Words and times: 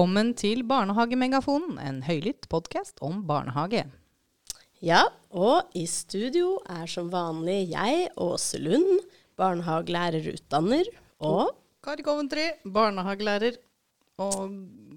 Velkommen 0.00 0.30
til 0.32 0.62
Barnehagemegafonen, 0.64 1.74
en 1.76 1.98
høylytt 2.06 2.46
podkast 2.48 3.02
om 3.04 3.18
barnehage. 3.28 3.82
Ja, 4.80 5.02
og 5.28 5.74
i 5.76 5.82
studio 5.84 6.54
er 6.72 6.86
som 6.88 7.10
vanlig 7.12 7.66
jeg, 7.74 8.06
Åse 8.16 8.56
Lund, 8.64 9.02
barnehagelærerutdanner, 9.36 10.88
og 11.20 11.50
Kari 11.84 12.06
Coventry, 12.06 12.46
barnehagelærer 12.64 13.58
og 14.24 14.54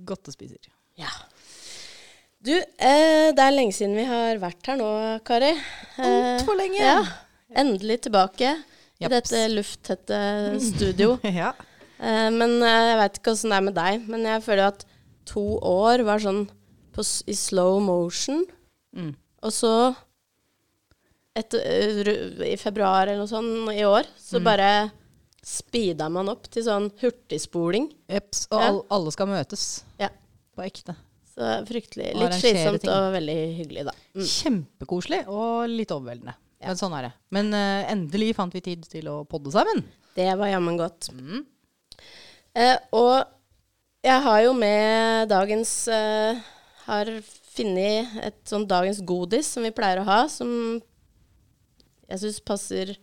godtespiser. 0.08 0.72
Ja. 0.96 1.12
Du, 2.40 2.54
eh, 2.56 3.36
det 3.36 3.44
er 3.44 3.58
lenge 3.58 3.76
siden 3.76 4.00
vi 4.00 4.08
har 4.08 4.40
vært 4.40 4.72
her 4.72 4.80
nå, 4.80 4.88
Kari. 5.28 5.52
Altfor 6.00 6.56
lenge. 6.62 6.80
Ja, 6.80 7.04
endelig 7.52 8.06
tilbake 8.08 8.56
i 9.04 9.12
dette 9.18 9.44
lufttette 9.52 10.24
studio. 10.64 11.18
Ja. 11.42 11.52
Eh, 12.00 12.32
men 12.32 12.58
eh, 12.64 12.90
jeg 12.94 12.98
veit 13.04 13.20
ikke 13.20 13.36
åssen 13.36 13.52
det 13.52 13.60
er 13.60 13.68
med 13.68 13.80
deg, 13.84 14.08
men 14.08 14.32
jeg 14.32 14.48
føler 14.48 14.72
at 14.72 14.88
to 15.26 15.60
år 15.62 16.04
var 16.06 16.20
sånn 16.24 16.46
på, 16.94 17.06
i 17.28 17.34
slow 17.38 17.80
motion. 17.82 18.46
Mm. 18.96 19.16
Og 19.44 19.52
så 19.52 19.72
etter, 21.36 22.08
eh, 22.08 22.52
i 22.54 22.58
februar 22.62 23.08
eller 23.08 23.24
noe 23.24 23.30
sånt 23.32 23.72
i 23.74 23.84
år, 23.88 24.06
så 24.18 24.40
Mm. 24.40 24.44
bare 24.44 24.92
speeda 25.44 26.10
man 26.12 26.30
opp 26.30 26.44
til 26.50 26.64
sånn 26.64 26.92
hurtigspoling. 27.02 27.92
Jeps. 28.08 28.48
Og 28.52 28.60
Ja. 28.62 28.68
all, 28.68 28.86
alle 28.92 29.12
skal 29.12 29.28
møtes 29.28 29.84
Ja. 30.00 30.10
på 30.56 30.64
ekte. 30.64 30.96
Så 31.36 31.66
fryktelig. 31.68 32.14
Litt 32.16 32.32
slitsomt 32.34 32.82
ting. 32.82 32.90
og 32.92 33.14
veldig 33.14 33.58
hyggelig, 33.58 33.86
da. 33.86 33.92
Mm. 34.16 34.24
Kjempekoselig 34.24 35.28
og 35.28 35.68
litt 35.68 35.90
overveldende. 35.90 36.36
Ja. 36.62 36.68
Men 36.68 36.76
sånn 36.78 36.94
er 36.98 37.02
det. 37.02 37.14
Men 37.32 37.54
uh, 37.54 37.84
endelig 37.92 38.36
fant 38.36 38.54
vi 38.54 38.62
tid 38.62 38.84
til 38.88 39.04
å 39.06 39.28
podde 39.28 39.52
sammen. 39.52 39.84
Det 40.16 40.38
var 40.38 40.46
jammen 40.48 40.78
godt. 40.78 41.10
Mm. 41.12 41.46
Eh, 42.56 42.78
og 42.94 43.26
jeg 44.04 44.20
har 44.26 44.42
jo 44.46 44.54
med 44.58 45.30
dagens 45.32 45.72
uh, 45.92 46.40
Har 46.88 47.10
funnet 47.54 48.18
et 48.26 48.40
sånn 48.50 48.66
dagens 48.68 49.00
godis 49.06 49.48
som 49.56 49.64
vi 49.66 49.72
pleier 49.76 50.02
å 50.02 50.08
ha, 50.08 50.24
som 50.32 50.50
jeg 52.10 52.20
syns 52.24 52.40
passer 52.44 52.96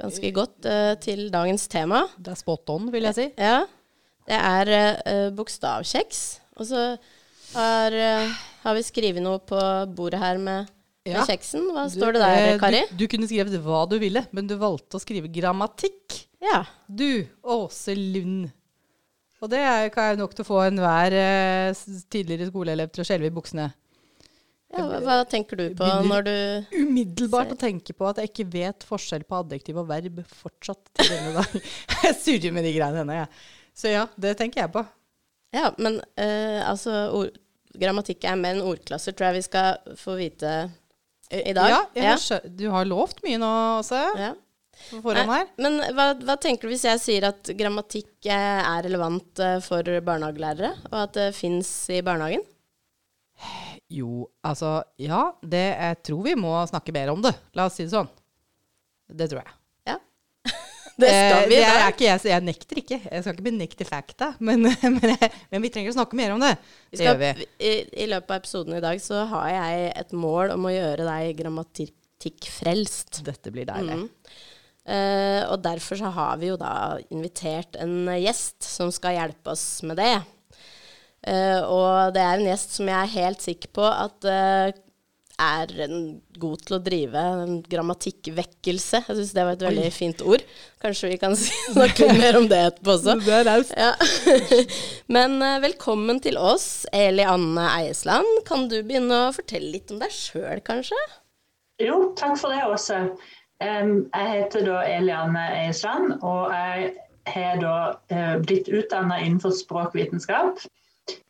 ganske 0.00 0.30
godt 0.34 0.64
uh, 0.64 0.94
til 1.00 1.26
dagens 1.32 1.66
tema. 1.70 2.06
Det 2.16 2.32
er 2.32 2.40
spot 2.40 2.72
on, 2.72 2.88
vil 2.92 3.04
jeg 3.10 3.18
si. 3.18 3.26
Ja. 3.36 3.66
Det 4.26 4.38
er 4.40 4.70
uh, 5.04 5.28
bokstavkjeks. 5.36 6.22
Og 6.56 6.68
så 6.70 6.84
har, 7.52 7.96
har 8.64 8.76
vi 8.76 8.84
skrevet 8.86 9.22
noe 9.24 9.40
på 9.44 9.60
bordet 9.96 10.20
her 10.22 10.40
med, 10.40 10.70
Ja. 11.08 11.20
med 11.20 11.30
kjeksen. 11.30 11.68
Hva 11.74 11.86
Du, 11.88 11.94
står 11.98 12.16
det 12.16 12.22
der, 12.24 12.58
Kari? 12.60 12.82
Du, 12.90 13.02
du 13.02 13.06
kunne 13.10 13.28
skrevet 13.28 13.60
hva 13.64 13.84
du 13.90 13.98
ville, 14.00 14.24
men 14.36 14.48
du 14.48 14.56
valgte 14.60 14.98
å 14.98 15.02
skrive 15.02 15.30
grammatikk. 15.32 16.22
Ja. 16.44 16.62
Du, 16.88 17.26
Åse 17.44 17.96
Lund. 17.96 18.48
Og 19.40 19.48
det 19.52 19.60
er 19.64 19.88
kan 19.94 20.10
jo 20.14 20.20
nok 20.24 20.34
til 20.36 20.44
å 20.44 20.48
få 20.50 20.58
enhver 20.66 21.14
eh, 21.16 21.78
tidligere 22.12 22.50
skoleelev 22.50 22.90
til 22.92 23.04
å 23.04 23.06
skjelve 23.08 23.30
i 23.30 23.34
buksene. 23.34 23.68
ja 24.76 24.82
hva, 24.86 24.98
hva 25.06 25.14
tenker 25.26 25.56
du 25.56 25.64
på 25.78 25.86
når 26.06 26.26
du 26.26 26.34
Umiddelbart 26.82 27.54
å 27.54 27.58
tenke 27.58 27.94
på 27.96 28.06
at 28.10 28.20
jeg 28.20 28.30
ikke 28.30 28.48
vet 28.52 28.84
forskjell 28.86 29.24
på 29.26 29.38
adjektiv 29.40 29.80
og 29.80 29.88
verb 29.88 30.20
fortsatt 30.42 30.92
til 31.00 31.08
denne 31.14 31.32
dag. 31.40 31.56
jeg 32.04 32.18
surrer 32.20 32.52
med 32.54 32.68
de 32.68 32.74
greiene 32.76 33.00
henne, 33.02 33.16
jeg. 33.22 33.32
Så 33.80 33.94
ja, 33.94 34.04
det 34.20 34.34
tenker 34.38 34.60
jeg 34.66 34.72
på. 34.76 34.84
Ja, 35.56 35.70
men 35.80 35.96
eh, 36.20 36.60
altså 36.68 36.92
ord, 37.16 37.40
Grammatikk 37.80 38.24
er 38.26 38.36
menn, 38.38 38.60
ordklasser 38.66 39.14
tror 39.14 39.30
jeg 39.30 39.40
vi 39.40 39.46
skal 39.46 39.96
få 39.98 40.16
vite 40.18 40.52
i, 41.30 41.40
i 41.40 41.52
dag. 41.56 41.70
Ja, 41.70 41.80
jeg 41.96 42.08
har 42.10 42.20
skjø- 42.22 42.44
du 42.60 42.64
har 42.74 42.86
lovt 42.90 43.22
mye 43.24 43.38
nå 43.40 43.50
også, 43.80 44.04
Ja. 44.18 44.32
På 44.88 45.02
forhånd 45.04 45.34
her. 45.34 45.50
Men 45.60 45.80
hva, 45.96 46.10
hva 46.24 46.38
tenker 46.40 46.68
du 46.68 46.74
hvis 46.74 46.86
jeg 46.88 47.02
sier 47.02 47.28
at 47.30 47.52
grammatikk 47.58 48.30
eh, 48.30 48.60
er 48.62 48.86
relevant 48.88 49.42
eh, 49.44 49.58
for 49.64 49.86
barnehagelærere, 50.06 50.72
og 50.90 50.98
at 51.04 51.18
det 51.18 51.28
fins 51.38 51.70
i 51.92 52.00
barnehagen? 52.06 52.46
Jo, 53.90 54.28
altså 54.46 54.80
Ja, 55.00 55.32
det, 55.42 55.64
jeg 55.74 56.02
tror 56.06 56.26
vi 56.26 56.36
må 56.38 56.52
snakke 56.70 56.92
mer 56.94 57.10
om 57.12 57.22
det. 57.24 57.32
La 57.58 57.66
oss 57.66 57.78
si 57.78 57.86
det 57.86 57.94
sånn. 57.94 58.10
Det 59.10 59.26
tror 59.32 59.40
jeg. 59.42 59.54
Ja. 59.90 59.96
det 61.00 61.08
skal 61.10 61.48
vi 61.50 61.56
Eh, 61.58 61.72
det 61.72 61.88
ikke, 61.94 62.06
jeg, 62.06 62.22
jeg 62.30 62.46
nekter 62.46 62.80
ikke. 62.84 63.00
Jeg 63.02 63.24
skal 63.24 63.34
ikke 63.34 63.46
benekte 63.48 63.86
fakta, 63.88 64.32
men, 64.46 64.68
men, 64.68 65.16
men 65.50 65.64
vi 65.64 65.72
trenger 65.72 65.94
å 65.94 65.96
snakke 65.98 66.18
mer 66.20 66.36
om 66.36 66.44
det. 66.44 66.52
Vi 66.92 67.00
Det 67.00 67.08
skal, 67.08 67.18
vi. 67.18 67.48
i, 67.58 67.72
I 68.04 68.10
løpet 68.12 68.36
av 68.36 68.44
episoden 68.44 68.78
i 68.78 68.84
dag 68.84 69.02
så 69.02 69.24
har 69.32 69.50
jeg 69.56 69.90
et 70.04 70.14
mål 70.26 70.54
om 70.54 70.70
å 70.70 70.74
gjøre 70.76 71.08
deg 71.08 71.34
grammatikkfrelst. 71.42 73.24
Dette 73.26 73.54
blir 73.54 73.66
deilig. 73.72 74.04
Mm. 74.04 74.38
Eh, 74.90 75.42
og 75.46 75.60
derfor 75.62 76.00
så 76.00 76.10
har 76.14 76.38
vi 76.40 76.50
jo 76.50 76.58
da 76.58 76.98
invitert 77.14 77.78
en 77.78 78.10
gjest 78.18 78.64
som 78.66 78.90
skal 78.94 79.18
hjelpe 79.20 79.54
oss 79.54 79.82
med 79.86 80.00
det. 80.00 80.14
Uh, 81.20 81.60
og 81.68 82.14
det 82.14 82.22
er 82.24 82.38
en 82.38 82.46
gjest 82.48 82.78
som 82.78 82.88
jeg 82.88 82.96
er 82.96 83.18
helt 83.18 83.42
sikker 83.44 83.68
på 83.76 83.84
at 83.84 84.24
uh, 84.24 84.70
er 85.40 85.74
en, 85.84 85.98
god 86.40 86.62
til 86.64 86.76
å 86.78 86.80
drive 86.80 87.24
en 87.42 87.58
grammatikkvekkelse. 87.68 89.02
Jeg 89.04 89.18
syns 89.18 89.34
det 89.36 89.44
var 89.44 89.58
et 89.58 89.64
veldig 89.66 89.90
fint 89.92 90.24
ord. 90.24 90.40
Kanskje 90.80 91.12
vi 91.12 91.18
kan 91.20 91.36
snakke 91.74 92.08
litt 92.08 92.22
mer 92.22 92.40
om 92.40 92.48
det 92.48 92.62
etterpå 92.70 92.94
også. 92.96 93.18
Det 93.20 93.36
er 93.36 93.46
raust. 93.50 93.76
Ja. 93.76 93.92
Men 95.16 95.36
velkommen 95.60 96.22
til 96.24 96.40
oss, 96.40 96.86
Eli 96.96 97.28
Anne 97.28 97.68
Eiesland. 97.82 98.40
Kan 98.48 98.70
du 98.72 98.78
begynne 98.80 99.26
å 99.26 99.34
fortelle 99.36 99.74
litt 99.76 99.92
om 99.92 100.00
deg 100.00 100.16
sjøl, 100.16 100.64
kanskje? 100.64 101.00
Jo, 101.80 102.10
takk 102.16 102.36
for 102.40 102.52
det, 102.52 102.64
Åse. 102.68 103.04
Jeg 103.60 104.26
heter 104.32 104.64
da 104.64 104.80
Eliane 104.88 105.42
Eisland, 105.66 106.14
og 106.24 106.52
jeg 106.54 106.92
har 107.28 107.58
da 107.60 107.74
eh, 108.08 108.38
blitt 108.40 108.70
utdanna 108.72 109.20
innenfor 109.20 109.52
språkvitenskap. 109.52 110.62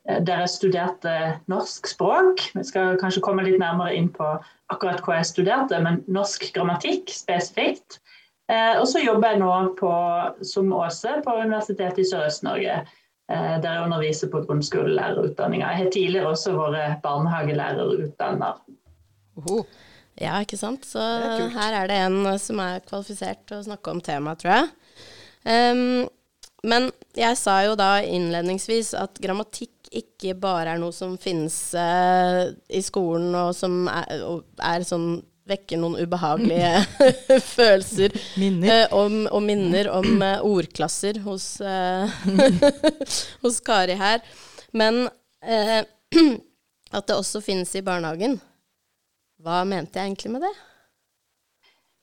eh, 0.08 0.20
Der 0.22 0.44
jeg 0.44 0.48
studerte 0.48 1.14
norsk 1.50 1.86
språk. 1.90 2.44
Vi 2.54 2.64
skal 2.64 2.98
kanskje 3.00 3.24
komme 3.26 3.42
litt 3.42 3.58
nærmere 3.58 3.94
inn 3.94 4.08
på 4.14 4.30
akkurat 4.70 5.02
hva 5.02 5.18
jeg 5.18 5.32
studerte, 5.32 5.82
men 5.82 6.04
norsk 6.06 6.52
grammatikk 6.54 7.10
spesifikt. 7.10 7.98
Eh, 8.50 8.78
og 8.78 8.86
så 8.86 9.02
jobber 9.02 9.34
jeg 9.34 9.42
nå 9.42 9.74
på, 9.78 9.92
som 10.46 10.72
Åse 10.72 11.18
på 11.26 11.36
Universitetet 11.42 12.04
i 12.04 12.08
Sørøst-Norge. 12.12 12.80
Der 13.30 13.62
jeg 13.62 13.82
underviser 13.84 14.26
på 14.26 14.40
grunnskolelærerutdanninga. 14.42 15.68
Jeg 15.70 15.78
har 15.78 15.90
tidligere 15.94 16.32
også 16.32 16.50
vært 16.56 16.96
barnehagelærerutdanner. 17.04 18.56
Oho. 19.38 19.60
Ja, 20.20 20.36
ikke 20.44 20.58
sant? 20.60 20.84
Så 20.84 21.00
er 21.00 21.48
her 21.54 21.76
er 21.82 21.90
det 21.90 21.98
en 22.04 22.22
eh, 22.28 22.40
som 22.40 22.60
er 22.62 22.82
kvalifisert 22.84 23.46
til 23.48 23.60
å 23.60 23.66
snakke 23.70 23.92
om 23.92 24.02
temaet, 24.04 24.42
tror 24.42 24.52
jeg. 24.52 24.72
Um, 25.48 26.08
men 26.68 26.90
jeg 27.16 27.38
sa 27.40 27.62
jo 27.64 27.76
da 27.78 27.94
innledningsvis 28.04 28.92
at 29.00 29.16
grammatikk 29.22 29.88
ikke 29.96 30.36
bare 30.38 30.74
er 30.74 30.82
noe 30.82 30.92
som 30.94 31.16
finnes 31.18 31.54
uh, 31.72 32.52
i 32.68 32.82
skolen, 32.84 33.32
og 33.34 33.54
som 33.56 33.88
er, 33.90 34.26
og 34.26 34.44
er 34.60 34.84
sånn 34.86 35.22
vekker 35.50 35.80
noen 35.80 35.96
ubehagelige 36.04 36.84
følelser 37.56 38.12
Minner. 38.38 38.84
Uh, 38.84 38.98
om, 39.00 39.16
og 39.32 39.42
minner 39.42 39.88
om 39.96 40.20
uh, 40.20 40.44
ordklasser 40.46 41.22
hos, 41.24 41.48
hos 43.42 43.58
Kari 43.64 43.96
her. 43.98 44.20
Men 44.76 45.06
at 46.96 47.08
det 47.08 47.16
også 47.16 47.40
finnes 47.42 47.72
i 47.74 47.82
barnehagen. 47.86 48.36
Hva 49.40 49.62
mente 49.64 49.96
jeg 49.96 50.12
egentlig 50.12 50.34
med 50.34 50.44
det? 50.44 50.56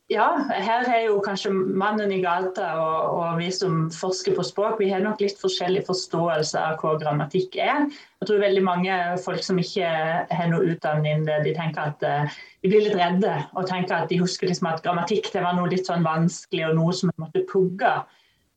Ja, 0.07 0.37
her 0.47 0.85
er 0.87 1.01
jo 1.09 1.17
kanskje 1.19 1.49
mannen 1.51 2.13
i 2.15 2.21
gata 2.23 2.67
og, 2.79 3.15
og 3.19 3.39
vi 3.41 3.49
som 3.51 3.89
forsker 3.91 4.37
på 4.37 4.45
språk, 4.47 4.77
vi 4.79 4.87
har 4.87 5.01
nok 5.03 5.19
litt 5.19 5.35
forskjellig 5.41 5.81
forståelse 5.89 6.61
av 6.63 6.77
hva 6.79 6.93
grammatikk 7.01 7.57
er. 7.59 7.89
Jeg 7.91 8.29
tror 8.29 8.39
veldig 8.39 8.63
mange 8.63 8.99
folk 9.25 9.43
som 9.43 9.59
ikke 9.59 9.89
har 10.31 10.47
noe 10.47 10.71
utdanning, 10.71 11.25
de 11.27 11.51
tenker 11.57 11.91
at 11.91 12.05
eh, 12.07 12.37
de 12.63 12.71
blir 12.71 12.85
litt 12.87 12.95
redde 12.95 13.33
og 13.51 13.67
tenker 13.67 13.97
at 13.97 14.07
de 14.13 14.21
husker 14.21 14.47
liksom 14.47 14.69
at 14.71 14.79
grammatikk 14.85 15.27
det 15.33 15.43
var 15.43 15.59
noe 15.59 15.67
litt 15.73 15.91
sånn 15.91 16.07
vanskelig 16.07 16.69
og 16.69 16.79
noe 16.79 16.95
som 16.95 17.11
vi 17.11 17.25
måtte 17.25 17.43
pugge. 17.51 17.91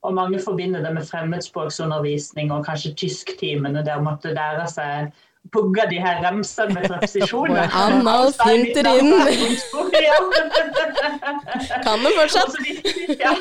Og 0.06 0.14
mange 0.16 0.38
forbinder 0.40 0.86
det 0.86 0.94
med 0.94 1.08
fremmedspråksundervisning 1.10 2.54
og 2.54 2.62
kanskje 2.70 2.94
tysktimene 3.02 3.82
der 3.84 4.06
måtte 4.06 4.30
lære 4.38 4.70
seg 4.70 5.10
pugge 5.52 5.82
de 5.90 5.98
her 6.06 6.16
remsene 6.26 6.74
med 6.74 6.82
preposisjoner. 6.88 7.68
Analfinterin. 7.86 9.06
inn. 9.06 9.56
Kan 11.86 11.98
du 12.04 12.10
fortsatt? 12.20 12.54
Ja, 13.24 13.32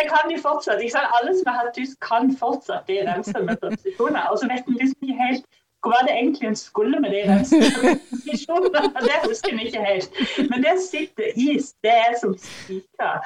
jeg 0.00 0.06
kan 0.12 0.24
de 0.30 0.36
fortsatt. 0.42 0.78
Alle 1.16 1.30
som 1.38 1.46
har 1.46 1.58
hatt 1.62 1.74
tysk, 1.76 1.96
kan 2.10 2.36
fortsatt 2.44 2.86
de 2.88 3.02
remsene 3.10 3.44
med 3.46 3.56
preposisjoner. 3.62 4.22
Og 4.30 4.38
så 4.38 4.48
vet 4.52 4.64
en 4.68 4.80
liksom 4.80 5.08
ikke 5.08 5.18
helt 5.26 5.44
hva 5.82 5.90
var 5.90 6.02
det 6.06 6.12
egentlig 6.14 6.46
en 6.46 6.56
skulle 6.56 7.00
med 7.02 7.10
de 7.10 7.22
remsene. 7.26 7.64
Det 9.06 9.16
husker 9.28 9.48
en 9.52 9.62
ikke 9.66 9.84
helt. 9.84 10.10
Men 10.50 10.62
det 10.62 10.74
sitter 10.90 11.24
i. 11.36 11.58
Det 11.82 11.94
er 12.06 12.12
som 12.20 12.36
spiker. 12.38 13.18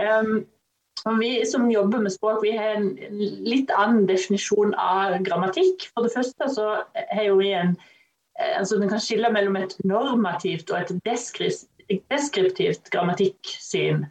Um, 0.00 0.46
vi 1.20 1.46
som 1.46 1.70
jobber 1.70 2.02
med 2.04 2.12
språk, 2.14 2.40
vi 2.42 2.56
har 2.56 2.78
en 2.78 2.90
litt 3.46 3.70
annen 3.76 4.06
definisjon 4.08 4.74
av 4.74 5.18
grammatikk. 5.26 5.88
For 5.94 6.06
det 6.06 6.14
første 6.16 6.50
så 6.54 6.68
har 6.94 7.38
vi 7.38 7.52
en 7.58 7.76
altså 8.38 8.76
Den 8.78 8.88
kan 8.88 9.00
skille 9.02 9.32
mellom 9.34 9.56
et 9.58 9.72
normativt 9.82 10.70
og 10.70 10.78
et 10.78 10.92
deskriptivt 12.06 12.90
grammatikksyn. 12.94 14.04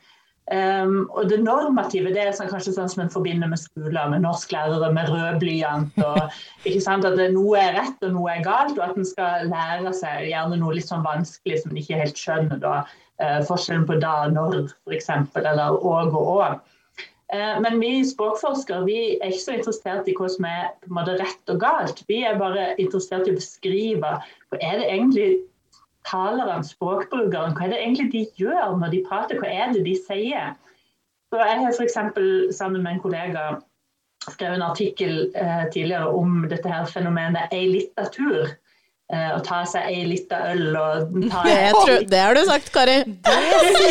Um, 0.47 1.09
og 1.11 1.27
det 1.27 1.41
normative 1.43 2.13
det 2.15 2.21
er 2.23 2.35
sånn, 2.35 2.47
kanskje 2.47 2.71
sånn 2.77 2.87
som 2.87 3.01
en 3.03 3.11
forbinder 3.11 3.49
med 3.51 3.59
skoler, 3.59 4.05
med 4.13 4.23
norsklærere 4.23 4.93
med 4.95 5.09
rød 5.11 5.41
blyant. 5.41 5.97
og 5.99 6.21
ikke 6.67 6.83
sant, 6.85 7.07
At 7.07 7.19
noe 7.33 7.59
er 7.59 7.75
rett 7.75 8.07
og 8.07 8.15
noe 8.15 8.31
er 8.31 8.45
galt, 8.45 8.77
og 8.77 8.85
at 8.85 8.95
en 8.95 9.09
skal 9.09 9.51
lære 9.51 9.91
seg 9.97 10.29
gjerne 10.29 10.61
noe 10.61 10.77
litt 10.77 10.87
sånn 10.87 11.03
vanskelig 11.03 11.59
som 11.63 11.73
en 11.73 11.81
ikke 11.81 11.99
helt 11.99 12.21
skjønner. 12.21 12.61
da, 12.63 12.77
uh, 13.19 13.41
Forskjellen 13.49 13.83
på 13.89 13.99
da 13.99 14.13
og 14.29 14.37
når, 14.37 14.57
f.eks., 14.87 15.11
eller 15.43 15.75
òg 15.75 16.15
og 16.15 16.33
òg. 16.37 16.73
Uh, 17.33 17.57
men 17.59 17.79
vi 17.81 17.91
språkforskere 18.07 18.85
vi 18.87 18.99
er 19.17 19.33
ikke 19.33 19.43
så 19.43 19.55
interessert 19.57 20.07
i 20.07 20.15
hva 20.15 20.29
som 20.31 20.47
er 20.47 20.69
på 20.79 20.91
en 20.91 20.97
måte 20.99 21.17
rett 21.19 21.51
og 21.51 21.59
galt. 21.59 22.03
Vi 22.07 22.21
er 22.23 22.39
bare 22.39 22.69
interessert 22.79 23.27
i 23.27 23.33
å 23.35 23.39
beskrive 23.39 24.13
hva 24.21 24.59
er 24.61 24.79
det 24.79 24.87
egentlig 24.87 25.29
taleren, 26.07 26.63
språkbrukeren, 26.63 27.55
hva 27.57 27.65
er 27.65 27.73
det 27.73 27.81
egentlig 27.83 28.11
de 28.13 28.23
gjør 28.39 28.77
når 28.79 28.93
de 28.93 29.03
prater, 29.09 29.41
hva 29.41 29.51
er 29.51 29.73
det 29.75 29.83
de 29.87 29.95
sier? 29.99 30.55
Så 31.27 31.41
Jeg 31.43 31.59
har 31.59 31.73
f.eks. 31.75 31.97
sammen 32.55 32.83
med 32.83 32.93
en 32.93 33.03
kollega 33.03 33.47
skrevet 34.27 34.55
en 34.55 34.69
artikkel 34.69 35.17
eh, 35.35 35.65
tidligere 35.73 36.07
om 36.07 36.45
dette 36.47 36.71
her 36.71 36.87
fenomenet 36.87 37.51
ei 37.55 37.67
lita 37.71 38.07
tur. 38.11 38.47
Eh, 38.47 38.55
å 39.07 39.39
ta 39.39 39.61
seg 39.63 39.85
ei 39.87 40.01
lita 40.03 40.39
øl 40.51 40.73
og 40.75 41.13
ta 41.31 41.43
det, 41.47 41.59
tror, 41.71 42.01
det, 42.11 42.17
har 42.19 42.35
du 42.35 42.41
sagt, 42.49 42.71
Kari. 42.75 42.97
Det 43.07 43.35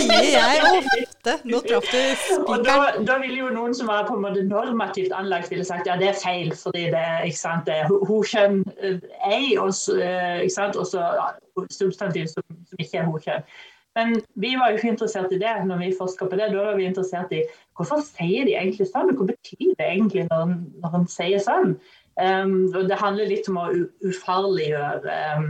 sier 0.04 0.34
jeg 0.34 0.66
ofte. 0.72 1.36
Nå 1.48 1.60
traff 1.64 1.86
du 1.88 2.00
spikeren. 2.20 2.66
Da, 2.66 2.74
da 3.08 3.16
ville 3.22 3.38
jo 3.40 3.52
noen 3.54 3.72
som 3.76 3.88
var 3.88 4.04
på 4.08 4.18
en 4.18 4.26
måte 4.26 4.44
normativt 4.44 5.14
anlagt, 5.16 5.48
ville 5.52 5.64
sagt 5.64 5.88
ja, 5.88 5.96
det 6.00 6.10
er 6.12 6.20
feil, 6.20 6.52
fordi 6.60 6.90
det 6.92 7.06
ikke 7.30 7.40
sant, 7.40 7.64
det 7.70 7.78
er 7.80 7.94
ho-kjønn 8.10 8.60
eh, 8.76 9.00
ei, 9.30 9.56
og 9.56 9.72
så 9.72 9.96
ja, 9.96 11.30
substantiv 11.72 12.28
som, 12.34 12.44
som 12.68 12.84
ikke 12.84 13.00
er 13.00 13.08
ho-kjønn. 13.08 13.48
Men 13.96 14.18
vi 14.36 14.52
var 14.60 14.70
jo 14.70 14.76
ikke 14.76 14.92
interessert 14.92 15.32
i 15.32 15.40
det 15.40 15.52
når 15.64 15.78
vi 15.80 15.94
forska 15.96 16.28
på 16.28 16.36
det. 16.36 16.50
Da 16.52 16.64
var 16.66 16.76
vi 16.76 16.84
interessert 16.84 17.32
i 17.32 17.46
hvorfor 17.76 18.02
sier 18.04 18.44
de 18.44 18.52
egentlig 18.52 18.90
sånn, 18.90 19.08
og 19.08 19.22
hva 19.22 19.30
betyr 19.30 19.72
det 19.78 19.86
egentlig 19.86 20.26
når, 20.28 20.58
når 20.82 20.98
en 21.00 21.06
sier 21.08 21.40
sånn. 21.40 21.78
Um, 22.16 22.72
og 22.72 22.88
det 22.88 23.00
handler 23.00 23.28
litt 23.28 23.48
om 23.52 23.58
å 23.60 23.70
ufarliggjøre 24.08 25.16
um, 25.36 25.48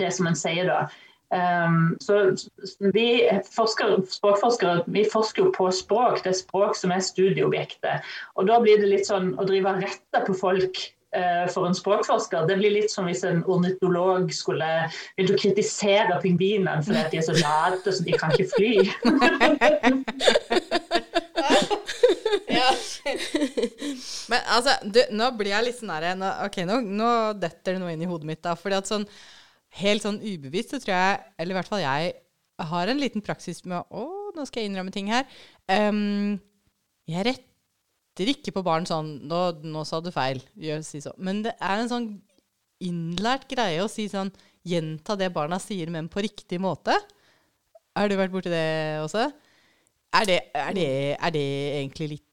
det 0.00 0.12
som 0.16 0.28
en 0.30 0.38
sier 0.38 0.70
da. 0.70 0.86
Um, 1.32 1.96
så 2.00 2.36
vi 2.92 3.22
forsker, 3.52 4.02
språkforskere 4.12 4.82
vi 4.92 5.04
forsker 5.08 5.46
jo 5.46 5.52
på 5.56 5.70
språk, 5.72 6.20
det 6.24 6.30
er 6.32 6.40
språk 6.40 6.76
som 6.76 6.92
er 6.92 7.00
studieobjektet. 7.04 8.04
Og 8.36 8.48
da 8.48 8.58
blir 8.60 8.80
det 8.80 8.90
litt 8.90 9.06
sånn 9.08 9.32
å 9.40 9.44
drive 9.48 9.72
rette 9.80 10.18
på 10.26 10.32
folk 10.36 10.76
uh, 11.16 11.46
for 11.52 11.66
en 11.68 11.76
språkforsker. 11.76 12.46
Det 12.48 12.56
blir 12.60 12.72
litt 12.76 12.90
som 12.92 13.04
hvis 13.08 13.24
en 13.28 13.44
ornitolog 13.44 14.32
skulle 14.36 14.70
begynt 15.16 15.34
å 15.36 15.40
kritisere 15.40 16.20
pingvinene 16.24 16.84
fordi 16.84 17.02
de 17.12 17.16
er 17.20 17.26
så 17.28 17.36
late 17.40 17.88
så 17.92 18.00
de 18.04 18.12
kan 18.16 18.30
ikke 18.36 18.52
fly. 18.56 18.74
Men 24.30 24.50
altså, 24.54 24.76
du, 24.86 25.00
nå 25.14 25.28
blir 25.38 25.52
jeg 25.52 25.66
litt 25.66 25.78
sånn 25.78 25.92
her 25.94 26.06
Ok, 26.44 26.60
nå, 26.68 26.80
nå, 26.86 27.12
detter 27.42 27.74
det 27.74 27.82
noe 27.82 27.94
inn 27.94 28.04
i 28.04 28.10
hodet 28.10 28.28
mitt, 28.28 28.42
da. 28.44 28.54
fordi 28.58 28.78
at 28.78 28.90
sånn 28.90 29.06
helt 29.80 30.04
sånn 30.04 30.20
ubevisst 30.20 30.74
så 30.74 30.80
tror 30.82 30.92
jeg, 30.94 31.22
eller 31.40 31.54
i 31.54 31.58
hvert 31.58 31.70
fall 31.70 31.82
jeg, 31.82 32.12
har 32.62 32.90
en 32.90 33.00
liten 33.00 33.24
praksis 33.24 33.62
med 33.66 33.80
Å, 33.90 34.04
nå 34.36 34.44
skal 34.46 34.62
jeg 34.62 34.70
innrømme 34.70 34.92
ting 34.94 35.08
her. 35.10 35.24
Um, 35.66 36.36
jeg 37.10 37.26
retter 37.26 38.30
ikke 38.30 38.52
på 38.54 38.62
barn 38.62 38.86
sånn 38.86 39.16
Nå, 39.26 39.40
nå 39.64 39.82
sa 39.88 39.98
du 40.04 40.12
feil. 40.14 40.42
Gjør, 40.60 40.84
si 40.86 41.00
så. 41.02 41.14
Men 41.18 41.42
det 41.46 41.56
er 41.58 41.80
en 41.80 41.90
sånn 41.90 42.08
innlært 42.82 43.48
greie 43.50 43.82
å 43.82 43.90
si 43.90 44.08
sånn 44.12 44.30
Gjenta 44.68 45.16
det 45.18 45.32
barna 45.34 45.58
sier, 45.58 45.90
men 45.90 46.06
på 46.06 46.22
riktig 46.22 46.60
måte. 46.62 46.94
Har 47.98 48.06
du 48.06 48.14
vært 48.14 48.30
borti 48.30 48.52
det 48.52 49.00
også? 49.02 49.24
Er 50.14 50.28
det, 50.28 50.36
er 50.54 50.76
det, 50.76 50.84
er 51.16 51.32
det 51.34 51.48
egentlig 51.80 52.08
litt 52.12 52.28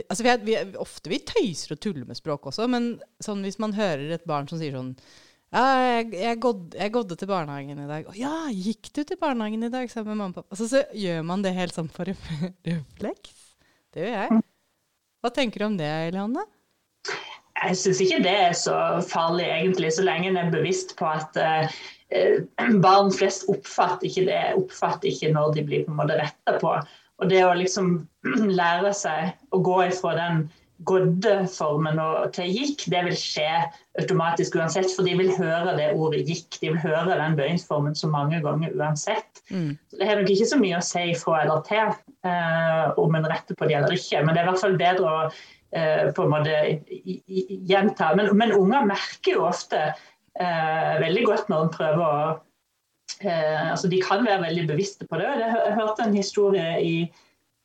altså 0.00 0.24
vi, 0.24 0.32
vi 0.46 0.56
Ofte 0.80 1.12
vi 1.12 1.20
tøyser 1.28 1.76
og 1.76 1.82
tuller 1.84 2.06
med 2.08 2.18
språk 2.18 2.48
også, 2.50 2.68
men 2.70 2.94
sånn 3.22 3.44
hvis 3.46 3.60
man 3.62 3.76
hører 3.76 4.16
et 4.16 4.26
barn 4.28 4.48
som 4.50 4.60
sier 4.60 4.74
sånn 4.76 4.94
ja, 5.52 5.62
jeg, 5.84 6.06
jeg, 6.16 6.38
gådde, 6.40 6.78
jeg 6.80 6.92
gådde 6.94 7.16
til 7.20 7.28
barnehagen 7.28 7.80
i 7.82 7.88
dag. 7.88 8.06
Å 8.08 8.14
ja, 8.16 8.36
gikk 8.56 8.88
du 8.96 9.02
til 9.04 9.18
barnehagen 9.20 9.66
i 9.66 9.68
dag 9.72 9.90
sammen 9.92 10.14
med 10.14 10.22
mamma 10.22 10.32
og 10.32 10.38
pappa? 10.38 10.56
Altså, 10.56 10.68
så 10.70 10.80
gjør 10.96 11.26
man 11.28 11.44
det 11.44 11.52
helt 11.52 11.76
sånn 11.76 11.90
for 11.92 12.08
refleks. 12.70 13.34
Det 13.92 14.06
gjør 14.06 14.16
jeg. 14.16 14.40
Hva 15.20 15.30
tenker 15.36 15.60
du 15.60 15.66
om 15.66 15.76
det, 15.76 15.90
Eliane? 16.08 16.46
Jeg 17.62 17.76
syns 17.78 18.00
ikke 18.02 18.22
det 18.24 18.32
er 18.46 18.54
så 18.56 18.76
farlig, 19.06 19.44
egentlig, 19.44 19.92
så 19.92 20.06
lenge 20.06 20.30
en 20.30 20.40
er 20.40 20.48
bevisst 20.54 20.96
på 20.96 21.06
at 21.06 21.36
uh, 21.36 21.68
barn 22.86 23.12
flest 23.14 23.44
oppfatter 23.52 24.08
ikke 24.08 24.24
det, 24.30 24.40
oppfatter 24.56 25.12
ikke 25.12 25.34
når 25.36 25.52
de 25.58 25.66
blir 25.68 25.84
på 25.84 25.92
en 25.92 26.00
måte 26.00 26.16
retta 26.18 26.56
på. 26.64 26.74
Og 27.20 27.30
det 27.30 27.44
å 27.44 27.52
liksom 27.58 27.94
lære 28.60 28.92
seg 28.96 29.32
å 29.52 29.62
gå 29.64 29.78
ifra 29.90 30.16
den 30.18 30.44
godde-formen 30.88 32.00
til 32.34 32.50
gikk, 32.50 32.86
det 32.90 33.04
vil 33.06 33.16
skje 33.18 33.48
automatisk 34.00 34.56
uansett. 34.58 34.90
For 34.94 35.06
de 35.06 35.14
vil 35.20 35.30
høre 35.36 35.76
det 35.78 35.92
ordet 35.94 36.24
gikk, 36.26 36.58
de 36.62 36.72
vil 36.72 36.80
høre 36.82 37.18
den 37.20 37.36
bøyingsformen 37.38 37.96
så 37.98 38.10
mange 38.10 38.40
ganger 38.44 38.74
uansett. 38.78 39.42
Mm. 39.50 39.76
Så 39.90 40.00
Det 40.00 40.08
har 40.08 40.20
nok 40.20 40.32
ikke 40.34 40.50
så 40.52 40.60
mye 40.60 40.78
å 40.80 40.86
si 40.86 41.04
fra 41.18 41.42
eller 41.44 41.64
til 41.68 41.92
eh, 42.26 42.86
om 43.02 43.18
en 43.18 43.28
retter 43.30 43.58
på 43.58 43.68
det 43.70 43.78
eller 43.78 43.98
ikke. 43.98 44.22
Men 44.24 44.34
det 44.34 44.42
er 44.42 44.48
i 44.48 44.52
hvert 44.52 44.64
fall 44.64 44.78
bedre 44.80 45.12
å 45.12 45.20
eh, 45.28 46.08
på 46.16 46.26
en 46.26 46.34
måte 46.34 46.56
gjenta. 47.70 48.14
Men, 48.18 48.32
men 48.38 48.56
unger 48.56 48.88
merker 48.90 49.36
jo 49.36 49.46
ofte 49.50 49.84
eh, 49.92 50.94
veldig 51.02 51.28
godt 51.28 51.52
når 51.52 51.66
en 51.68 51.76
prøver 51.76 52.06
å 52.08 52.32
altså 53.30 53.88
De 53.88 54.00
kan 54.02 54.24
være 54.26 54.42
veldig 54.42 54.66
bevisste 54.68 55.06
på 55.06 55.20
det. 55.20 55.28
Jeg 55.40 55.76
hørte 55.78 56.06
en 56.06 56.16
historie 56.16 56.78
i 56.82 56.96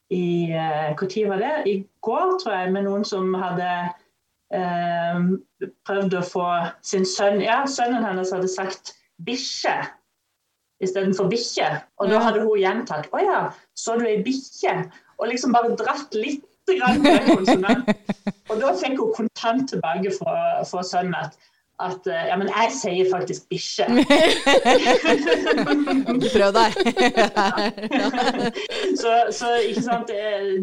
i 0.09 0.47
Når 0.47 1.23
eh, 1.23 1.29
var 1.29 1.37
det? 1.37 1.71
I 1.71 1.87
går, 2.01 2.39
tror 2.39 2.53
jeg, 2.53 2.71
med 2.71 2.85
noen 2.87 3.03
som 3.05 3.33
hadde 3.35 3.71
eh, 4.55 5.17
prøvd 5.87 6.15
å 6.15 6.23
få 6.23 6.47
sin 6.85 7.05
sønn 7.05 7.41
Ja, 7.43 7.65
sønnen 7.67 8.05
hennes 8.05 8.31
hadde 8.31 8.47
sagt 8.47 8.95
'bikkje' 9.19 9.89
istedenfor 10.83 11.27
'bikkje'. 11.27 11.81
Og 11.99 12.11
da 12.11 12.21
hadde 12.23 12.45
hun 12.45 12.61
gjentatt 12.61 13.09
'Å 13.11 13.23
ja, 13.23 13.41
så 13.75 13.97
du 13.99 14.05
ei 14.07 14.23
bikkje?' 14.23 14.85
Og 15.17 15.27
liksom 15.27 15.51
bare 15.51 15.75
dratt 15.75 16.13
litt 16.15 16.45
grann 16.67 17.01
med 17.01 17.27
konsonant. 17.27 17.91
Og 18.51 18.59
da 18.61 18.73
fikk 18.77 18.99
hun 19.01 19.13
kontant 19.15 19.69
tilbake 19.71 20.11
fra, 20.15 20.63
fra 20.63 20.83
sønnen 20.85 21.15
at 21.17 21.35
at 21.83 22.07
eh, 22.09 22.23
Ja, 22.29 22.37
men 22.39 22.49
jeg 22.49 22.71
sier 22.73 23.09
faktisk 23.11 23.45
bikkje. 23.51 23.85
Prøv 26.35 26.55
deg. 26.55 26.77
så, 29.01 29.13
så, 29.35 29.51
ikke 29.67 29.83
sant, 29.85 30.13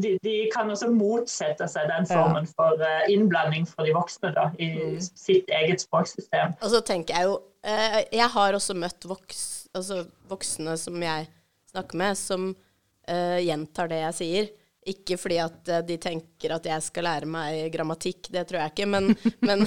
de, 0.02 0.16
de, 0.25 0.35
kan 0.54 0.71
også 0.71 0.90
motsette 0.90 1.68
seg 1.71 1.87
den 1.92 2.09
formen 2.11 2.49
for 2.50 2.83
eh, 2.83 3.06
innblanding 3.14 3.68
for 3.71 3.87
de 3.87 3.94
voksne 3.94 4.35
da, 4.35 4.49
i 4.59 4.73
mm. 4.75 4.99
sitt 5.06 5.54
eget 5.54 5.87
språksystem. 5.87 6.59
Og 6.61 6.75
så 6.75 6.83
tenker 6.87 7.18
jeg 7.18 7.30
jo 7.30 7.38
eh, 7.62 8.02
Jeg 8.11 8.28
har 8.35 8.59
også 8.59 8.75
møtt 8.78 9.06
voks, 9.09 9.40
altså 9.75 10.04
voksne 10.30 10.76
som 10.80 10.99
jeg 11.02 11.30
snakker 11.75 11.99
med, 11.99 12.18
som 12.18 12.52
uh, 12.54 13.38
gjentar 13.42 13.90
det 13.90 14.04
jeg 14.04 14.18
sier. 14.18 14.52
Ikke 14.85 15.17
fordi 15.17 15.38
at 15.41 15.71
eh, 15.73 15.83
de 15.88 15.97
tenker 16.00 16.53
at 16.53 16.67
jeg 16.69 16.85
skal 16.85 17.07
lære 17.07 17.29
meg 17.31 17.71
grammatikk, 17.73 18.29
det 18.35 18.43
tror 18.49 18.61
jeg 18.61 18.75
ikke, 18.75 18.88
men, 18.93 19.11
men 19.49 19.64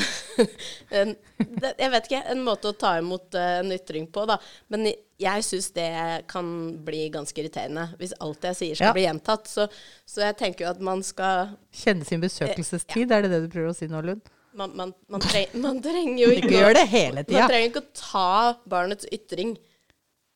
en, 1.00 1.16
det, 1.38 1.74
Jeg 1.74 1.92
vet 1.94 2.10
ikke, 2.10 2.24
en 2.34 2.46
måte 2.46 2.72
å 2.72 2.78
ta 2.78 2.96
imot 3.02 3.38
uh, 3.38 3.60
en 3.64 3.74
ytring 3.74 4.06
på, 4.14 4.26
da. 4.30 4.38
Men 4.74 4.90
jeg 5.18 5.46
syns 5.46 5.72
det 5.74 5.90
kan 6.30 6.50
bli 6.86 7.08
ganske 7.14 7.42
irriterende 7.42 7.88
hvis 7.98 8.14
alt 8.22 8.46
jeg 8.52 8.60
sier 8.60 8.78
skal 8.78 8.92
ja. 8.92 8.96
bli 8.98 9.06
gjentatt. 9.08 9.50
Så, 9.50 9.68
så, 10.06 10.24
jeg 10.28 10.38
tenker 10.42 10.68
jo 10.68 10.74
at 10.76 10.82
man 10.86 11.02
skal 11.06 11.56
Kjenne 11.74 12.06
sin 12.06 12.22
besøkelsestid, 12.22 13.08
ja. 13.10 13.18
er 13.18 13.26
det 13.26 13.34
det 13.34 13.46
du 13.48 13.54
prøver 13.54 13.74
å 13.74 13.78
si 13.78 13.90
nå, 13.90 14.04
Lund? 14.06 14.34
Man, 14.58 14.74
man, 14.78 14.94
man, 15.10 15.22
treng, 15.22 15.50
man 15.66 15.82
trenger 15.86 16.22
jo 16.24 16.34
ikke, 16.34 16.52
ikke 16.54 16.76
det 16.78 16.86
hele 16.94 17.26
tida. 17.26 17.46
Man 17.46 17.54
trenger 17.54 17.72
ikke 17.74 17.86
å 17.86 17.98
ta 17.98 18.30
barnets 18.70 19.10
ytring 19.14 19.58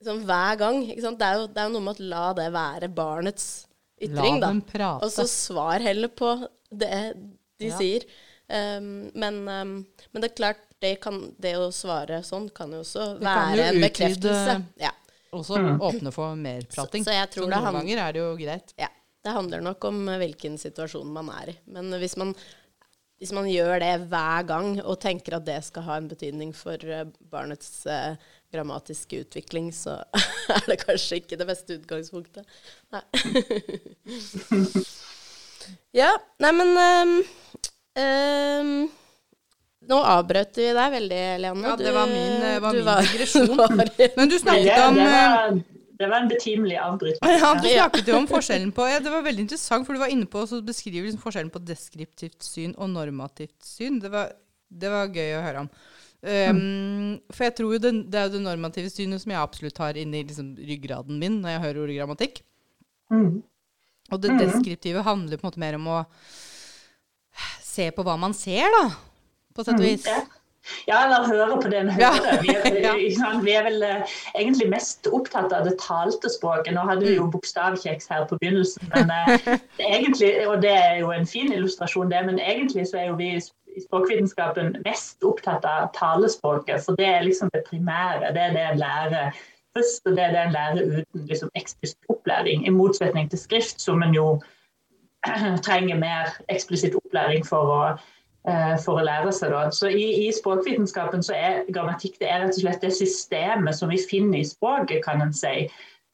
sånn 0.01 0.23
hver 0.25 0.57
gang. 0.57 0.81
Det 0.89 0.97
er, 0.97 1.37
jo, 1.37 1.45
det, 1.49 1.61
er 1.61 1.67
jo, 1.67 1.73
noe 1.75 1.85
med 1.85 2.01
å 2.01 2.09
la 2.11 2.29
det 2.37 2.47
være 2.53 2.89
barnets 2.93 3.51
ytring, 4.07 4.41
da. 4.41 4.51
Og 4.97 5.11
så 5.13 5.27
svar 5.29 5.83
heller 5.83 6.11
på 6.11 6.33
det 6.71 6.91
de 7.61 7.69
ja. 7.69 7.77
sier. 7.77 8.05
Um, 8.51 9.11
men, 9.13 9.41
um, 9.47 9.75
men, 10.11 10.23
det 10.23 10.31
er 10.31 10.35
klart, 10.35 10.63
det, 10.83 10.95
kan, 11.03 11.21
det, 11.39 11.53
å 11.61 11.69
svare 11.75 12.19
sånn 12.25 12.49
kan 12.55 12.73
jo 12.73 12.81
også 12.83 13.13
det 13.19 13.27
være 13.27 13.67
en 13.69 13.83
bekreftelse. 13.85 14.57
Ja. 14.81 14.91
Også 15.31 15.59
mm. 15.61 15.77
åpne 15.87 16.11
for 16.11 16.35
mer 16.35 16.65
prating. 16.67 17.05
Så, 17.05 17.13
så, 17.13 17.27
så 17.37 17.45
noen 17.45 17.77
ganger 17.77 18.01
er 18.07 18.17
det 18.17 18.23
jo 18.23 18.33
greit. 18.39 18.73
Ja. 18.81 18.89
Det 19.21 19.35
handler 19.35 19.61
nok 19.61 19.85
om 19.85 20.01
hvilken 20.17 20.57
situasjon 20.57 21.11
man 21.13 21.29
er 21.29 21.53
i. 21.53 21.55
Men 21.71 21.93
hvis 22.01 22.17
man, 22.17 22.33
hvis 23.21 23.31
man 23.37 23.47
gjør 23.47 23.77
det 23.83 23.93
hver 24.09 24.47
gang 24.49 24.73
og 24.81 24.97
tenker 25.03 25.37
at 25.37 25.45
det 25.45 25.59
skal 25.67 25.85
ha 25.85 25.99
en 26.01 26.09
betydning 26.09 26.55
for 26.57 26.81
eh, 26.81 27.05
barnets 27.31 27.85
uh, 27.85 28.17
grammatiske 28.51 29.23
utvikling, 29.25 29.71
så 29.75 30.01
er 30.55 30.65
det 30.67 30.79
kanskje 30.83 31.21
ikke 31.21 31.39
det 31.39 31.47
beste 31.49 31.77
utgangspunktet. 31.79 32.47
Nei. 32.93 33.03
ja, 36.01 36.11
nei, 36.43 36.51
men 36.57 36.73
um, 36.77 37.13
um, 38.03 38.73
nå 39.89 39.99
avbrøt 40.13 40.59
vi 40.59 40.69
deg 40.77 40.95
veldig, 40.95 41.21
Leanne. 41.41 41.67
Ja, 41.71 41.75
det 41.79 41.93
var 41.95 42.09
min, 42.11 42.47
var 42.63 42.75
min 42.75 42.87
var, 42.87 43.05
digresjon. 43.07 43.55
men 44.19 44.31
du 44.31 44.37
snakket 44.37 44.83
om 44.85 44.99
det, 44.99 45.07
var, 45.09 45.55
det 46.01 46.09
var 46.11 46.17
en 46.21 46.29
betimelig 46.29 46.77
avbrytelse. 46.81 47.31
Ja, 47.39 47.53
du 47.57 47.69
snakket 47.69 48.11
jo 48.11 48.19
om 48.19 48.27
forskjellen 48.29 48.75
på 48.77 48.85
ja, 48.91 48.99
Det 49.01 49.13
var 49.13 49.25
veldig 49.25 49.47
interessant, 49.47 49.87
for 49.87 49.97
du 49.97 50.03
var 50.03 50.13
inne 50.13 50.29
på 50.29 50.43
å 50.43 50.61
beskrive 50.65 51.07
liksom 51.07 51.23
forskjellen 51.23 51.49
på 51.53 51.63
deskriptivt 51.65 52.45
syn 52.45 52.75
og 52.77 52.93
normativt 52.93 53.57
syn. 53.65 53.97
Det 54.03 54.13
var, 54.13 54.35
det 54.69 54.93
var 54.93 55.09
gøy 55.09 55.39
å 55.39 55.43
høre 55.47 55.65
om. 55.65 55.73
Um, 56.21 57.15
for 57.33 57.47
jeg 57.47 57.55
tror 57.57 57.71
jo 57.73 57.79
det, 57.81 57.91
det, 58.13 58.17
er 58.19 58.27
jo 58.27 58.35
det 58.35 58.43
normative 58.43 58.91
synet 58.93 59.23
som 59.23 59.31
jeg 59.33 59.41
absolutt 59.41 59.79
har 59.81 59.97
inni 59.97 60.19
liksom, 60.21 60.51
ryggraden 60.53 61.17
min 61.17 61.39
når 61.41 61.55
jeg 61.55 61.63
hører 61.63 61.79
ordet 61.81 61.95
grammatikk. 61.97 62.43
Mm. 63.09 63.41
Og 64.11 64.21
det 64.21 64.35
deskriptive 64.37 65.01
handler 65.07 65.39
på 65.39 65.47
en 65.47 65.49
måte 65.49 65.63
mer 65.63 65.79
om 65.79 65.87
å 65.89 66.03
se 67.63 67.87
på 67.95 68.05
hva 68.05 68.17
man 68.19 68.35
ser, 68.37 68.67
da. 68.75 68.85
På 69.55 69.65
sett 69.65 69.79
og 69.79 69.85
vis. 69.87 70.05
Ja. 70.05 70.21
Eller 71.05 71.25
høre 71.25 71.57
på 71.57 71.69
det 71.71 71.79
en 71.79 71.89
hører. 71.89 72.41
Vi 72.43 72.53
er, 72.53 73.39
vi 73.45 73.53
er 73.57 73.63
vel 73.65 73.81
uh, 73.81 74.11
egentlig 74.37 74.67
mest 74.69 75.07
opptatt 75.09 75.53
av 75.55 75.65
det 75.65 75.73
talte 75.81 76.29
språket. 76.29 76.75
Nå 76.75 76.83
hadde 76.85 77.07
vi 77.07 77.15
jo 77.15 77.25
bokstavkjeks 77.33 78.11
her 78.13 78.27
på 78.29 78.37
begynnelsen, 78.41 78.91
men 78.93 79.09
uh, 79.09 79.55
egentlig, 79.95 80.35
og 80.47 80.61
det 80.61 80.75
er 80.75 80.99
jo 81.01 81.09
en 81.15 81.25
fin 81.25 81.49
illustrasjon, 81.53 82.11
det, 82.13 82.21
men 82.29 82.39
egentlig 82.39 82.85
så 82.91 83.01
er 83.01 83.09
jo 83.09 83.17
vi 83.19 83.33
i 83.75 83.81
språkvitenskapen 83.81 84.77
mest 84.85 85.23
opptatt 85.23 85.65
av 85.65 85.89
talespråket, 85.97 86.85
for 86.85 86.99
det 86.99 87.07
er 87.07 87.27
liksom 87.27 87.51
det 87.53 87.63
primære. 87.69 88.33
Det 88.35 88.45
er 88.45 88.55
det 88.55 88.63
en 88.67 88.81
lærer 88.81 89.43
først, 89.77 90.05
og 90.05 90.15
det 90.17 90.23
er 90.23 90.33
det 90.35 90.45
en 90.45 90.55
lærer 90.55 90.95
uten 90.97 91.27
liksom, 91.27 91.51
eksplisitt 91.55 92.09
opplæring. 92.09 92.65
I 92.67 92.73
motsetning 92.75 93.29
til 93.29 93.39
skrift, 93.39 93.81
som 93.81 94.03
en 94.03 94.15
jo 94.15 94.41
trenger 95.67 95.99
mer 95.99 96.33
eksplisitt 96.49 96.95
opplæring 96.95 97.47
for 97.47 97.75
å 97.77 97.83
Eh, 98.49 98.77
for 98.81 98.97
å 98.97 99.05
lære 99.05 99.29
seg. 99.37 99.51
Da. 99.53 99.69
Så 99.69 99.91
i, 99.93 100.05
i, 100.23 100.29
språkvitenskapen 100.33 101.21
så 101.21 101.35
er 101.37 101.67
grammatikk 101.69 102.15
det 102.17 102.29
er 102.31 102.39
rett 102.41 102.55
og 102.55 102.63
slett 102.63 102.81
det 102.81 102.95
systemet 102.97 103.77
som 103.77 103.91
vi 103.93 103.99
finner 104.01 104.39
i 104.39 104.47
språket, 104.47 105.03
kan 105.05 105.21
en 105.21 105.33
si. 105.35 105.67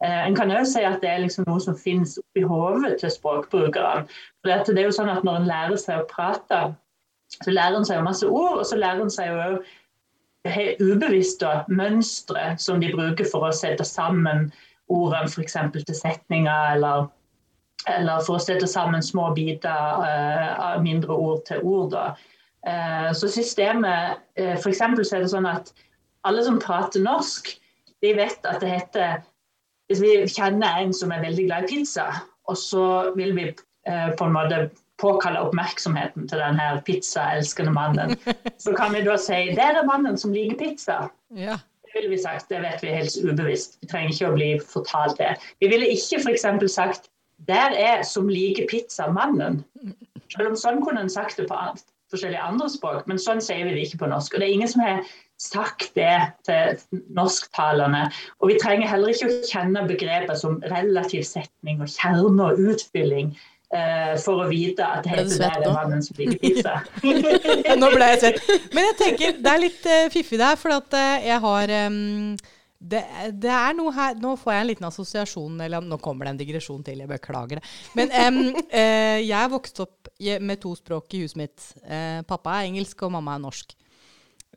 Eh, 0.04 0.18
en 0.26 0.36
kan 0.36 0.52
også 0.52 0.74
si 0.74 0.84
at 0.90 1.00
det 1.04 1.14
er 1.14 1.24
liksom 1.24 1.48
noe 1.48 1.64
som 1.64 1.78
finnes 1.80 2.18
oppi 2.20 2.44
hodet 2.44 2.98
til 3.00 3.14
språkbrukerne. 3.16 4.04
For 4.44 4.52
det 4.52 4.76
er 4.76 4.90
jo 4.90 4.98
sånn 4.98 5.14
at 5.14 5.24
Når 5.24 5.40
en 5.40 5.48
lærer 5.54 5.80
seg 5.80 6.04
å 6.04 6.10
prate, 6.12 6.60
så 7.36 7.52
lærer 7.52 7.78
en 7.78 7.86
seg 7.86 8.00
jo 8.00 8.08
masse 8.08 8.28
ord, 8.28 8.62
og 8.62 8.66
så 8.66 8.80
lærer 8.80 9.04
en 9.04 9.14
seg 9.14 9.34
jo 9.34 9.60
ubevisst 10.80 11.42
da, 11.44 11.66
mønstre 11.68 12.54
som 12.62 12.80
de 12.80 12.94
bruker 12.94 13.28
for 13.28 13.48
å 13.48 13.56
sette 13.56 13.84
sammen 13.88 14.48
ordene 14.88 15.28
f.eks. 15.28 15.58
til 15.76 15.98
setninger, 15.98 16.76
eller 16.78 17.10
eller 17.88 18.24
for 18.26 18.38
å 18.38 18.42
sette 18.42 18.68
sammen 18.68 19.04
små 19.06 19.30
biter 19.36 20.02
uh, 20.02 20.74
av 20.74 20.84
mindre 20.84 21.14
ord 21.14 21.44
til 21.48 21.62
ord. 21.64 21.94
Uh, 22.68 23.14
så 23.16 23.30
systemet 23.32 24.18
uh, 24.40 24.56
F.eks. 24.58 24.82
så 24.82 25.18
er 25.18 25.24
det 25.24 25.32
sånn 25.32 25.48
at 25.48 25.72
alle 26.28 26.44
som 26.44 26.60
prater 26.60 27.04
norsk, 27.04 27.54
de 28.04 28.14
vet 28.18 28.50
at 28.50 28.62
det 28.62 28.74
heter 28.76 29.22
Hvis 29.88 30.02
vi 30.04 30.10
kjenner 30.28 30.82
en 30.82 30.92
som 30.94 31.14
er 31.16 31.24
veldig 31.24 31.46
glad 31.48 31.64
i 31.64 31.78
pizza, 31.78 32.10
og 32.52 32.58
så 32.60 33.14
vil 33.16 33.32
vi 33.38 33.46
uh, 33.54 34.10
på 34.18 34.26
en 34.26 34.36
måte 34.36 34.58
påkalle 35.02 35.42
oppmerksomheten 35.46 36.28
til 36.30 36.42
denne 36.42 36.68
pizzaelskende 36.86 37.74
mannen, 37.74 38.16
så 38.64 38.74
kan 38.78 38.94
vi 38.94 39.04
da 39.06 39.18
si 39.18 39.54
'Der 39.56 39.82
er 39.82 39.86
mannen 39.86 40.18
som 40.18 40.34
liker 40.34 40.58
pizza'. 40.58 41.10
Ja. 41.36 41.58
Det 41.84 41.94
ville 41.96 42.10
vi 42.10 42.22
sagt, 42.22 42.50
det 42.50 42.62
vet 42.62 42.84
vi 42.84 42.88
helt 42.88 43.18
ubevisst. 43.24 43.78
Vi 43.82 43.88
trenger 43.88 44.12
ikke 44.14 44.32
å 44.32 44.36
bli 44.36 44.50
fortalt 44.60 45.18
det. 45.18 45.38
Vi 45.62 45.68
ville 45.68 45.88
ikke 45.88 46.20
f.eks. 46.22 46.74
sagt 46.74 47.10
der 47.48 47.74
er 47.78 48.04
som 48.04 48.28
liker 48.28 48.66
pizza 48.70 49.08
mannen. 49.12 49.64
Selv 50.34 50.50
om 50.50 50.56
sånn 50.56 50.82
kunne 50.84 51.06
en 51.06 51.10
sagt 51.10 51.38
det 51.38 51.48
på 51.48 51.60
forskjellige 52.12 52.44
andre 52.44 52.70
språk, 52.70 53.08
men 53.08 53.20
sånn 53.22 53.42
sier 53.44 53.66
vi 53.68 53.76
det 53.76 53.88
ikke 53.88 54.02
på 54.04 54.12
norsk. 54.12 54.34
Og 54.34 54.42
det 54.42 54.48
er 54.48 54.56
ingen 54.56 54.72
som 54.72 54.84
har 54.84 55.04
sagt 55.42 55.92
det 55.96 56.16
til 56.48 57.04
norsktalerne. 57.14 58.08
Og 58.42 58.52
vi 58.52 58.58
trenger 58.62 58.90
heller 58.90 59.14
ikke 59.14 59.30
å 59.30 59.38
kjenne 59.46 59.86
begreper 59.90 60.40
som 60.40 60.58
relativ 60.72 61.28
setning 61.28 61.84
og 61.84 61.92
kjerne 61.94 62.50
og 62.50 62.64
utfylling. 62.74 63.36
Uh, 63.68 64.14
for 64.24 64.46
å 64.46 64.48
vite 64.48 64.80
at 64.80 65.04
det 65.04 65.12
heter 65.12 65.42
der 65.42 65.64
er 65.68 65.74
mannen 65.76 66.04
som 66.06 66.16
liker 66.16 66.38
pizza. 66.40 66.78
nå 67.82 67.90
ble 67.92 68.12
jeg 68.14 68.22
svett. 68.22 68.38
Men 68.72 68.86
jeg 68.86 68.96
tenker 69.02 69.42
det 69.44 69.52
er 69.52 69.60
litt 69.60 69.90
uh, 69.92 70.06
fiffig 70.14 70.40
der, 70.40 70.56
for 70.60 70.78
at 70.78 70.96
uh, 70.96 71.26
jeg 71.26 71.42
har 71.44 71.74
um 71.88 72.38
det, 72.78 73.02
det, 73.42 73.50
er 73.50 73.74
noe 73.74 73.92
her 73.94 74.18
Nå 74.22 74.36
får 74.38 74.54
jeg 74.54 74.64
en 74.64 74.70
liten 74.70 74.88
assosiasjon, 74.88 75.62
eller 75.66 75.82
nå 75.82 75.98
kommer 76.02 76.28
det 76.28 76.34
en 76.34 76.42
digresjon 76.44 76.84
til, 76.86 77.02
jeg 77.02 77.10
beklager 77.10 77.60
det. 77.60 77.72
Men 77.98 78.14
um, 78.14 78.40
uh, 78.54 79.18
jeg 79.32 79.38
er 79.40 79.52
vokst 79.52 79.82
opp 79.84 80.12
med 80.22 80.62
to 80.62 80.76
språk 80.78 81.18
i 81.18 81.24
huset 81.24 81.42
mitt. 81.42 81.68
Uh, 81.82 82.22
pappa 82.30 82.60
er 82.60 82.70
engelsk, 82.70 83.02
og 83.08 83.16
mamma 83.18 83.38
er 83.38 83.44
norsk. 83.48 83.74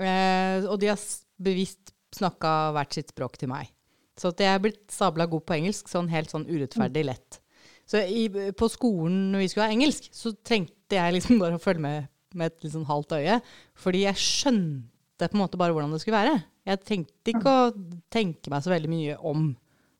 Uh, 0.01 0.69
og 0.69 0.77
de 0.83 0.93
har 0.93 1.01
bevisst 1.41 1.95
snakka 2.17 2.75
hvert 2.77 2.97
sitt 2.97 3.15
språk 3.15 3.41
til 3.41 3.53
meg. 3.53 3.73
Så 4.21 4.35
at 4.35 4.43
jeg 4.45 4.53
er 4.53 4.61
blitt 4.63 4.85
sabla 4.93 5.25
god 5.31 5.47
på 5.49 5.57
engelsk, 5.57 5.89
sånn 5.89 6.11
helt 6.13 6.33
sånn 6.33 6.49
urettferdig 6.51 7.07
lett. 7.09 7.40
Så 7.91 8.05
i, 8.07 8.29
på 8.55 8.69
skolen 8.71 9.33
når 9.33 9.45
vi 9.45 9.51
skulle 9.51 9.67
ha 9.67 9.75
engelsk, 9.75 10.07
så 10.15 10.33
trengte 10.47 10.99
jeg 10.99 11.17
liksom 11.17 11.39
bare 11.43 11.59
å 11.59 11.63
følge 11.63 11.85
med 11.85 12.09
med 12.39 12.51
et 12.51 12.65
litt 12.65 12.75
sånn 12.75 12.89
halvt 12.89 13.17
øye. 13.19 13.39
Fordi 13.79 14.05
jeg 14.05 14.23
skjønte 14.23 15.29
på 15.29 15.37
en 15.37 15.43
måte 15.43 15.59
bare 15.61 15.75
hvordan 15.75 15.95
det 15.95 16.01
skulle 16.03 16.21
være. 16.21 16.37
Jeg 16.69 16.83
tenkte 16.87 17.33
ikke 17.33 17.55
å 17.55 17.71
tenke 18.13 18.53
meg 18.53 18.65
så 18.65 18.73
veldig 18.73 18.91
mye 18.93 19.17
om 19.27 19.51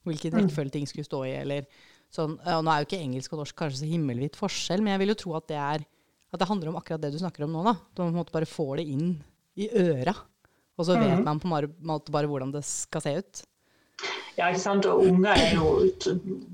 hvilken 0.09 0.37
rekkefølge 0.37 0.75
ting 0.77 0.87
skulle 0.89 1.09
stå 1.09 1.25
i. 1.29 1.35
eller 1.43 1.67
sånn. 2.15 2.37
Og 2.39 2.65
nå 2.65 2.73
er 2.73 2.83
jo 2.83 2.89
ikke 2.89 3.03
engelsk 3.03 3.35
og 3.35 3.43
norsk 3.43 3.59
kanskje 3.59 3.83
så 3.83 3.91
himmelvidt 3.91 4.39
forskjell, 4.39 4.85
men 4.85 4.95
jeg 4.95 5.03
vil 5.03 5.15
jo 5.15 5.21
tro 5.25 5.37
at 5.39 5.49
det, 5.51 5.59
er, 5.61 5.85
at 6.31 6.43
det 6.43 6.49
handler 6.49 6.73
om 6.73 6.81
akkurat 6.81 7.03
det 7.03 7.13
du 7.15 7.21
snakker 7.21 7.47
om 7.47 7.55
nå. 7.55 7.65
da. 7.67 7.77
Du 7.91 8.03
på 8.03 8.09
en 8.09 8.17
måte 8.17 8.35
bare 8.35 8.49
får 8.49 8.81
det 8.81 8.89
inn 8.95 9.15
i 9.61 9.69
øra, 9.77 10.15
og 10.79 10.87
så 10.87 10.97
vet 10.97 11.21
man 11.27 11.41
på 11.43 11.51
en 11.51 11.73
måte 11.85 12.15
bare 12.15 12.31
hvordan 12.31 12.55
det 12.55 12.63
skal 12.65 13.03
se 13.05 13.17
ut. 13.19 13.43
Ja, 14.39 14.49
ikke 14.49 14.63
sant? 14.63 14.87
Og 14.87 15.05
unger 15.05 15.33
er 15.35 15.55
jo, 15.55 15.85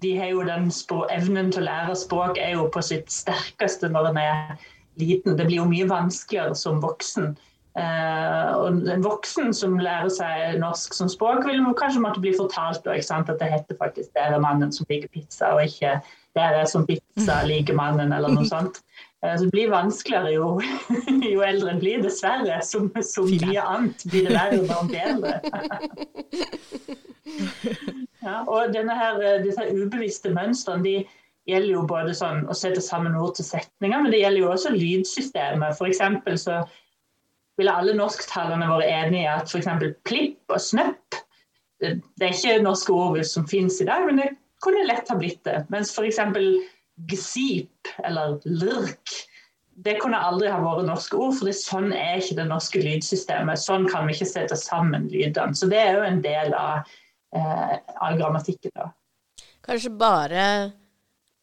de 0.02 0.14
har 0.18 0.32
jo 0.32 0.46
den 0.46 0.70
evnen 1.14 1.52
til 1.52 1.62
å 1.62 1.66
lære 1.68 1.98
språk 1.98 2.40
er 2.42 2.56
jo 2.56 2.68
på 2.72 2.82
sitt 2.82 3.12
sterkeste 3.12 3.90
når 3.92 4.10
en 4.10 4.22
er 4.22 4.40
liten. 5.00 5.36
Det 5.38 5.46
blir 5.46 5.60
jo 5.60 5.68
mye 5.70 5.88
vanskeligere 5.90 6.56
som 6.58 6.80
voksen. 6.82 7.36
Uh, 7.76 8.56
og 8.56 8.86
En 8.88 9.04
voksen 9.04 9.52
som 9.54 9.76
lærer 9.78 10.08
seg 10.08 10.56
norsk 10.62 10.94
som 10.96 11.10
språk, 11.12 11.44
vil 11.44 11.60
kanskje 11.76 12.00
måtte 12.00 12.22
bli 12.24 12.32
fortalt 12.36 12.86
ikke 12.88 13.04
sant, 13.04 13.28
at 13.28 13.42
det 13.42 13.52
heter 13.52 13.76
faktisk 13.76 14.14
'det 14.14 14.22
er 14.24 14.40
mannen 14.40 14.72
som 14.72 14.86
liker 14.88 15.12
pizza', 15.12 15.52
og 15.52 15.64
ikke 15.64 16.00
'det 16.36 16.44
er 16.60 16.64
som 16.70 16.86
pizza 16.86 17.46
liker 17.46 17.74
mannen', 17.74 18.12
eller 18.12 18.28
noe 18.34 18.44
sånt. 18.54 18.76
Uh, 19.24 19.36
så 19.36 19.44
det 19.44 19.52
blir 19.54 19.70
vanskeligere 19.72 20.32
jo, 20.34 20.60
jo 21.34 21.40
eldre 21.42 21.70
en 21.72 21.82
blir, 21.82 22.02
dessverre. 22.04 22.62
Som, 22.62 22.92
som 23.02 23.24
mye 23.30 23.62
annet 23.62 24.04
blir 24.10 24.22
det 24.28 24.34
verre 24.36 24.62
når 24.62 24.80
en 24.80 24.88
blir 24.92 25.04
eldre. 25.10 25.34
ja, 28.26 28.36
og 28.44 28.58
her, 28.74 29.22
eh, 29.22 29.44
disse 29.44 29.62
ubevisste 29.72 30.28
mønstrene 30.34 30.84
de 30.84 30.96
gjelder 31.46 31.72
jo 31.72 31.86
både 31.86 32.14
sånn 32.18 32.48
å 32.50 32.54
sette 32.58 32.80
sammen 32.82 33.18
ord 33.18 33.34
til 33.38 33.46
setninger, 33.46 34.02
men 34.02 34.12
det 34.12 34.20
gjelder 34.22 34.40
jo 34.42 34.52
også 34.52 34.70
lydsystemet. 34.74 35.76
For 35.78 35.86
så 36.36 36.54
ville 37.56 37.72
alle 37.72 37.94
norsktalerne 37.96 38.68
vært 38.68 38.90
enige 38.90 39.22
i 39.24 39.30
at 39.30 39.48
f.eks. 39.48 39.68
plipp 40.04 40.52
og 40.52 40.60
snøpp 40.60 41.06
det, 41.80 42.00
det, 42.16 42.26
er 42.26 42.34
ikke 42.34 42.64
norske 42.64 42.92
ord 42.92 43.22
som 43.28 43.46
finnes 43.48 43.80
i 43.80 43.88
dag, 43.88 44.04
men 44.06 44.20
det 44.20 44.28
kunne 44.64 44.86
lett 44.88 45.08
ha 45.08 45.16
blitt 45.18 45.42
det. 45.44 45.64
Mens 45.72 45.92
f.eks. 45.92 46.20
gsip 47.10 47.90
eller 48.04 48.38
lurk 48.44 49.16
det 49.84 49.98
kunne 50.00 50.18
aldri 50.24 50.48
ha 50.48 50.60
vært 50.62 50.86
norske 50.88 51.18
ord, 51.20 51.34
for 51.36 51.52
sånn 51.52 51.90
er 51.92 52.20
ikke 52.20 52.38
det 52.38 52.46
norske 52.48 52.80
lydsystemet. 52.80 53.60
Sånn 53.60 53.84
kan 53.90 54.06
vi 54.08 54.14
ikke 54.16 54.28
sette 54.30 54.56
sammen 54.56 55.08
lydene. 55.12 55.56
Så 55.56 55.68
det 55.68 55.82
er 55.82 55.98
jo 55.98 56.06
en 56.06 56.22
del 56.24 56.54
av, 56.56 56.88
eh, 57.36 57.76
av 58.00 58.16
grammatikken. 58.16 58.72
da. 58.74 58.88
Kanskje 59.66 59.92
bare 59.98 60.72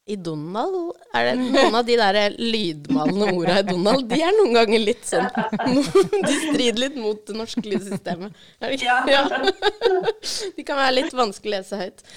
i 0.04 0.18
Donald 0.20 0.92
er 1.16 1.30
det 1.30 1.38
noen 1.40 1.78
av 1.80 1.86
de 1.88 1.96
der 1.96 2.34
lydmalende 2.36 3.30
orda 3.32 3.62
i 3.62 3.64
Donald, 3.70 4.04
de 4.10 4.18
er 4.20 4.34
noen 4.36 4.52
ganger 4.58 4.82
litt 4.84 5.06
sånn 5.08 5.30
De 6.28 6.34
strider 6.42 6.80
litt 6.82 6.98
mot 7.00 7.22
det 7.30 7.36
norske 7.38 7.64
lydsystemet. 7.64 8.36
Ja. 8.84 8.98
ja. 9.08 9.22
De 10.58 10.62
kan 10.68 10.76
være 10.82 10.98
litt 10.98 11.16
vanskelig 11.16 11.54
å 11.54 11.56
lese 11.62 11.80
høyt. 11.80 12.04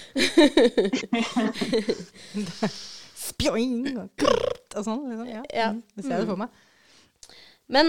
Spjoing 3.27 3.99
og 4.03 4.11
krrt 4.19 4.75
og 4.79 4.85
sånn. 4.87 5.03
Liksom. 5.11 5.27
Ja. 5.31 5.43
ja. 5.55 5.69
Mm, 5.75 5.83
det 5.95 6.03
ser 6.07 6.13
jeg 6.17 6.23
det 6.25 6.31
for 6.33 6.41
meg. 6.43 6.51
Men 7.71 7.87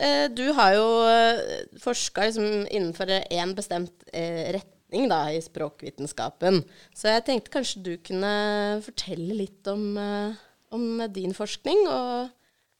eh, 0.00 0.26
du 0.32 0.52
har 0.56 0.70
jo 0.76 0.86
eh, 1.08 1.36
forska 1.80 2.24
liksom, 2.28 2.66
innenfor 2.68 3.06
én 3.16 3.54
bestemt 3.56 3.96
eh, 4.12 4.52
rett 4.56 4.77
retning 4.88 5.08
da, 5.08 5.30
i 5.30 5.40
språkvitenskapen. 5.42 6.62
Så 6.94 7.08
jeg 7.08 7.24
tenkte 7.26 7.52
kanskje 7.52 7.82
du 7.84 7.96
kunne 7.98 8.80
fortelle 8.84 9.34
litt 9.34 9.66
om, 9.68 9.96
uh, 9.96 10.34
om 10.72 11.02
din 11.12 11.34
forskning, 11.34 11.86
og 11.88 12.30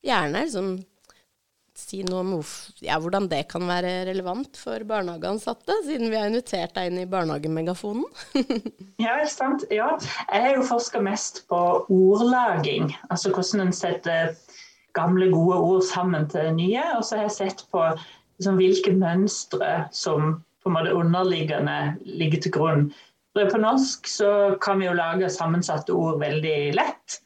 gjerne 0.02 0.44
liksom 0.44 0.78
si 1.78 2.02
noe 2.02 2.24
om 2.24 2.30
ja, 2.82 2.96
hvordan 2.98 3.28
det 3.30 3.44
kan 3.52 3.62
være 3.68 4.08
relevant 4.08 4.56
for 4.58 4.82
barnehageansatte, 4.82 5.76
siden 5.86 6.10
vi 6.10 6.18
har 6.18 6.26
invitert 6.26 6.74
deg 6.74 6.90
inn 6.90 7.04
i 7.04 7.06
Barnehagemegafonen. 7.06 8.02
ja, 9.04 9.14
sant. 9.30 9.62
Ja. 9.70 9.92
Jeg 10.32 10.42
har 10.42 10.56
jo 10.56 10.66
forska 10.66 10.98
mest 11.00 11.44
på 11.46 11.60
ordlaging, 11.86 12.90
altså 13.12 13.30
hvordan 13.30 13.68
en 13.68 13.72
setter 13.72 14.34
gamle, 14.98 15.30
gode 15.30 15.60
ord 15.62 15.86
sammen 15.86 16.26
til 16.32 16.50
nye. 16.56 16.82
Og 16.96 17.06
så 17.06 17.20
har 17.20 17.28
jeg 17.28 17.36
sett 17.36 17.62
på 17.70 17.84
liksom, 17.94 18.58
hvilke 18.58 18.96
mønstre 18.98 19.84
som 19.94 20.40
på 20.68 20.72
en 20.74 20.76
måte 20.76 20.96
underliggende 20.96 21.78
ligge 22.04 22.42
til 22.44 22.52
grunn 22.54 22.90
på 23.46 23.60
norsk 23.60 24.08
så 24.10 24.30
kan 24.62 24.80
vi 24.80 24.88
jo 24.88 24.96
lage 24.98 25.30
sammensatte 25.30 25.94
ord 25.94 26.18
veldig 26.22 26.74
lett. 26.74 27.20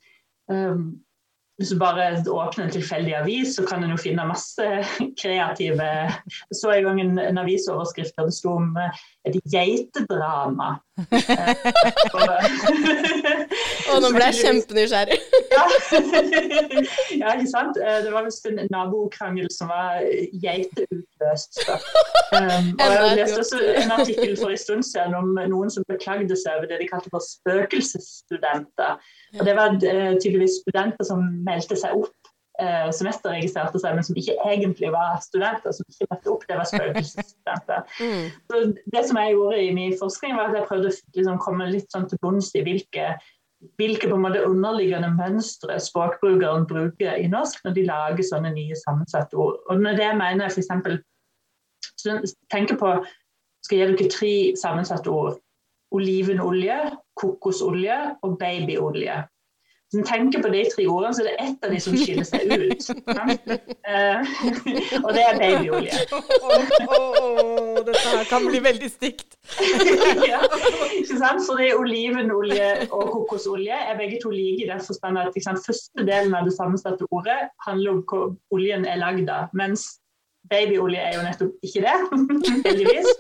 Um, 0.51 1.01
hvis 1.61 1.69
du 1.69 1.79
bare 1.79 2.25
åpner 2.29 2.65
en 2.65 2.71
tilfeldig 2.71 3.15
avis, 3.17 3.55
så 3.57 3.65
kan 3.69 3.85
en 3.85 3.91
jo 3.93 3.99
finne 4.01 4.25
masse 4.27 4.69
kreative 5.21 5.85
Jeg 5.85 6.57
så 6.57 6.71
en 6.73 6.85
gang 6.89 7.01
en, 7.01 7.19
en 7.21 7.39
avisoverskrift 7.39 8.17
der 8.17 8.25
det 8.31 8.35
sto 8.35 8.55
om 8.57 8.77
eh, 8.81 9.03
et 9.29 9.37
geitedrama. 9.53 10.71
Og 13.93 13.97
nå 14.03 14.09
ble 14.15 14.25
jeg 14.27 14.39
kjempenysgjerrig. 14.41 15.19
ja. 15.57 15.65
ja, 17.21 17.29
ikke 17.37 17.51
sant. 17.53 17.79
Eh, 17.79 17.99
Det 18.07 18.13
var 18.15 18.27
visst 18.27 18.47
en 18.49 18.59
nabokrangel 18.73 19.49
som 19.53 19.71
var 19.71 20.01
geiteutløst. 20.43 21.61
Um, 22.33 22.73
og 22.81 22.89
jeg 22.97 23.17
leste 23.21 23.41
også 23.45 23.59
en 23.85 23.93
artikkel 23.99 24.35
for 24.41 24.51
en 24.51 24.63
stund 24.65 24.83
siden 24.89 25.15
om 25.15 25.37
noen 25.53 25.71
som 25.71 25.85
beklagde 25.89 26.37
seg 26.41 26.59
over 26.59 26.67
det 26.73 26.81
de 26.83 26.89
kalte 26.91 27.13
for 27.13 27.23
spøkelsesstudenter. 27.23 28.97
Og 29.41 29.47
Det 29.47 29.55
var 29.57 29.77
eh, 29.77 30.15
tydeligvis 30.21 30.61
studenter 30.63 31.07
som 31.09 31.25
meldte 31.47 31.77
seg 31.79 31.97
opp, 31.97 32.33
eh, 32.61 32.89
semesterregistrerte 32.93 33.81
seg, 33.81 33.95
men 33.97 34.07
som 34.07 34.19
ikke 34.19 34.37
egentlig 34.45 34.91
var 34.93 35.21
studenter. 35.25 35.73
som 35.73 35.87
ikke 35.89 36.09
møtte 36.11 36.33
opp, 36.33 36.49
Det 36.49 36.59
var 36.59 36.69
spøkelsesstudenter. 36.71 37.87
Mm. 38.03 38.27
Så 38.51 38.75
det 38.95 39.05
som 39.09 39.17
jeg 39.17 39.33
gjorde 39.33 39.63
i 39.63 39.75
min 39.75 39.95
forskning, 39.99 40.37
var 40.37 40.51
at 40.51 40.59
jeg 40.59 40.69
prøvde 40.69 40.91
å 40.91 40.97
liksom 41.17 41.39
komme 41.39 41.71
litt 41.71 41.89
sånn 41.93 42.09
til 42.09 42.19
bunns 42.23 42.51
i 42.55 42.65
hvilke, 42.67 43.15
hvilke 43.79 44.09
på 44.11 44.19
en 44.19 44.25
måte 44.25 44.45
underliggende 44.45 45.13
mønstre 45.15 45.79
språkbrukeren 45.81 46.67
bruker 46.67 47.17
i 47.17 47.29
norsk 47.31 47.65
når 47.65 47.77
de 47.77 47.87
lager 47.87 48.27
sånne 48.27 48.53
nye 48.53 48.77
sammensatte 48.85 49.39
ord. 49.39 49.61
Og 49.71 49.81
med 49.81 50.01
det 50.01 50.11
mener 50.19 50.49
jeg 50.49 50.65
f.eks. 50.65 52.35
tenker 52.51 52.77
på 52.81 52.97
skal 53.63 53.79
jeg 53.79 53.93
gi 53.93 53.97
dere 53.97 54.11
tre 54.11 54.35
sammensatte 54.59 55.11
ord. 55.11 55.39
Olivenolje, 55.95 56.79
kokosolje 57.21 57.99
og 58.23 58.39
babyolje. 58.41 59.23
Hvis 59.93 60.01
en 60.01 60.07
tenker 60.09 60.41
på 60.41 60.49
de 60.49 60.63
tre 60.73 60.87
ordene, 60.89 61.15
så 61.15 61.23
er 61.23 61.27
det 61.29 61.37
ett 61.45 61.65
av 61.67 61.73
de 61.75 61.81
som 61.85 61.97
skiller 62.01 62.25
seg 62.25 62.49
ut. 62.49 62.87
Eh, 63.85 64.21
og 65.05 65.11
det 65.13 65.25
er 65.27 65.41
babyolje. 65.43 65.99
dette 67.87 68.05
her 68.09 68.25
kan 68.31 68.47
bli 68.49 68.61
veldig 68.65 68.91
stygt. 68.91 69.37
ja, 70.33 70.41
ikke 70.97 71.19
sant? 71.19 71.45
Fordi 71.47 71.73
olivenolje 71.77 72.69
og 72.89 73.11
kokosolje 73.17 73.77
er 73.89 73.99
begge 73.99 74.21
to 74.23 74.33
like 74.33 74.65
i 74.65 74.71
den 74.71 74.81
forstand 74.81 75.21
at 75.21 75.37
sant, 75.45 75.61
første 75.67 76.07
delen 76.09 76.35
av 76.35 76.49
det 76.49 76.57
sammensatte 76.57 77.09
ordet 77.11 77.41
handler 77.67 77.97
om 77.97 78.03
hva 78.09 78.23
oljen 78.55 78.87
er 78.89 79.01
lagd 79.03 79.29
av. 79.33 79.53
Mens 79.53 79.87
babyolje 80.53 81.01
er 81.01 81.17
jo 81.17 81.25
nettopp 81.25 81.67
ikke 81.67 81.83
det, 81.85 81.97
heldigvis. 82.67 83.11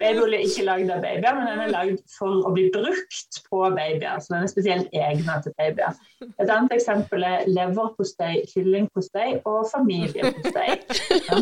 Babyolje 0.00 0.38
er 0.38 0.46
ikke 0.46 0.66
lagd 0.68 0.92
av 0.94 1.02
babyer, 1.04 1.38
men 1.38 1.50
den 1.50 1.64
er 1.66 1.74
lagd 1.74 2.02
for 2.14 2.46
å 2.46 2.54
bli 2.54 2.68
brukt 2.74 3.40
på 3.50 3.62
babyer. 3.76 4.22
Så 4.22 4.34
den 4.34 4.46
er 4.46 4.52
spesielt 4.52 4.96
egnet 4.96 5.46
til 5.46 5.56
babyer. 5.58 6.00
Et 6.26 6.46
annet 6.48 6.76
eksempel 6.78 7.26
er 7.26 7.46
leverpostei, 7.50 8.44
kyllingpostei 8.54 9.40
og 9.44 9.66
familiepostei. 9.74 10.76
Ja. 11.26 11.38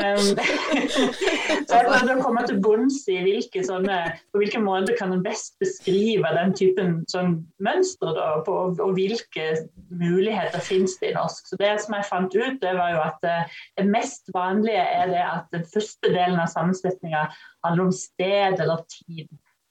Så 0.00 1.76
jeg 1.76 1.86
prøvde 1.86 2.14
å 2.14 2.22
komme 2.22 2.42
til 2.48 2.60
bunns 2.62 3.02
i 3.10 3.18
hvilke 3.24 3.62
sånne, 3.66 3.98
på 4.32 4.40
hvilken 4.42 4.64
måte 4.64 4.96
kan 4.98 5.12
en 5.14 5.24
best 5.24 5.56
beskrive 5.62 6.30
den 6.36 6.54
typen 6.56 6.96
sånn 7.10 7.36
mønstre, 7.62 8.14
da, 8.16 8.28
på, 8.46 8.56
og 8.72 8.94
hvilke 8.96 9.50
muligheter 9.88 10.64
finnes 10.64 10.96
det 11.02 11.12
i 11.12 11.18
norsk. 11.18 11.50
Så 11.50 11.60
det 11.60 11.72
som 11.84 11.96
jeg 11.98 12.08
fant 12.08 12.34
ut, 12.36 12.56
det 12.62 12.72
var 12.78 12.94
jo 12.94 13.04
at 13.04 13.28
eh, 13.28 13.60
det 13.80 13.86
mest 13.90 14.32
vanlige 14.34 14.82
er 14.82 15.12
det 15.12 15.22
at 15.26 15.52
den 15.54 15.68
første 15.68 16.08
delen 16.10 16.40
av 16.40 16.50
sammensetninga 16.52 17.26
handler 17.66 17.88
om 17.88 17.94
sted 17.94 18.60
eller 18.60 18.84
tid. 18.96 19.28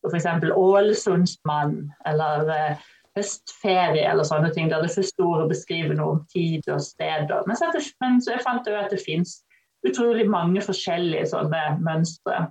F.eks. 0.07 0.29
Ålesundsmann 0.55 1.81
eller 2.07 2.53
eh, 2.55 2.87
høstferie 3.17 4.05
eller 4.07 4.27
sånne 4.27 4.51
ting, 4.55 4.69
der 4.71 4.83
det 4.85 4.93
første 4.93 5.25
ordet 5.25 5.49
beskriver 5.51 5.97
noe 5.97 6.17
om 6.17 6.25
tid 6.31 6.67
og 6.71 6.81
sted. 6.83 7.31
Men 7.47 7.59
så, 7.59 7.71
men 8.03 8.19
så 8.23 8.35
jeg 8.35 8.45
fant 8.45 8.67
jeg 8.67 8.79
at 8.79 8.93
det 8.93 9.01
finnes 9.03 9.39
utrolig 9.87 10.25
mange 10.29 10.61
forskjellige 10.65 11.29
sånne 11.31 11.63
mønstre. 11.83 12.47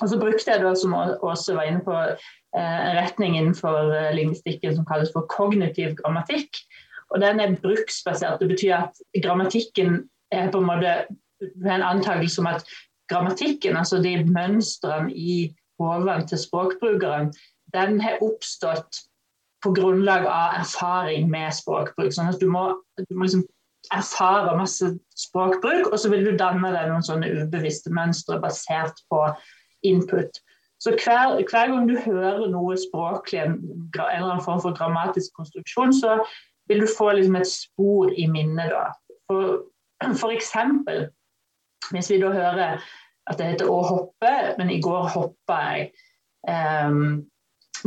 Og 0.00 0.08
så 0.08 0.18
brukte 0.20 0.52
jeg 0.52 0.62
da, 0.62 0.74
som 0.78 0.94
Åse 0.94 1.54
var 1.56 1.68
inne 1.68 1.82
på, 1.84 1.94
eh, 1.94 2.78
en 2.90 2.96
retning 2.98 3.36
innenfor 3.36 3.92
eh, 3.94 4.12
lingvistikken 4.14 4.76
som 4.76 4.86
kalles 4.86 5.10
for 5.14 5.26
kognitiv 5.30 5.96
grammatikk. 5.98 6.62
Og 7.10 7.20
den 7.20 7.40
er 7.40 7.56
bruksbasert. 7.62 8.40
Det 8.40 8.48
betyr 8.48 8.74
at 8.76 9.02
grammatikken 9.22 10.04
er 10.32 10.50
på 10.50 10.62
en 10.62 10.70
måte 10.70 10.94
en 11.42 11.82
antakelse 11.82 12.40
om 12.40 12.46
at 12.46 12.64
grammatikken, 13.10 13.76
altså 13.76 13.98
de 14.02 14.14
mønstrene 14.24 15.12
i 15.12 15.50
hodene 15.80 16.26
til 16.28 16.38
språkbrukeren, 16.38 17.32
den 17.74 18.00
har 18.00 18.22
oppstått 18.22 19.02
på 19.64 19.72
grunnlag 19.76 20.26
av 20.26 20.60
erfaring 20.60 21.28
med 21.30 21.52
språkbruk. 21.54 22.12
Sånn 22.14 22.30
at 22.30 22.40
du 22.40 22.46
må, 22.50 22.70
du 22.96 23.14
må 23.16 23.26
liksom 23.26 23.44
erfare 23.94 24.56
masse 24.58 24.92
språkbruk, 25.16 25.88
og 25.90 25.98
så 25.98 26.10
vil 26.12 26.24
du 26.26 26.36
danne 26.38 26.72
deg 26.74 26.90
noen 26.90 27.04
sånne 27.06 27.30
ubevisste 27.40 27.92
mønstre 27.94 28.38
basert 28.42 29.02
på 29.10 29.24
input. 29.86 30.40
Så 30.80 30.94
hver, 30.96 31.40
hver 31.50 31.72
gang 31.72 31.88
du 31.88 31.96
hører 32.00 32.46
noe 32.52 32.76
språklig, 32.80 33.42
en 33.42 33.56
eller 33.94 34.30
annen 34.30 34.44
form 34.44 34.62
for 34.64 34.76
grammatisk 34.76 35.34
konstruksjon, 35.36 35.92
så 35.96 36.20
vil 36.70 36.84
du 36.84 36.88
få 36.88 37.10
liksom 37.18 37.36
et 37.36 37.50
spor 37.50 38.12
i 38.16 38.26
minnet. 38.30 38.72
da. 38.72 38.86
For, 39.28 39.64
for 40.16 40.32
eksempel, 40.32 41.08
hvis 41.90 42.10
vi 42.12 42.20
da 42.22 42.32
hører 42.32 42.78
at 43.30 43.38
det 43.38 43.50
heter 43.52 43.70
å 43.70 43.80
hoppe, 43.84 44.32
men 44.58 44.72
i 44.72 44.80
går 44.82 45.10
hoppa 45.14 45.58
jeg. 45.68 45.90
Ehm, 46.48 47.26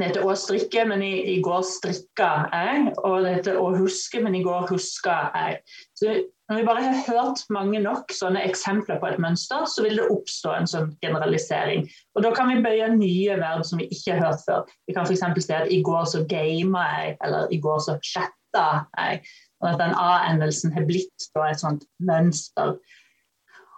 det 0.01 0.09
heter 0.09 0.25
å 0.25 0.35
strikke, 0.37 0.85
men 0.89 1.03
i, 1.05 1.11
i 1.35 1.39
går 1.43 1.61
strikka 1.67 2.29
jeg. 2.49 2.93
Og 3.05 3.25
det 3.25 3.33
heter 3.37 3.59
å 3.61 3.67
huske, 3.75 4.21
men 4.23 4.37
i 4.37 4.43
går 4.45 4.65
huska 4.71 5.17
jeg. 5.35 5.59
Så 5.99 6.15
når 6.49 6.59
vi 6.59 6.65
bare 6.67 6.83
har 6.83 7.03
hørt 7.07 7.43
mange 7.53 7.79
nok 7.83 8.11
sånne 8.13 8.41
eksempler 8.47 8.99
på 9.01 9.07
et 9.09 9.21
mønster, 9.21 9.63
så 9.69 9.85
vil 9.85 9.99
det 9.99 10.09
oppstå 10.11 10.55
en 10.57 10.69
sånn 10.69 10.89
generalisering. 11.03 11.85
Og 12.17 12.25
da 12.25 12.33
kan 12.35 12.51
vi 12.51 12.63
bøye 12.63 12.89
nye 12.95 13.37
verb 13.39 13.63
som 13.67 13.79
vi 13.81 13.87
ikke 13.93 14.17
har 14.17 14.27
hørt 14.27 14.43
før. 14.47 14.73
Vi 14.89 14.95
kan 14.97 15.07
f.eks. 15.07 15.23
si 15.45 15.55
at 15.55 15.71
i 15.71 15.81
går 15.85 16.09
så 16.11 16.23
gama 16.29 16.83
jeg, 16.97 17.15
eller 17.25 17.53
i 17.53 17.61
går 17.63 17.79
så 17.85 17.97
chatta 18.03 18.65
jeg. 18.97 19.23
Og 19.63 19.69
at 19.71 19.79
den 19.79 19.95
a-endelsen 19.95 20.75
har 20.75 20.89
blitt 20.89 21.29
da 21.37 21.47
et 21.47 21.61
sånt 21.63 21.87
mønster. 22.03 22.75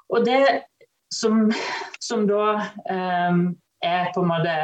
Og 0.10 0.26
det 0.26 0.42
som, 1.14 1.52
som 2.02 2.26
da 2.30 2.48
um, 2.90 3.46
er 3.86 4.10
på 4.16 4.24
en 4.24 4.32
måte 4.32 4.58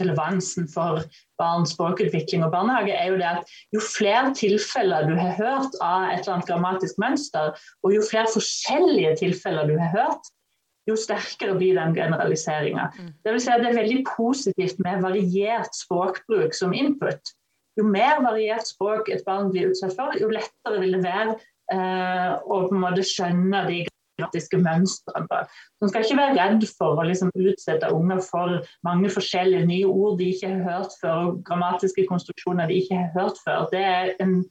relevansen 0.00 0.68
for 0.70 1.02
barns 1.40 1.74
språkutvikling 1.74 2.44
og 2.46 2.52
barnehage, 2.54 2.94
er 2.94 3.10
jo 3.12 3.18
det 3.20 3.30
at 3.30 3.56
jo 3.74 3.82
flere 3.82 4.34
tilfeller 4.36 5.08
du 5.08 5.14
har 5.18 5.34
hørt 5.38 5.76
av 5.80 6.08
et 6.10 6.22
eller 6.22 6.36
annet 6.36 6.50
grammatisk 6.50 7.00
mønster, 7.02 7.52
og 7.82 7.94
jo 7.94 8.04
flere 8.06 8.32
forskjellige 8.32 9.16
tilfeller 9.24 9.70
du 9.70 9.76
har 9.80 9.92
hørt, 9.94 10.32
jo 10.88 10.96
sterkere 11.00 11.56
blir 11.56 11.78
den 11.78 11.94
generaliseringa. 11.96 12.90
Det, 13.24 13.32
vil 13.32 13.40
si 13.40 13.52
at 13.52 13.62
det 13.64 13.70
er 13.72 13.80
veldig 13.80 14.02
positivt 14.08 14.82
med 14.84 15.00
variert 15.04 15.72
språkbruk 15.76 16.56
som 16.56 16.76
input. 16.76 17.32
Jo 17.78 17.86
mer 17.88 18.20
variert 18.22 18.68
språk 18.68 19.08
et 19.10 19.24
barn 19.26 19.50
blir 19.50 19.72
utsatt 19.72 19.96
for, 19.96 20.14
jo 20.20 20.28
lettere 20.30 20.82
vil 20.82 20.94
det 20.94 21.02
være 21.06 21.38
eh, 21.72 22.34
å 22.36 22.60
på 22.68 22.76
en 22.76 22.84
måte 22.84 23.06
skjønne 23.08 23.64
de 23.70 23.80
grammatiske 24.18 24.58
mønstrene. 24.62 25.40
Man 25.80 25.90
skal 25.90 26.04
ikke 26.04 26.18
være 26.18 26.36
redd 26.38 26.66
for 26.78 27.00
å 27.00 27.06
liksom 27.08 27.32
utsette 27.34 27.92
unger 27.92 28.22
for 28.24 28.58
mange 28.86 29.10
forskjellige 29.12 29.66
nye 29.68 29.90
ord 29.90 30.18
de 30.18 30.30
ikke 30.32 30.52
har 30.52 30.66
hørt 30.68 30.98
før, 31.00 31.14
og 31.28 31.40
grammatiske 31.48 32.06
konstruksjoner 32.10 32.70
de 32.70 32.80
ikke 32.82 33.00
har 33.00 33.10
hørt 33.16 33.40
før. 33.44 33.66
Det 33.72 33.84
er 33.84 34.12
en 34.24 34.42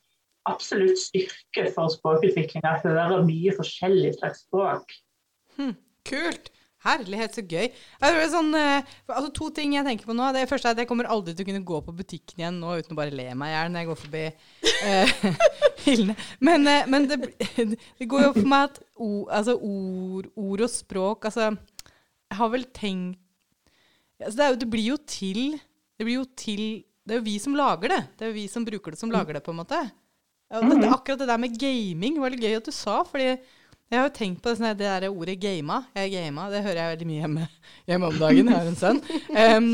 absolutt 0.50 1.00
styrke 1.00 1.70
for 1.76 1.92
språkutviklinga 1.94 2.76
å 2.76 2.82
høre 2.84 3.22
mye 3.28 3.56
forskjellig 3.56 4.18
slags 4.20 4.44
språk. 4.48 4.98
Kult! 6.04 6.53
Herlighet, 6.84 7.38
så 7.38 7.44
gøy. 7.48 7.70
Det 8.04 8.28
sånn, 8.34 8.50
eh, 8.60 8.90
altså 9.08 9.30
To 9.38 9.48
ting 9.56 9.76
jeg 9.78 9.86
tenker 9.88 10.10
på 10.10 10.16
nå. 10.18 10.28
Det 10.36 10.44
første 10.50 10.68
er 10.68 10.76
at 10.76 10.82
jeg 10.84 10.90
kommer 10.90 11.08
aldri 11.12 11.32
til 11.36 11.46
å 11.46 11.50
kunne 11.50 11.64
gå 11.70 11.80
på 11.86 11.96
butikken 11.96 12.44
igjen 12.44 12.60
nå 12.60 12.76
uten 12.82 12.96
å 12.96 13.00
bare 13.00 13.16
le 13.16 13.30
meg 13.40 13.54
i 13.54 13.56
hjel 13.56 13.72
når 13.72 13.84
jeg 13.84 13.90
går 13.90 14.00
forbi 14.02 14.24
eh, 14.90 15.14
hyllene. 15.86 16.18
Men, 16.44 16.68
eh, 16.68 16.90
men 16.92 17.08
det, 17.08 17.20
det 18.00 18.10
går 18.12 18.28
jo 18.28 18.34
for 18.36 18.52
meg 18.52 18.68
at 18.68 18.82
ord, 18.96 19.32
altså 19.40 19.56
ord, 19.58 20.30
ord 20.36 20.66
og 20.68 20.74
språk 20.74 21.30
Altså, 21.30 21.54
jeg 22.28 22.40
har 22.40 22.52
vel 22.52 22.68
tenkt 22.76 23.20
altså 24.24 24.38
det, 24.40 24.50
jo, 24.52 24.60
det 24.62 24.70
blir 24.72 24.88
jo 24.92 24.98
til 25.10 25.42
Det 26.00 26.06
blir 26.06 26.20
jo 26.20 26.28
til 26.40 26.64
Det 27.04 27.16
er 27.16 27.20
jo 27.20 27.26
vi 27.26 27.40
som 27.42 27.56
lager 27.58 27.92
det. 27.92 28.04
Det 28.16 28.26
er 28.26 28.32
jo 28.32 28.38
vi 28.38 28.48
som 28.52 28.64
bruker 28.68 28.94
det, 28.94 29.00
som 29.00 29.12
lager 29.12 29.36
det, 29.36 29.44
på 29.44 29.52
en 29.52 29.60
måte. 29.60 29.80
Ja, 30.54 30.62
dette, 30.62 30.88
akkurat 30.92 31.20
det 31.20 31.28
der 31.28 31.42
med 31.42 31.56
gaming 31.60 32.20
var 32.22 32.32
litt 32.32 32.44
gøy 32.44 32.60
at 32.60 32.68
du 32.68 32.72
sa, 32.72 33.02
fordi 33.08 33.34
jeg 33.94 34.02
har 34.02 34.08
jo 34.10 34.14
tenkt 34.18 34.42
på 34.42 34.50
det, 34.50 34.58
sånn, 34.58 34.72
det 34.80 34.90
der 34.90 35.06
ordet 35.12 35.36
gama. 35.42 35.80
Jeg 35.94 36.12
gama, 36.16 36.48
det 36.50 36.64
hører 36.66 36.80
jeg 36.82 36.92
veldig 36.96 37.08
mye 37.10 37.20
hjemme, 37.22 37.48
hjemme 37.92 38.10
om 38.10 38.20
dagen. 38.22 38.50
Jeg 38.50 38.58
har 38.58 38.70
en 38.72 38.80
sønn. 38.80 39.02
Um, 39.30 39.68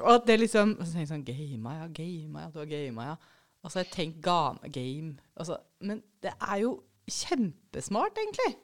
og 0.00 0.12
at 0.14 0.28
det 0.30 0.38
liksom 0.46 0.72
og 0.78 0.84
så 0.86 0.94
tenker 0.94 1.04
jeg 1.04 1.10
sånn, 1.12 1.24
Gama, 1.28 1.74
ja, 1.82 1.88
gama, 1.98 2.46
ja, 2.46 2.52
du 2.54 2.60
har 2.62 2.70
gama, 2.72 3.08
ja. 3.12 3.16
Og 3.60 3.72
så 3.72 3.80
har 3.80 3.84
jeg 3.84 3.92
tenkt 3.92 4.20
gama, 4.24 4.70
game. 4.72 5.16
Så, 5.44 5.58
men 5.84 6.00
det 6.24 6.32
er 6.38 6.62
jo 6.62 6.72
kjempesmart, 7.10 8.18
egentlig. 8.22 8.54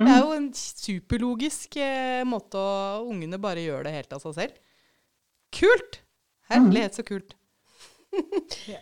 Det 0.00 0.08
er 0.08 0.22
jo 0.24 0.30
en 0.32 0.46
superlogisk 0.56 1.76
eh, 1.76 2.22
måte 2.24 2.56
å 2.56 3.02
Ungene 3.04 3.36
bare 3.40 3.60
gjør 3.66 3.84
det 3.84 3.92
helt 3.98 4.14
av 4.16 4.22
seg 4.24 4.38
selv. 4.38 4.62
Kult! 5.52 6.00
Herlighet, 6.50 6.96
så 6.96 7.04
kult. 7.06 7.36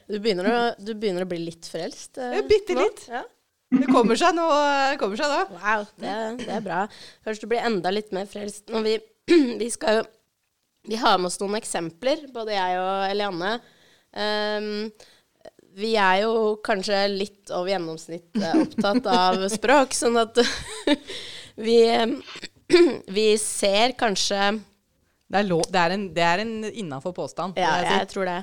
Du 0.08 0.14
begynner 0.22 0.46
å, 0.48 0.60
du 0.80 0.94
begynner 0.94 1.26
å 1.26 1.28
bli 1.28 1.42
litt 1.42 1.66
frelst? 1.68 2.16
eh, 2.22 2.38
bitte 2.48 2.76
litt. 2.78 3.02
Ja. 3.10 3.26
Det 3.68 3.88
kommer 3.90 4.16
seg 4.16 4.36
nå. 4.36 4.46
Kommer 5.00 5.20
seg 5.20 5.32
nå. 5.32 5.40
Wow, 5.58 5.84
det, 6.00 6.14
det 6.44 6.54
er 6.56 6.64
bra. 6.64 6.84
Først 7.26 7.44
du 7.44 7.48
blir 7.50 7.64
enda 7.64 7.92
litt 7.92 8.14
mer 8.16 8.28
frelst. 8.30 8.64
Når 8.72 8.86
vi, 8.86 8.94
vi 9.62 9.68
skal 9.72 10.00
jo 10.00 10.06
Vi 10.88 10.96
har 10.96 11.18
med 11.20 11.28
oss 11.28 11.40
noen 11.42 11.58
eksempler, 11.58 12.22
både 12.32 12.54
jeg 12.54 12.78
og 12.80 13.10
Elianne. 13.10 13.58
Um, 14.16 14.86
vi 15.78 15.90
er 16.00 16.22
jo 16.22 16.56
kanskje 16.64 17.02
litt 17.12 17.52
over 17.52 17.74
gjennomsnittet 17.74 18.62
opptatt 18.62 19.08
av 19.12 19.44
språk, 19.58 19.92
sånn 19.92 20.16
at 20.22 20.40
vi, 21.66 21.82
vi 23.18 23.26
ser 23.42 23.92
kanskje 24.00 24.54
Det 25.28 25.42
er, 25.42 25.44
lov, 25.44 25.66
det 25.68 25.82
er 25.82 25.96
en, 25.98 26.08
det 26.16 26.24
er 26.24 26.44
en 26.46 26.56
innafor 26.70 27.12
påstand. 27.12 27.58
Ja, 27.60 27.82
jeg 27.82 27.90
si. 27.90 27.98
jeg 27.98 28.10
tror 28.14 28.30
det. 28.30 28.38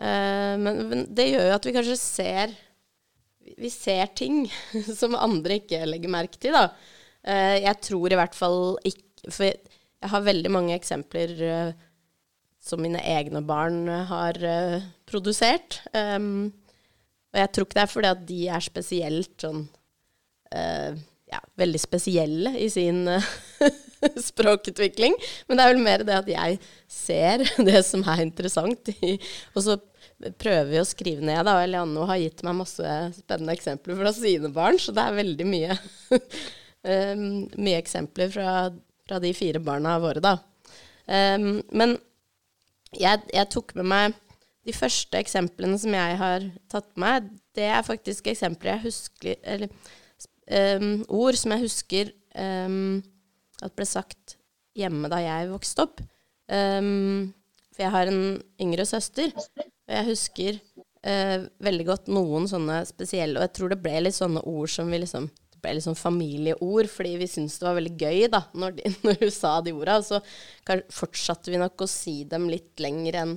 Uh, 0.00 0.56
men, 0.64 0.82
men 0.88 1.06
det 1.12 1.28
gjør 1.28 1.50
jo 1.50 1.56
at 1.58 1.68
vi 1.68 1.76
kanskje 1.76 2.00
ser 2.00 2.56
Vi 3.40 3.70
ser 3.72 4.10
ting 4.16 4.44
som 5.00 5.16
andre 5.18 5.60
ikke 5.60 5.84
legger 5.88 6.12
merke 6.12 6.40
til, 6.40 6.56
da. 6.56 6.68
Eh, 7.24 7.60
jeg 7.64 7.76
tror 7.84 8.12
i 8.12 8.16
hvert 8.16 8.36
fall 8.36 8.60
ikke 8.88 9.28
For 9.28 9.44
jeg, 9.44 9.58
har 10.08 10.22
veldig 10.24 10.48
mange 10.48 10.72
eksempler 10.72 11.32
eh, 11.44 11.72
som 12.60 12.80
mine 12.80 13.02
egne 13.04 13.42
barn 13.44 13.82
har 14.08 14.38
eh, 14.40 14.86
produsert. 15.08 15.82
Og 15.92 17.36
jeg 17.36 17.50
tror 17.52 17.66
ikke 17.66 17.76
det 17.76 17.82
er 17.82 17.90
fordi 17.92 18.10
at 18.10 18.22
de 18.28 18.38
er 18.48 18.64
spesielt 18.64 19.44
sånn 19.44 19.66
ja, 21.30 21.38
veldig 21.60 21.78
spesielle 21.78 22.54
i 22.58 22.66
sin 22.72 23.04
språkutvikling. 24.30 25.14
Men 25.46 25.60
det 25.60 25.64
er 25.64 25.72
vel 25.74 25.84
mer 25.84 26.04
det 26.08 26.16
at 26.16 26.32
jeg 26.32 26.58
ser 26.90 27.44
det 27.68 27.84
som 27.86 28.02
er 28.08 28.24
interessant. 28.24 28.90
I, 29.04 29.14
og 29.54 29.66
så 29.68 29.76
prøver 30.40 30.68
vi 30.68 30.80
å 30.80 30.86
skrive 30.86 31.24
ned, 31.24 31.42
da. 31.46 31.56
Og 31.56 31.64
Elianne 31.64 32.06
har 32.10 32.20
gitt 32.20 32.44
meg 32.46 32.58
masse 32.60 32.94
spennende 33.16 33.56
eksempler 33.56 33.98
fra 33.98 34.12
sine 34.16 34.50
barn, 34.52 34.78
så 34.80 34.94
det 34.96 35.04
er 35.04 35.18
veldig 35.18 35.46
mye, 35.48 35.76
um, 36.12 37.26
mye 37.66 37.80
eksempler 37.80 38.32
fra, 38.34 38.54
fra 39.08 39.20
de 39.22 39.32
fire 39.36 39.62
barna 39.64 39.96
våre, 40.02 40.22
da. 40.24 40.36
Um, 41.10 41.62
men 41.72 41.96
jeg, 42.96 43.22
jeg 43.32 43.48
tok 43.52 43.74
med 43.78 43.88
meg 43.90 44.18
de 44.68 44.74
første 44.76 45.16
eksemplene 45.18 45.78
som 45.80 45.94
jeg 45.96 46.18
har 46.20 46.44
tatt 46.70 46.90
med 46.94 47.06
meg, 47.06 47.30
det 47.56 47.66
er 47.70 47.82
faktisk 47.82 48.28
eksempler 48.30 48.76
jeg 48.76 48.84
husker 48.84 49.38
Eller 49.42 49.72
um, 50.78 51.00
ord 51.08 51.38
som 51.38 51.54
jeg 51.54 51.64
husker 51.64 52.12
at 52.30 53.74
ble 53.74 53.84
sagt 53.88 54.36
hjemme 54.78 55.08
da 55.10 55.18
jeg 55.18 55.48
vokste 55.50 55.82
opp. 55.82 55.98
For 56.46 57.82
jeg 57.82 57.90
har 57.90 58.10
en 58.12 58.22
yngre 58.62 58.86
søster, 58.86 59.32
og 59.90 59.96
jeg 59.96 60.06
husker 60.06 60.58
eh, 61.02 61.46
veldig 61.66 61.86
godt 61.88 62.10
noen 62.14 62.46
sånne 62.46 62.80
spesielle 62.86 63.40
Og 63.40 63.46
jeg 63.48 63.54
tror 63.56 63.72
det 63.72 63.80
ble 63.82 63.96
litt 64.04 64.16
sånne 64.16 64.42
ord 64.46 64.70
som 64.70 64.90
vi 64.92 65.02
liksom 65.02 65.26
det 65.30 65.58
ble 65.64 65.74
litt 65.76 65.84
sånn 65.84 65.98
familieord, 65.98 66.88
fordi 66.88 67.16
vi 67.20 67.26
syntes 67.28 67.58
det 67.60 67.66
var 67.66 67.74
veldig 67.76 67.96
gøy 67.98 68.28
da, 68.32 68.44
når, 68.56 68.78
de, 68.78 68.92
når 69.04 69.18
hun 69.26 69.32
sa 69.34 69.50
de 69.60 69.74
orda. 69.76 69.98
Og 70.00 70.06
så 70.06 70.20
fortsatte 70.94 71.52
vi 71.52 71.60
nok 71.60 71.84
å 71.84 71.90
si 71.90 72.22
dem 72.30 72.46
litt 72.48 72.80
lenger 72.80 73.18
enn 73.24 73.34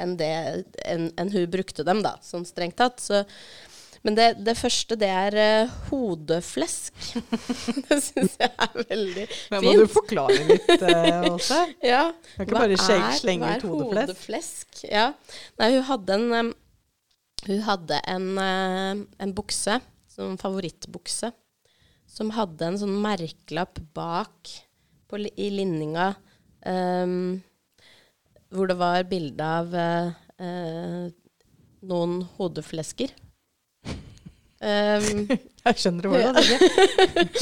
enn 0.00 0.16
en, 0.20 1.06
en 1.20 1.30
hun 1.32 1.50
brukte 1.52 1.84
dem, 1.84 2.02
da, 2.04 2.14
sånn 2.24 2.46
strengt 2.48 2.78
tatt. 2.80 3.00
Så, 3.00 3.22
men 4.02 4.16
det, 4.18 4.26
det 4.42 4.56
første, 4.58 4.96
det 4.98 5.06
er 5.06 5.36
uh, 5.38 5.74
hodeflesk. 5.90 6.96
det 7.88 7.98
syns 8.02 8.34
jeg 8.40 8.50
er 8.50 8.88
veldig 8.88 9.26
fint. 9.28 9.52
Men 9.54 9.66
må 9.68 9.74
du 9.78 9.84
forklare 9.94 10.38
litt, 10.48 10.72
uh, 10.82 11.28
Åse? 11.30 11.60
Ja. 11.92 12.00
Kan 12.34 12.46
ikke 12.46 12.56
Hva 12.56 12.64
bare 12.64 12.80
er- 12.96 13.14
slenge 13.20 13.52
ut 13.52 13.68
hodeflesk? 13.68 14.10
hodeflesk? 14.10 14.82
Ja. 14.90 15.06
Nei, 15.62 15.70
hun 15.76 15.86
hadde 15.86 16.18
en 16.18 16.26
um, 16.40 16.50
Hun 17.46 17.62
hadde 17.66 18.02
en, 18.10 18.26
uh, 18.38 19.06
en 19.22 19.36
bukse, 19.38 19.78
som 20.10 20.34
favorittbukse, 20.38 21.32
som 22.10 22.34
hadde 22.34 22.68
en 22.68 22.82
sånn 22.82 22.98
merkelapp 23.02 23.80
bak 23.96 24.50
på, 25.10 25.22
i 25.22 25.48
linninga 25.54 26.12
um, 26.66 27.40
hvor 28.52 28.68
det 28.68 28.76
var 28.78 29.06
bilde 29.08 29.48
av 29.62 29.74
uh, 29.74 31.08
noen 31.82 32.20
hodeflesker. 32.36 33.14
Um, 34.62 35.26
Jeg 35.66 35.78
skjønner 35.78 36.06
du 36.06 36.10
tenker. 36.14 37.38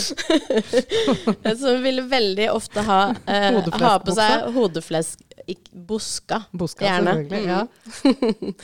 som 1.60 1.82
ville 1.84 2.04
veldig 2.08 2.46
ofte 2.52 2.84
ha, 2.84 3.00
uh, 3.12 3.58
ha 3.80 3.92
på 4.04 4.14
seg 4.16 4.46
hodeflesk 4.54 5.20
ikk- 5.48 5.70
Buska. 5.72 6.42
buska 6.52 6.84
Gjerne. 6.88 7.14
Mm. 7.28 7.46
Ja. 7.48 7.60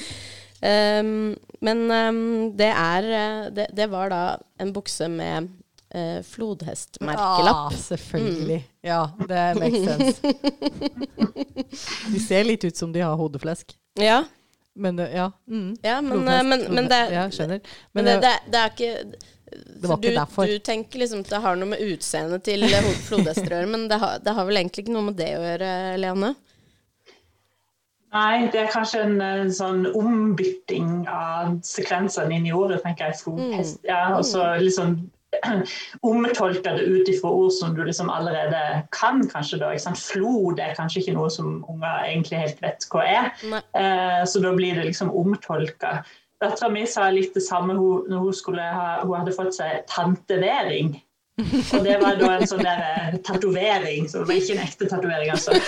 Um, 0.67 1.37
men 1.61 1.83
um, 1.93 2.21
det 2.57 2.71
er 2.73 3.07
eh, 3.13 3.43
det, 3.53 3.67
det 3.77 3.87
var 3.93 4.09
da 4.11 4.21
en 4.59 4.71
bukse 4.75 5.05
med 5.13 5.51
uh, 5.93 6.23
flodhestmerkelapp. 6.25 7.61
Ah, 7.69 7.77
selvfølgelig. 7.77 8.63
Ja, 8.81 9.03
det 9.29 9.43
makes 9.61 9.85
sense. 9.85 10.17
De 12.09 12.23
ser 12.25 12.49
litt 12.49 12.65
ut 12.65 12.81
som 12.81 12.89
de 12.97 13.05
har 13.05 13.21
hodeflesk. 13.21 13.77
Ja, 14.01 14.23
Men 14.77 15.01
ja. 15.01 15.31
Mm. 15.49 15.71
ja 15.83 16.01
men, 16.05 16.29
eh, 16.29 16.43
men, 16.45 16.67
men 16.75 16.89
det, 16.93 17.01
Ja, 17.15 17.27
skjønner. 17.33 17.61
men 17.93 18.05
Men 18.05 18.11
det, 18.11 18.17
det, 18.21 18.35
det, 18.45 18.53
det 18.53 18.61
er 18.61 18.75
ikke 18.75 19.35
det 19.57 19.89
var 19.89 19.97
du, 19.97 20.09
ikke 20.09 20.19
derfor. 20.19 20.51
Du 20.51 20.59
tenker 20.59 20.99
liksom 21.01 21.23
at 21.25 21.31
det 21.31 21.41
har 21.45 21.57
noe 21.57 21.71
med 21.71 21.83
utseendet 21.87 22.45
til 22.49 22.67
eh, 22.67 22.91
flodhester 23.07 23.53
å 23.53 23.61
gjøre, 23.61 23.71
men 23.73 23.87
det 23.89 24.01
har, 24.03 24.19
det 24.25 24.35
har 24.37 24.49
vel 24.49 24.61
egentlig 24.61 24.87
ikke 24.87 24.97
noe 24.97 25.09
med 25.11 25.19
det 25.21 25.31
å 25.39 25.45
gjøre, 25.45 25.71
Leanne? 26.03 26.33
Nei, 28.17 28.47
det 28.53 28.63
er 28.63 28.71
kanskje 28.73 29.03
en 29.05 29.17
en 29.21 29.51
sånn 29.53 29.83
ombytting 29.99 31.05
av 31.11 31.59
sekvensene 31.67 32.39
inn 32.39 32.47
i 32.49 32.55
ordet, 32.55 32.81
tenker 32.85 33.11
jeg. 33.11 33.19
Flodhest. 33.21 33.81
Ja, 33.87 34.17
og 34.17 34.25
så 34.25 34.45
liksom 34.63 34.97
omtolke 36.07 36.75
det 36.77 36.85
ut 36.85 37.09
ifra 37.13 37.31
ord 37.31 37.55
som 37.57 37.75
du 37.77 37.83
liksom 37.85 38.11
allerede 38.13 38.83
kan, 38.97 39.23
kanskje. 39.31 39.61
da? 39.63 39.73
Flod 40.01 40.61
er 40.63 40.77
kanskje 40.79 41.03
ikke 41.03 41.17
noe 41.17 41.31
som 41.33 41.59
unger 41.69 42.05
egentlig 42.07 42.43
helt 42.45 42.63
vet 42.65 42.87
hva 42.93 43.07
er. 43.07 43.33
Eh, 43.55 44.23
så 44.29 44.43
da 44.45 44.55
blir 44.57 44.79
det 44.79 44.89
liksom 44.91 45.13
omtolka. 45.15 46.01
Dattera 46.43 46.69
mi 46.69 46.85
sa 46.87 47.09
litt 47.11 47.35
det 47.35 47.45
samme 47.47 47.75
hun, 47.79 48.05
når 48.11 48.27
hun, 48.27 48.37
skulle 48.37 48.63
ha, 48.63 49.01
hun 49.03 49.17
hadde 49.17 49.37
fått 49.37 49.57
seg 49.57 49.85
tantevering. 49.89 50.97
Og 51.37 51.85
det 51.85 51.97
var 52.01 52.17
da 52.17 52.31
en 52.33 52.49
sånn 52.49 52.65
der 52.65 52.83
eh, 52.87 53.17
tatovering, 53.25 54.07
så 54.09 54.23
det 54.23 54.29
var 54.31 54.39
ikke 54.41 54.55
en 54.57 54.63
ekte 54.65 54.89
tatovering, 54.89 55.33
altså. 55.35 55.57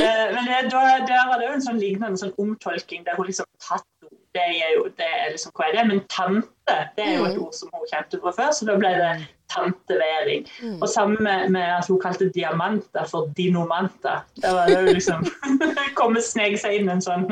Eh, 0.00 0.26
Men 0.32 0.46
det, 0.46 0.58
da, 0.72 0.80
der 1.04 1.28
var 1.28 1.40
det 1.40 1.46
jo 1.48 1.54
en 1.56 1.64
sånn 1.64 1.78
lignende 1.80 2.18
sånn 2.20 2.32
omtolking 2.40 3.02
der 3.04 3.16
hun 3.18 3.26
liksom 3.28 3.46
Tatto, 3.60 4.08
det 4.36 4.46
er 4.46 4.72
jo 4.76 4.86
det 4.98 5.10
er 5.10 5.34
liksom 5.34 5.52
hva 5.56 5.68
er 5.68 5.76
det? 5.78 5.84
Men 5.90 6.00
tante, 6.12 6.78
det 6.96 7.04
er 7.04 7.18
jo 7.18 7.28
et 7.28 7.38
ord 7.42 7.54
som 7.56 7.70
hun 7.74 7.86
kjente 7.90 8.20
fra 8.22 8.32
før, 8.36 8.50
så 8.54 8.68
da 8.68 8.76
ble 8.78 8.92
det 8.98 9.12
tantevering. 9.50 10.44
Og 10.78 10.88
sammen 10.88 11.18
med, 11.26 11.48
med 11.50 11.66
at 11.74 11.88
hun 11.90 11.98
kalte 12.02 12.28
diamanter 12.34 13.06
for 13.10 13.30
dinomanter. 13.36 14.22
Da 14.42 14.52
var 14.54 14.70
det 14.70 14.78
jo 14.78 14.94
liksom 14.94 15.26
Komme 15.98 16.22
seg 16.22 16.54
inn 16.76 16.88
en 16.92 17.02
sånn 17.02 17.26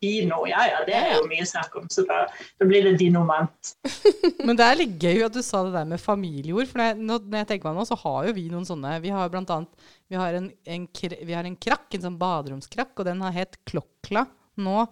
dino. 0.00 0.44
Ja 0.48 0.62
ja, 0.70 0.82
det 0.86 0.94
er 0.96 1.16
jo 1.16 1.26
mye 1.28 1.46
snakk 1.48 1.74
om, 1.80 1.88
så 1.92 2.04
da, 2.08 2.22
da 2.60 2.68
blir 2.68 2.86
det 2.86 2.96
dinomant. 3.02 3.74
Men 4.46 4.58
det 4.58 4.68
er 4.68 4.78
litt 4.78 4.96
gøy 5.02 5.26
at 5.26 5.34
du 5.34 5.42
sa 5.44 5.64
det 5.66 5.74
der 5.74 5.88
med 5.90 6.02
familieord. 6.02 6.70
For 6.70 6.80
når 6.80 6.92
jeg, 6.92 7.00
når 7.10 7.26
når 7.26 7.42
jeg 7.42 7.50
tenker 7.52 7.70
meg 7.70 7.80
nå, 7.80 7.88
så 7.90 7.98
har 8.04 8.28
jo 8.28 8.36
vi 8.38 8.46
noen 8.52 8.68
sånne 8.68 8.94
Vi 9.02 9.12
har 9.14 9.32
blant 9.32 9.50
annet 9.54 9.88
vi 10.08 10.16
har 10.16 10.38
en, 10.38 10.46
en, 10.64 10.86
vi 10.96 11.34
har 11.36 11.44
en 11.44 11.58
krakk, 11.60 11.90
en 11.92 12.06
sånn 12.06 12.16
baderomskrakk, 12.20 12.94
og 12.96 13.04
den 13.04 13.20
har 13.20 13.34
hett 13.34 13.58
Klokla 13.68 14.24
nå 14.56 14.86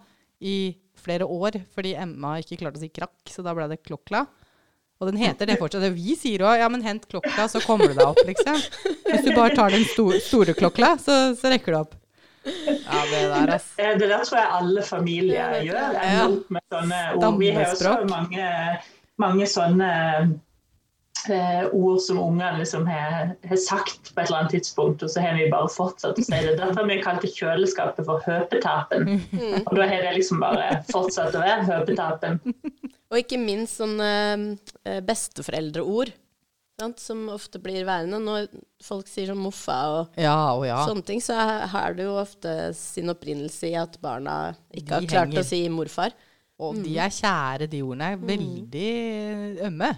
i 0.45 0.75
flere 1.07 1.25
år 1.25 1.61
fordi 1.73 1.95
Emma 1.97 2.37
ikke 2.43 2.59
klarte 2.61 2.81
å 2.81 2.83
si 2.83 2.91
krakk, 2.93 3.15
så 3.31 3.45
da 3.45 3.55
ble 3.57 3.69
det 3.71 3.81
Klokla. 3.87 4.27
Og 4.97 5.11
den 5.11 5.19
heter 5.21 5.45
det 5.45 5.59
fortsatt. 5.61 5.85
Vi 5.93 6.15
sier 6.17 6.41
òg 6.47 6.57
ja, 6.57 6.67
men 6.73 6.81
hent 6.81 7.03
klokla, 7.09 7.45
så 7.51 7.61
kommer 7.61 7.91
du 7.91 7.99
deg 7.99 8.07
opp, 8.07 8.21
liksom. 8.25 8.57
Hvis 9.05 9.27
du 9.27 9.31
bare 9.35 9.53
tar 9.53 9.69
den 9.75 9.85
sto 9.85 10.07
store 10.25 10.55
klokla, 10.57 10.95
så, 10.97 11.17
så 11.37 11.51
rekker 11.53 11.75
du 11.75 11.79
opp. 11.83 11.93
Ja, 12.47 13.03
det 13.11 13.19
der, 13.29 13.51
ass. 13.57 13.67
Det 13.77 14.07
der 14.07 14.23
tror 14.25 14.39
jeg 14.39 14.49
alle 14.57 14.83
familier 14.87 15.57
gjør. 15.67 15.77
Ja. 15.77 16.01
ender 16.07 16.37
opp 16.39 16.51
med 16.55 16.65
sånne 16.73 17.01
ord. 17.13 17.39
Vi 17.41 17.51
har 17.53 17.69
også 17.75 17.93
mange, 18.09 18.49
mange 19.21 19.49
sånne 19.51 19.91
eh, 21.29 21.65
ord 21.73 22.01
som 22.01 22.19
ungene 22.21 22.59
liksom 22.61 22.85
har, 22.89 23.33
har 23.49 23.59
sagt 23.61 24.11
på 24.13 24.21
et 24.21 24.27
eller 24.27 24.43
annet 24.43 24.55
tidspunkt, 24.57 25.03
og 25.03 25.11
så 25.11 25.23
har 25.23 25.37
vi 25.37 25.47
bare 25.51 25.71
fortsatt 25.71 26.19
å 26.19 26.25
si 26.25 26.33
det. 26.33 26.55
Dette 26.59 26.75
har 26.77 26.87
vi 26.89 26.99
kalt 27.03 27.25
kjøleskapet 27.25 28.07
for 28.07 28.23
høpetapen. 28.27 29.09
Og 29.63 29.73
da 29.77 29.87
har 29.89 30.05
det 30.05 30.15
liksom 30.19 30.43
bare 30.43 30.81
fortsatt 30.91 31.35
å 31.37 31.43
være 31.43 31.67
høpetapen. 31.71 32.39
Og 33.07 33.21
ikke 33.21 33.39
minst 33.39 33.79
sånne 33.79 34.07
eh, 34.83 34.97
besteforeldreord, 35.07 36.11
sant, 36.77 36.99
som 36.99 37.21
ofte 37.31 37.61
blir 37.63 37.85
værende. 37.87 38.19
Når 38.19 38.49
folk 38.83 39.07
sier 39.07 39.31
sånn 39.31 39.39
moffa 39.39 39.77
og 39.93 40.19
Ja 40.19 40.51
og 40.51 40.65
ja. 40.67 40.81
sånne 40.89 41.05
ting, 41.07 41.23
så 41.23 41.37
har 41.71 41.95
det 41.97 42.05
jo 42.05 42.17
ofte 42.19 42.73
sin 42.77 43.13
opprinnelse 43.13 43.71
i 43.71 43.77
at 43.79 43.95
barna 44.03 44.57
ikke 44.75 44.99
har 44.99 45.07
klart 45.07 45.31
henger. 45.31 45.45
å 45.45 45.47
si 45.47 45.63
morfar. 45.71 46.17
Og 46.57 46.79
de 46.81 46.97
er 46.97 47.13
kjære, 47.13 47.69
de 47.69 47.83
ordene. 47.85 48.11
er 48.15 48.21
Veldig 48.33 48.91
ømme. 49.69 49.91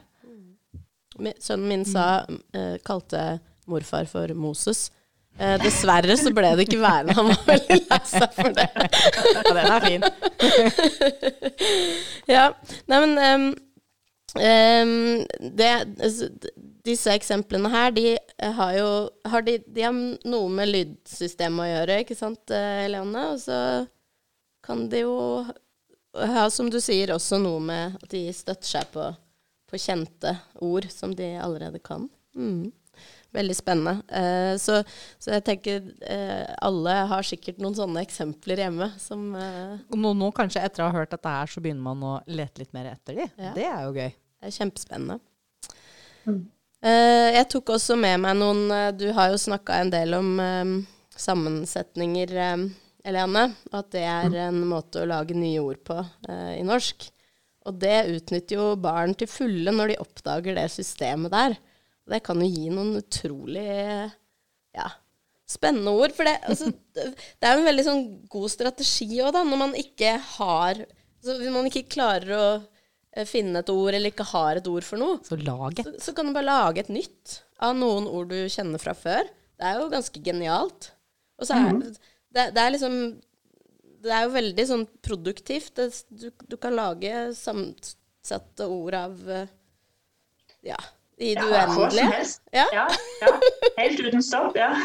Sønnen 1.42 1.68
min 1.70 1.86
sa, 1.88 2.26
eh, 2.54 2.78
kalte 2.86 3.40
morfar 3.70 4.08
for 4.10 4.34
Moses. 4.34 4.90
Eh, 5.40 5.56
dessverre 5.64 6.18
så 6.20 6.34
ble 6.36 6.52
det 6.58 6.66
ikke 6.68 6.82
værende. 6.82 7.16
Han 7.16 7.30
var 7.32 7.46
veldig 7.48 7.78
lei 7.86 8.00
seg 8.10 8.34
for 8.36 8.56
det. 8.58 8.68
Ja, 8.76 9.44
den 9.48 9.60
er 9.64 9.88
fin. 9.88 10.04
Ja, 12.30 12.44
nei, 12.92 12.98
men 13.02 13.14
um, 13.18 13.46
um, 14.38 14.92
det, 15.58 15.70
altså, 15.98 16.28
Disse 16.86 17.16
eksemplene 17.18 17.72
her, 17.74 17.90
de 17.96 18.12
har 18.60 18.76
jo 18.78 18.90
har 19.32 19.46
de, 19.48 19.56
de 19.66 19.86
har 19.88 19.96
noe 19.96 20.52
med 20.54 20.70
lydsystemet 20.70 21.64
å 21.64 21.70
gjøre, 21.70 21.98
ikke 22.04 22.18
sant, 22.18 22.54
eh, 22.54 22.84
Eliane? 22.86 23.24
Og 23.34 23.42
så 23.42 23.60
kan 24.66 24.86
de 24.92 25.04
jo 25.04 25.16
ha, 26.14 26.46
som 26.54 26.70
du 26.70 26.80
sier, 26.84 27.14
også 27.16 27.40
noe 27.42 27.64
med 27.64 27.98
at 28.00 28.14
de 28.14 28.28
støtter 28.36 28.70
seg 28.70 28.94
på, 28.94 29.10
på 29.70 29.80
kjente 29.82 30.36
ord 30.66 30.90
som 30.94 31.14
de 31.16 31.32
allerede 31.40 31.82
kan. 31.84 32.08
Mm. 32.36 32.72
Veldig 33.32 33.56
spennende. 33.56 34.02
Eh, 34.10 34.56
så, 34.58 34.80
så 35.22 35.36
jeg 35.36 35.46
tenker 35.46 35.84
eh, 36.02 36.48
alle 36.66 36.96
har 37.12 37.26
sikkert 37.28 37.62
noen 37.62 37.78
sånne 37.78 38.02
eksempler 38.04 38.64
hjemme 38.66 38.90
som 39.00 39.28
eh, 39.38 39.76
nå, 39.94 40.14
nå 40.18 40.32
kanskje 40.36 40.64
etter 40.66 40.84
å 40.84 40.90
ha 40.90 40.98
hørt 40.98 41.14
dette 41.14 41.36
her, 41.36 41.52
så 41.52 41.62
begynner 41.62 41.86
man 41.86 42.06
å 42.06 42.16
lete 42.26 42.64
litt 42.64 42.74
mer 42.74 42.90
etter 42.96 43.22
de. 43.22 43.28
Ja. 43.38 43.54
Det 43.56 43.68
er 43.70 43.84
jo 43.86 43.94
gøy. 43.94 44.10
Det 44.40 44.50
er 44.50 44.56
kjempespennende. 44.56 45.20
Eh, 46.80 47.30
jeg 47.36 47.48
tok 47.52 47.74
også 47.76 47.98
med 48.00 48.22
meg 48.24 48.38
noen 48.40 48.70
eh, 48.72 48.92
Du 48.96 49.10
har 49.18 49.34
jo 49.34 49.40
snakka 49.42 49.82
en 49.82 49.90
del 49.92 50.16
om 50.16 50.30
eh, 50.40 50.76
sammensetninger, 51.20 52.32
Eliane. 53.04 53.46
Og 53.72 53.80
at 53.82 53.90
det 53.96 54.06
er 54.08 54.38
en 54.48 54.62
måte 54.70 55.04
å 55.04 55.10
lage 55.10 55.36
nye 55.36 55.60
ord 55.60 55.82
på 55.84 55.98
i 56.56 56.64
norsk. 56.64 57.10
Og 57.70 57.78
det 57.82 57.98
utnytter 58.16 58.58
jo 58.58 58.70
barn 58.82 59.14
til 59.18 59.30
fulle 59.30 59.74
når 59.76 59.94
de 59.94 60.00
oppdager 60.02 60.58
det 60.58 60.70
systemet 60.74 61.34
der. 61.34 61.60
Det 62.10 62.24
kan 62.26 62.42
jo 62.42 62.50
gi 62.50 62.72
noen 62.74 62.96
utrolig 62.98 63.68
ja, 64.74 64.88
spennende 65.50 65.94
ord. 65.94 66.16
For 66.18 66.26
det, 66.26 66.36
altså, 66.50 66.72
det 66.96 67.46
er 67.46 67.54
jo 67.54 67.62
en 67.62 67.70
veldig 67.70 67.86
sånn 67.86 68.04
god 68.32 68.54
strategi 68.56 69.10
òg, 69.22 69.32
da, 69.38 69.46
når 69.46 69.62
man 69.62 69.78
ikke 69.78 70.16
har 70.38 70.82
altså, 70.82 71.38
Hvis 71.38 71.54
man 71.54 71.70
ikke 71.70 71.86
klarer 71.94 72.34
å 72.38 72.46
eh, 72.58 73.28
finne 73.30 73.62
et 73.62 73.74
ord, 73.74 73.94
eller 73.94 74.14
ikke 74.14 74.30
har 74.32 74.60
et 74.60 74.72
ord 74.72 74.88
for 74.88 75.02
noe, 75.02 75.20
Så 75.28 75.38
så, 75.38 75.96
så 76.10 76.16
kan 76.18 76.30
du 76.30 76.36
bare 76.36 76.50
lage 76.50 76.86
et 76.86 76.94
nytt 76.94 77.42
av 77.62 77.76
noen 77.78 78.08
ord 78.08 78.32
du 78.32 78.40
kjenner 78.50 78.82
fra 78.82 78.96
før. 78.98 79.28
Det 79.60 79.68
er 79.68 79.82
jo 79.82 79.92
ganske 79.92 80.22
genialt. 80.24 80.94
Og 81.40 81.48
så 81.48 81.58
er 81.60 81.76
det, 81.84 82.46
det 82.56 82.62
er 82.62 82.74
liksom 82.74 82.96
Det 84.00 84.12
er 84.16 84.26
jo 84.26 84.36
veldig 84.36 84.66
sånn 84.70 84.86
produktivt. 85.04 85.82
Du, 86.10 86.30
du 86.32 86.56
kan 86.62 86.76
lage 86.78 87.30
sammensatte 87.38 88.68
ord 88.70 88.96
av 89.00 89.32
eh, 89.32 89.52
Ja, 90.72 90.80
i 91.20 91.34
det 91.36 91.48
Ja, 91.52 91.66
uendelige. 91.68 92.22
Ja. 92.56 92.68
Ja, 92.76 92.86
ja. 93.22 93.34
Helt 93.78 94.00
uten 94.00 94.24
stopp, 94.24 94.58
ja. 94.60 94.72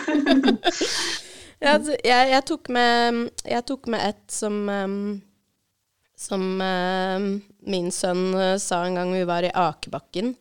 Ja, 1.62 1.76
altså, 1.78 1.94
jeg, 2.04 2.28
jeg, 2.28 2.42
tok 2.44 2.68
med, 2.74 3.20
jeg 3.46 3.64
tok 3.64 3.86
med 3.88 4.02
et 4.04 4.24
som 4.34 4.56
Som 6.18 6.42
em, 6.60 7.28
min 7.70 7.92
sønn 7.94 8.34
eh, 8.36 8.56
sa 8.60 8.82
en 8.84 8.98
gang 8.98 9.14
vi 9.14 9.22
var 9.28 9.46
i 9.46 9.52
Akebakken. 9.54 10.34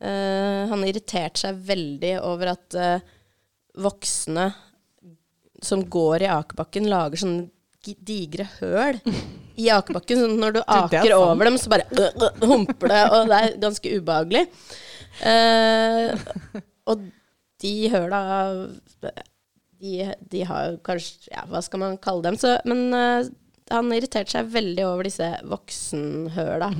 Uh, 0.00 0.64
han 0.70 0.80
irriterte 0.88 1.42
seg 1.42 1.58
veldig 1.68 2.14
over 2.24 2.54
at 2.54 2.76
uh, 2.78 3.02
voksne 3.84 4.46
som 5.60 5.82
går 5.92 6.24
i 6.24 6.30
akebakken, 6.32 6.88
lager 6.88 7.20
sånne 7.20 7.50
digre 7.86 8.46
høl 8.58 8.98
i 9.60 9.68
akebakken. 9.72 10.20
Så 10.20 10.26
når 10.36 10.50
du 10.56 10.60
er 10.60 10.68
aker 10.84 11.12
over 11.16 11.44
dem, 11.48 11.56
så 11.60 11.66
bare 11.72 11.86
øh, 11.90 12.10
øh, 12.26 12.34
humper 12.48 12.86
det, 12.92 13.02
og 13.10 13.18
det 13.30 13.36
er 13.40 13.58
ganske 13.62 13.88
ubehagelig. 13.98 14.44
Eh, 15.26 16.08
og 16.88 16.96
de 17.60 17.74
høla 17.92 18.20
de, 19.80 19.92
de 20.32 20.40
har 20.46 20.64
kanskje 20.86 21.32
Ja, 21.32 21.42
hva 21.50 21.60
skal 21.64 21.78
man 21.82 22.00
kalle 22.00 22.22
dem? 22.28 22.36
Så, 22.40 22.48
men 22.68 22.80
eh, 22.96 23.20
han 23.70 23.92
irriterte 23.94 24.32
seg 24.34 24.52
veldig 24.52 24.84
over 24.86 25.02
disse 25.08 25.28
voksenhøla. 25.48 26.68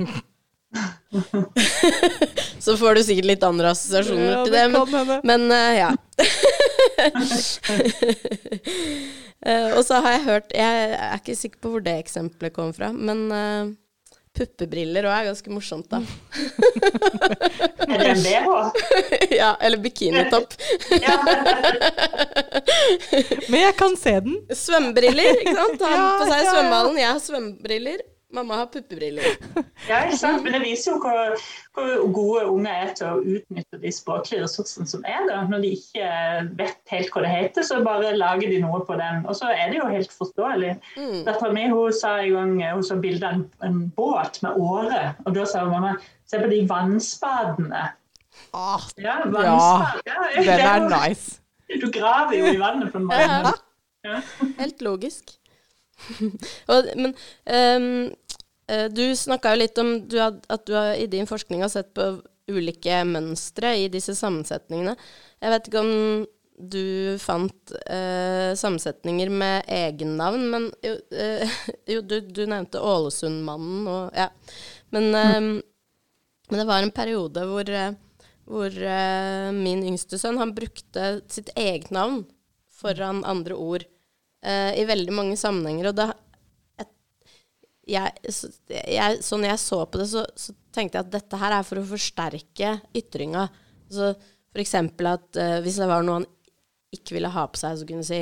Så 2.64 2.70
får 2.78 2.90
du 2.94 3.00
sikkert 3.02 3.26
litt 3.26 3.42
andre 3.42 3.72
assosiasjoner 3.74 4.30
Ja, 4.30 4.46
til 4.46 4.54
det 4.54 4.70
men, 4.70 4.86
men 5.26 5.50
uh, 5.50 5.74
ja. 5.74 5.90
Eh, 9.46 9.70
og 9.72 9.84
så 9.86 9.94
har 10.04 10.10
jeg 10.18 10.24
hørt 10.26 10.50
Jeg 10.52 10.90
er 10.92 11.16
ikke 11.16 11.34
sikker 11.38 11.58
på 11.64 11.68
hvor 11.72 11.80
det 11.84 11.94
eksempelet 12.02 12.52
kom 12.52 12.74
fra, 12.76 12.90
men 12.92 13.18
uh, 13.32 13.70
puppebriller 14.36 15.06
òg 15.08 15.14
er 15.14 15.24
ganske 15.30 15.50
morsomt, 15.52 15.88
da. 15.90 16.00
Er 17.90 17.98
det 17.98 18.10
en 18.12 18.22
BH? 18.22 18.48
ja, 19.40 19.50
eller 19.58 19.78
bikinitopp. 19.82 20.52
Men 23.50 23.60
jeg 23.64 23.74
kan 23.80 23.96
se 23.98 24.12
den. 24.22 24.36
Svømmebriller, 24.54 25.24
ikke 25.40 25.56
sant? 25.56 25.82
Han 25.82 25.92
Ja, 25.96 26.04
på 26.20 26.24
seg 26.28 26.40
ja. 26.44 26.50
svømmehallen. 26.52 26.98
Jeg 27.00 27.10
har 27.10 27.18
svømmebriller. 27.24 27.98
Mamma 28.32 28.54
har 28.60 28.68
puppebriller. 28.70 29.24
ja, 29.90 30.04
ikke 30.06 30.18
sant? 30.20 30.44
Men 30.44 30.54
det 30.54 30.60
viser 30.62 30.92
jo 30.92 30.98
hvor, 31.02 31.40
hvor 31.74 32.04
gode 32.14 32.42
unger 32.52 32.70
er 32.84 32.92
til 32.94 33.08
å 33.08 33.22
utnytte 33.36 33.80
de 33.82 33.90
språklige 33.94 34.44
ressursene 34.44 34.86
som 34.90 35.02
er 35.08 35.24
der. 35.26 35.48
Når 35.50 35.64
de 35.64 35.72
ikke 35.74 36.10
vet 36.60 36.92
helt 36.94 37.10
hva 37.14 37.24
det 37.24 37.32
heter, 37.32 37.66
så 37.66 37.80
bare 37.86 38.12
lager 38.18 38.52
de 38.52 38.60
noe 38.62 38.82
på 38.86 38.98
den. 39.00 39.24
Og 39.26 39.34
så 39.38 39.50
er 39.50 39.72
det 39.72 39.80
jo 39.80 39.88
helt 39.90 40.14
forståelig. 40.14 40.76
Mm. 40.94 41.16
Dattera 41.26 41.50
mi 41.56 41.66
sa 41.98 42.16
en 42.20 42.36
gang 42.36 42.76
hun 42.76 42.86
så 42.86 43.00
bilde 43.02 43.26
av 43.26 43.40
en, 43.40 43.44
en 43.66 43.80
båt 43.96 44.38
med 44.46 44.62
åre, 44.62 45.02
og 45.24 45.34
da 45.34 45.48
sa 45.48 45.64
hun 45.66 45.74
mamma 45.74 45.96
se 46.30 46.38
på 46.38 46.52
de 46.52 46.62
vannspadene. 46.70 47.88
Ah, 48.54 48.86
Ja, 48.96 49.18
vannspad. 49.26 50.06
Ja, 50.06 50.22
den 50.38 50.66
er 50.68 50.86
nice. 50.92 51.40
Du 51.82 51.90
graver 51.90 52.38
jo 52.38 52.54
i 52.54 52.58
vannet 52.58 52.92
på 52.92 52.98
en 53.02 53.10
måte. 53.10 53.58
Ja. 54.06 54.22
Helt 54.58 54.82
logisk. 54.82 55.39
og, 56.72 56.90
men 56.96 57.14
eh, 57.44 58.86
du 58.90 59.04
snakka 59.16 59.54
jo 59.54 59.60
litt 59.62 59.80
om 59.82 59.94
du 60.08 60.18
had, 60.20 60.42
at 60.48 60.66
du 60.66 60.74
har, 60.76 60.94
i 60.94 61.08
din 61.10 61.28
forskning 61.28 61.64
har 61.64 61.72
sett 61.72 61.92
på 61.96 62.12
ulike 62.50 63.02
mønstre 63.06 63.76
i 63.84 63.88
disse 63.92 64.16
sammensetningene. 64.18 64.96
Jeg 65.40 65.54
vet 65.54 65.70
ikke 65.70 65.82
om 65.84 66.26
du 66.60 67.16
fant 67.22 67.72
uh, 67.88 68.52
sammensetninger 68.58 69.30
med 69.32 69.68
egennavn, 69.70 70.44
men 70.52 70.68
jo, 70.84 70.96
eh, 71.16 71.60
jo 71.94 72.02
du, 72.04 72.18
du 72.20 72.44
nevnte 72.44 72.82
Ålesundmannen 72.84 73.88
og 73.88 74.18
Ja. 74.18 74.30
Men, 74.90 75.14
um, 75.14 75.50
men 76.50 76.58
det 76.58 76.66
var 76.66 76.82
en 76.82 76.90
periode 76.90 77.44
hvor, 77.46 77.68
hvor 78.50 78.74
uh, 78.74 79.48
min 79.54 79.84
yngste 79.86 80.18
sønn 80.18 80.40
han 80.40 80.50
brukte 80.56 81.20
sitt 81.30 81.52
eget 81.54 81.92
navn 81.94 82.24
foran 82.80 83.22
andre 83.28 83.54
ord 83.54 83.86
eh, 84.42 84.72
i 84.80 84.84
veldig 84.88 85.14
mange 85.16 85.36
sammenhenger. 85.40 85.90
Og 85.92 85.98
da 86.00 86.10
jeg, 87.90 88.12
jeg, 88.22 88.32
så- 89.24 89.40
jeg, 89.42 89.58
så 89.58 89.80
på 89.90 89.98
det, 89.98 90.08
så, 90.12 90.24
så 90.36 90.54
tenkte 90.72 90.98
jeg 90.98 91.06
at 91.06 91.14
dette 91.14 91.40
her 91.40 91.56
er 91.56 91.64
for 91.66 91.80
å 91.80 91.86
forsterke 91.88 92.74
ytringa. 92.96 93.48
Så 93.90 94.12
for 94.50 94.62
eksempel 94.62 95.08
at 95.10 95.38
uh, 95.40 95.56
hvis 95.64 95.80
det 95.80 95.88
var 95.90 96.04
noe 96.06 96.20
han 96.20 96.28
ikke 96.94 97.16
ville 97.16 97.30
ha 97.30 97.46
på 97.50 97.58
seg, 97.58 97.78
så 97.78 97.86
kunne 97.88 98.02
han 98.04 98.06
si 98.06 98.20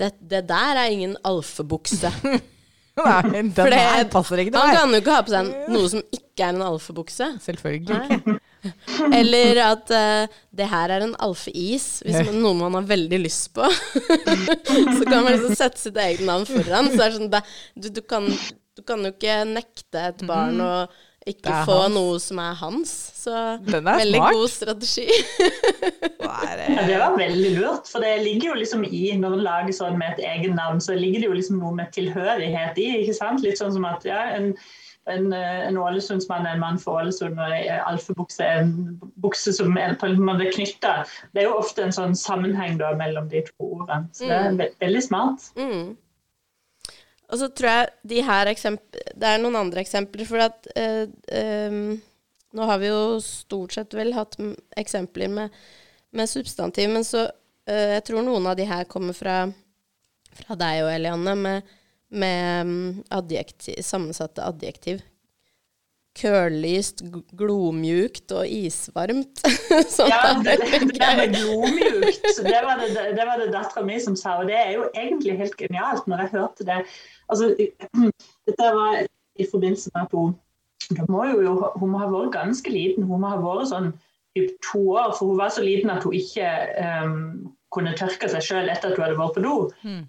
det, 0.00 0.10
det 0.20 0.42
der 0.48 0.80
er 0.80 0.92
ingen 0.92 1.16
alfebukse. 1.28 2.10
Nei, 3.00 3.20
den 3.32 3.72
her 3.72 4.08
passer 4.12 4.40
ikke 4.42 4.52
til 4.52 4.60
Han 4.60 4.74
kan 4.76 4.90
jo 4.92 4.98
ikke 5.00 5.14
ha 5.14 5.20
på 5.24 5.32
seg 5.32 5.52
noe 5.72 5.88
som 5.88 6.02
ikke 6.12 6.44
er 6.48 6.56
en 6.56 6.64
alfebukse. 6.66 7.28
Selvfølgelig 7.44 8.00
ikke. 8.18 8.39
Eller 9.18 9.60
at 9.64 9.92
uh, 9.94 10.40
det 10.56 10.68
her 10.70 10.94
er 10.94 11.06
en 11.06 11.16
alfeis, 11.22 11.88
hvis 12.04 12.18
man, 12.28 12.40
noe 12.44 12.56
man 12.58 12.78
har 12.80 12.88
veldig 12.90 13.20
lyst 13.22 13.52
på. 13.56 13.66
så 14.96 15.04
kan 15.06 15.22
man 15.24 15.32
liksom 15.34 15.54
sette 15.56 15.80
sitt 15.80 16.00
eget 16.00 16.24
navn 16.26 16.48
foran. 16.48 16.90
Så 16.90 16.98
det 16.98 17.06
er 17.06 17.16
sånn, 17.18 17.30
det, 17.32 17.44
du, 17.76 17.92
du, 18.00 18.02
kan, 18.04 18.26
du 18.76 18.84
kan 18.86 19.06
jo 19.06 19.14
ikke 19.14 19.42
nekte 19.48 20.10
et 20.12 20.26
barn 20.28 20.60
å 20.64 20.74
ikke 21.28 21.52
få 21.68 21.74
hans. 21.82 21.94
noe 21.94 22.20
som 22.22 22.38
er 22.40 22.54
hans. 22.56 22.92
Så 23.20 23.32
Den 23.66 23.88
er 23.88 24.00
veldig 24.00 24.20
smart. 24.22 24.38
god 24.38 24.52
strategi. 24.56 25.08
Ja, 26.30 26.84
det 26.86 26.96
var 27.00 27.16
veldig 27.18 27.50
lurt, 27.58 27.88
for 27.90 28.04
det 28.04 28.22
ligger 28.22 28.52
jo 28.52 28.58
liksom 28.60 28.84
i 28.86 29.10
Når 29.18 29.32
man 29.34 29.40
lager 29.44 29.74
sånn 29.74 29.96
med 29.98 30.14
et 30.14 30.22
eget 30.28 30.54
navn, 30.54 30.78
så 30.80 30.94
ligger 30.96 31.20
det 31.20 31.26
jo 31.26 31.36
liksom 31.36 31.58
noe 31.60 31.74
med 31.76 31.90
tilhørighet 31.96 32.78
i. 32.80 32.86
ikke 33.02 33.16
sant? 33.16 33.42
Litt 33.44 33.58
sånn 33.60 33.72
som 33.74 33.84
at 33.88 34.06
ja, 34.06 34.22
en, 34.36 34.52
en, 35.08 35.32
eh, 35.32 35.66
en 35.68 35.78
Ålesundsmann 35.78 36.46
er 36.46 36.54
en 36.54 36.60
mann 36.60 36.78
for 36.78 37.00
Ålesund, 37.00 37.38
og 37.40 37.54
en 37.56 37.80
alfebukse 37.86 38.44
er 38.44 38.60
en 38.64 39.00
bukse 39.22 39.52
som 39.56 39.76
er 39.80 39.96
på 40.00 40.10
en 40.10 40.20
måte 40.26 40.50
knytta. 40.52 41.00
Det 41.32 41.42
er 41.42 41.48
jo 41.48 41.56
ofte 41.60 41.84
en 41.86 41.94
sånn 41.94 42.16
sammenheng 42.18 42.78
da 42.80 42.92
mellom 42.98 43.28
de 43.32 43.42
to 43.48 43.72
ordene. 43.80 44.10
Så 44.12 44.28
det 44.28 44.36
er 44.36 44.60
ve 44.60 44.70
veldig 44.82 45.02
smart. 45.08 45.50
Mm. 45.56 45.96
Og 47.30 47.38
så 47.38 47.46
tror 47.54 47.70
jeg 47.70 47.90
de 48.10 48.22
her 48.26 48.48
Det 48.50 49.26
er 49.26 49.38
noen 49.38 49.56
andre 49.56 49.84
eksempler, 49.84 50.26
for 50.26 50.42
at 50.42 50.70
eh, 50.76 51.06
eh, 51.32 51.82
Nå 52.50 52.66
har 52.66 52.80
vi 52.82 52.88
jo 52.90 53.20
stort 53.22 53.76
sett 53.76 53.94
vel 53.94 54.10
hatt 54.16 54.34
eksempler 54.76 55.30
med, 55.30 55.50
med 56.10 56.28
substantiv, 56.28 56.90
men 56.90 57.04
så 57.06 57.28
eh, 57.66 57.96
Jeg 57.96 58.06
tror 58.08 58.26
noen 58.26 58.46
av 58.50 58.56
de 58.58 58.66
her 58.66 58.88
kommer 58.90 59.14
fra, 59.14 59.44
fra 60.42 60.56
deg 60.58 60.82
og 60.84 60.90
Elianne, 60.90 61.36
med, 61.38 61.76
med 62.10 62.66
mm, 62.66 63.02
adjektiv, 63.10 63.80
sammensatte 63.82 64.42
adjektiv. 64.44 65.02
køllyst, 66.18 67.04
glomjukt 67.38 68.32
og 68.34 68.48
isvarmt. 68.48 69.44
Ja, 70.10 70.34
det, 70.42 70.56
det 70.58 70.80
det, 70.90 71.06
er 71.06 71.30
glomjukt. 71.30 72.40
Det 72.42 72.60
var 72.66 72.80
det, 72.82 72.88
det, 73.16 73.24
var 73.26 73.38
det 73.38 73.52
dattera 73.54 73.84
mi 73.86 74.00
som 74.02 74.16
sa, 74.18 74.40
og 74.40 74.50
det 74.50 74.58
er 74.58 74.72
jo 74.74 74.88
egentlig 74.90 75.36
helt 75.38 75.56
genialt 75.56 76.08
når 76.10 76.24
jeg 76.24 76.32
hørte 76.34 76.66
det. 76.66 76.80
Altså, 77.30 77.54
dette 78.48 78.72
var 78.74 79.04
i 79.38 79.46
forbindelse 79.50 79.90
med 79.94 80.02
at 80.02 80.16
hun 80.18 80.34
må 81.08 81.24
jo, 81.30 81.54
hun 81.76 81.92
må 81.92 82.02
ha 82.02 82.10
vært 82.10 82.34
ganske 82.34 82.70
liten. 82.70 83.06
Hun 83.06 83.22
må 83.22 83.30
ha 83.30 83.38
vært 83.40 83.70
sånn 83.70 83.92
typ 84.36 84.50
to 84.66 84.82
år, 84.96 85.14
for 85.18 85.30
hun 85.30 85.38
var 85.38 85.54
så 85.54 85.62
liten 85.64 85.92
at 85.92 86.04
hun 86.06 86.16
ikke 86.16 86.50
um, 87.06 87.54
kunne 87.74 87.92
tørke 87.98 88.28
seg 88.30 88.42
sjøl 88.42 88.70
etter 88.70 88.90
at 88.90 88.98
hun 88.98 89.04
hadde 89.04 89.18
vært 89.18 89.36
på 89.36 89.42
do. 89.44 89.54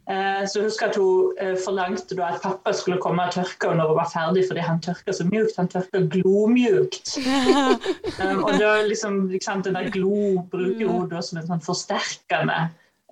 Eh, 0.10 0.42
så 0.50 0.64
husker 0.66 0.90
at 0.90 0.98
hun 0.98 1.38
eh, 1.42 1.54
forlangte 1.62 2.18
da 2.18 2.32
at 2.34 2.42
pappa 2.44 2.74
skulle 2.74 3.02
komme 3.04 3.28
og 3.28 3.36
tørke 3.36 3.70
henne 3.70 3.84
når 3.84 3.92
hun 3.92 4.00
var 4.00 4.10
ferdig, 4.14 4.46
fordi 4.50 4.66
han 4.66 4.82
tørka 4.82 5.14
så 5.14 5.28
mjukt. 5.30 5.58
Han 5.62 5.72
tørka 5.72 6.04
glomjukt. 6.18 7.16
Um, 8.22 8.44
og 8.44 8.58
da 8.60 8.74
liksom, 8.86 9.16
liksom 9.32 9.62
den 9.66 9.76
der 9.78 9.88
glo 9.94 10.42
bruker 10.52 10.90
hun 10.90 11.08
da 11.10 11.22
som 11.26 11.40
et 11.40 11.48
sånn 11.48 11.64
forsterkende, 11.64 12.58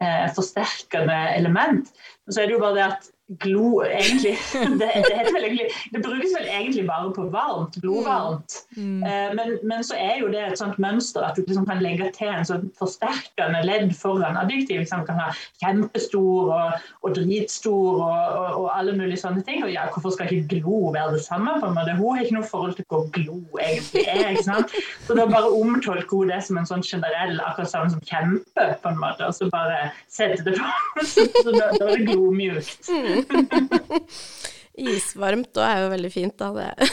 eh, 0.03 0.25
forsterkende 0.35 1.15
element. 1.37 1.89
Men 2.25 2.35
så 2.35 2.43
er 2.43 2.49
det 2.49 2.57
jo 2.57 2.61
bare 2.61 2.77
det 2.77 2.83
at 2.85 3.09
glo 3.37 3.83
egentlig 3.85 4.33
det, 4.79 4.79
det, 4.79 5.13
heter 5.13 5.33
vel 5.33 5.43
egentlig, 5.45 5.67
det 5.93 6.01
brukes 6.01 6.31
vel 6.33 6.47
egentlig 6.49 6.85
bare 6.87 7.11
på 7.13 7.27
varmt, 7.29 7.77
glovarmt. 7.81 8.55
Eh, 8.77 9.29
men, 9.37 9.57
men 9.63 9.83
så 9.85 9.97
er 9.99 10.17
jo 10.21 10.31
det 10.33 10.41
et 10.47 10.59
sånt 10.59 10.79
mønster 10.81 11.25
at 11.25 11.37
du 11.37 11.43
liksom 11.45 11.67
kan 11.69 11.81
legge 11.83 12.09
til 12.15 12.31
en 12.31 12.47
sånn 12.47 12.69
forsterkende 12.79 13.61
ledd 13.67 13.93
foran 13.97 14.39
adjektiv. 14.39 14.81
Liksom 14.81 15.05
kan 15.05 15.21
ha 15.21 15.29
kjempestor 15.61 16.53
og, 16.55 16.87
og 17.05 17.15
dritstor 17.17 18.01
og, 18.01 18.39
og, 18.39 18.49
og 18.63 18.67
alle 18.73 18.95
mulige 18.97 19.21
sånne 19.21 19.45
ting. 19.45 19.61
Og 19.65 19.73
ja, 19.73 19.85
hvorfor 19.93 20.15
skal 20.15 20.33
ikke 20.33 20.59
glo 20.59 20.89
være 20.95 21.17
det 21.17 21.23
samme? 21.27 21.59
på 21.59 21.69
en 21.69 21.77
måte? 21.77 21.95
Hun 21.99 22.15
har 22.15 22.25
ikke 22.25 22.37
noe 22.39 22.49
forhold 22.49 22.75
til 22.79 22.87
hvor 22.89 23.05
glo 23.13 23.39
egentlig 23.61 24.05
er. 24.07 24.33
ikke 24.33 24.47
sant? 24.47 24.75
Så 25.05 25.17
da 25.17 25.27
bare 25.29 25.53
omtolker 25.53 26.17
hun 26.17 26.33
det 26.33 26.41
som 26.47 26.57
en 26.57 26.69
sånn 26.69 26.85
generell, 26.85 27.37
akkurat 27.45 27.71
samme 27.71 27.93
som 27.93 28.03
kjempe, 28.05 28.67
på 28.81 28.93
en 28.93 29.01
måte, 29.01 29.27
og 29.27 29.35
så 29.35 29.49
bare 29.53 29.89
setter 30.09 30.45
det 30.49 30.57
på. 30.57 30.67
Så 31.09 31.51
da, 31.53 31.69
da 31.79 31.87
er 31.89 31.99
det 31.99 32.07
glomjukt. 32.09 32.89
Isvarmt 34.89 35.57
òg 35.59 35.65
er 35.67 35.81
jo 35.83 35.87
veldig 35.91 36.11
fint, 36.13 36.39
da. 36.39 36.51
Det. 36.55 36.89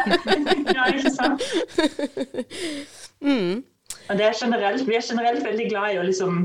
Ja, 0.76 0.88
ikke 0.92 1.12
sant? 1.16 1.42
Mm. 3.22 3.60
Og 4.10 4.18
det 4.18 4.24
er 4.26 4.32
generelt, 4.34 4.82
vi 4.88 4.96
er 4.98 5.04
generelt 5.06 5.44
veldig 5.46 5.68
glad 5.70 5.92
i 5.94 5.98
å 6.00 6.06
liksom 6.08 6.40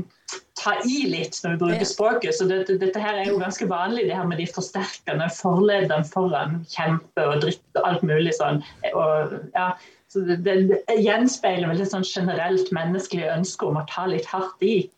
ta 0.60 0.76
i 0.86 1.00
litt 1.10 1.34
når 1.42 1.56
vi 1.56 1.58
bruker 1.64 1.82
Ja. 1.82 1.88
språket. 1.90 2.36
Så 2.38 2.46
det, 2.46 2.60
dette 2.78 3.00
her 3.02 3.18
er 3.18 3.26
jo 3.32 3.40
ganske 3.40 3.66
vanlig, 3.66 4.04
det 4.06 4.14
her 4.14 4.28
med 4.30 4.38
de 4.38 4.46
forsterkende 4.46 5.26
forledene 5.34 6.06
foran 6.06 6.60
kjempe 6.70 7.24
og 7.26 7.42
dritt 7.42 7.80
og 7.80 7.88
alt 7.88 8.04
mulig 8.06 8.36
sånn. 8.38 8.62
Og, 8.92 9.34
ja, 9.58 9.72
så 10.08 10.22
det, 10.24 10.36
det, 10.46 10.54
det 10.88 10.94
gjenspeiler 11.04 11.68
vel 11.68 11.82
et 11.84 11.90
sånn 11.90 12.06
generelt 12.08 12.70
menneskelig 12.72 13.26
ønske 13.34 13.66
om 13.68 13.76
å 13.76 13.86
ta 13.90 14.06
litt 14.08 14.24
hardt 14.30 14.62
i. 14.64 14.90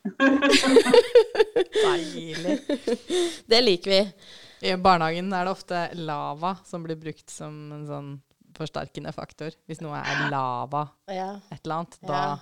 Deilig. 1.84 2.58
det 3.50 3.60
liker 3.64 3.90
vi. 3.94 4.00
I 4.70 4.74
barnehagen 4.76 5.32
er 5.32 5.46
det 5.48 5.54
ofte 5.54 5.80
lava 5.96 6.54
som 6.68 6.82
blir 6.84 6.98
brukt 7.00 7.30
som 7.32 7.54
en 7.72 7.86
sånn 7.88 8.10
forsterkende 8.56 9.12
faktor. 9.16 9.54
Hvis 9.70 9.80
noe 9.80 9.98
er 10.02 10.26
lava 10.32 10.86
Ja. 11.08 11.30
et 11.50 11.62
eller 11.64 11.80
annet, 11.80 11.98
da, 12.06 12.20
Ja. 12.20 12.38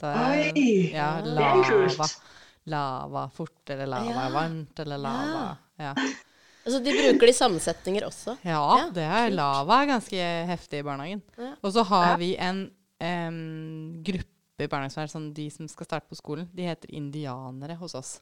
da 0.00 0.12
Oi, 0.30 0.90
ja, 0.94 1.10
det 1.20 1.30
er 1.30 1.34
lava. 1.36 1.64
kult. 1.68 2.16
Lava 2.70 3.26
fort, 3.34 3.60
eller 3.70 3.86
lava 3.86 4.10
Ja. 4.24 4.28
varmt, 4.34 4.80
eller 4.80 4.98
lava 4.98 5.44
ja. 5.78 5.94
Altså, 6.60 6.80
de 6.84 6.92
bruker 6.92 7.30
de 7.30 7.36
samme 7.36 7.60
setninger 7.62 8.04
også. 8.04 8.36
ja, 8.44 8.60
Ja, 8.82 8.88
det 8.92 9.04
er 9.06 9.30
lava 9.32 9.78
er 9.80 9.92
ganske 9.94 10.26
heftig 10.50 10.82
i 10.82 10.86
barnehagen. 10.86 11.22
Ja. 11.38 11.54
Og 11.64 11.72
så 11.72 11.84
har 11.88 12.18
vi 12.20 12.34
en 12.36 12.66
um, 13.00 14.02
gruppe 14.04 14.66
i 14.66 14.68
barnehagen 14.68 14.92
som 14.92 15.02
er 15.04 15.12
sånn 15.12 15.30
de 15.36 15.46
som 15.54 15.70
skal 15.72 15.88
starte 15.88 16.10
på 16.10 16.18
skolen. 16.18 16.50
De 16.52 16.66
heter 16.68 16.92
indianere 16.92 17.78
hos 17.80 17.96
oss. 17.96 18.18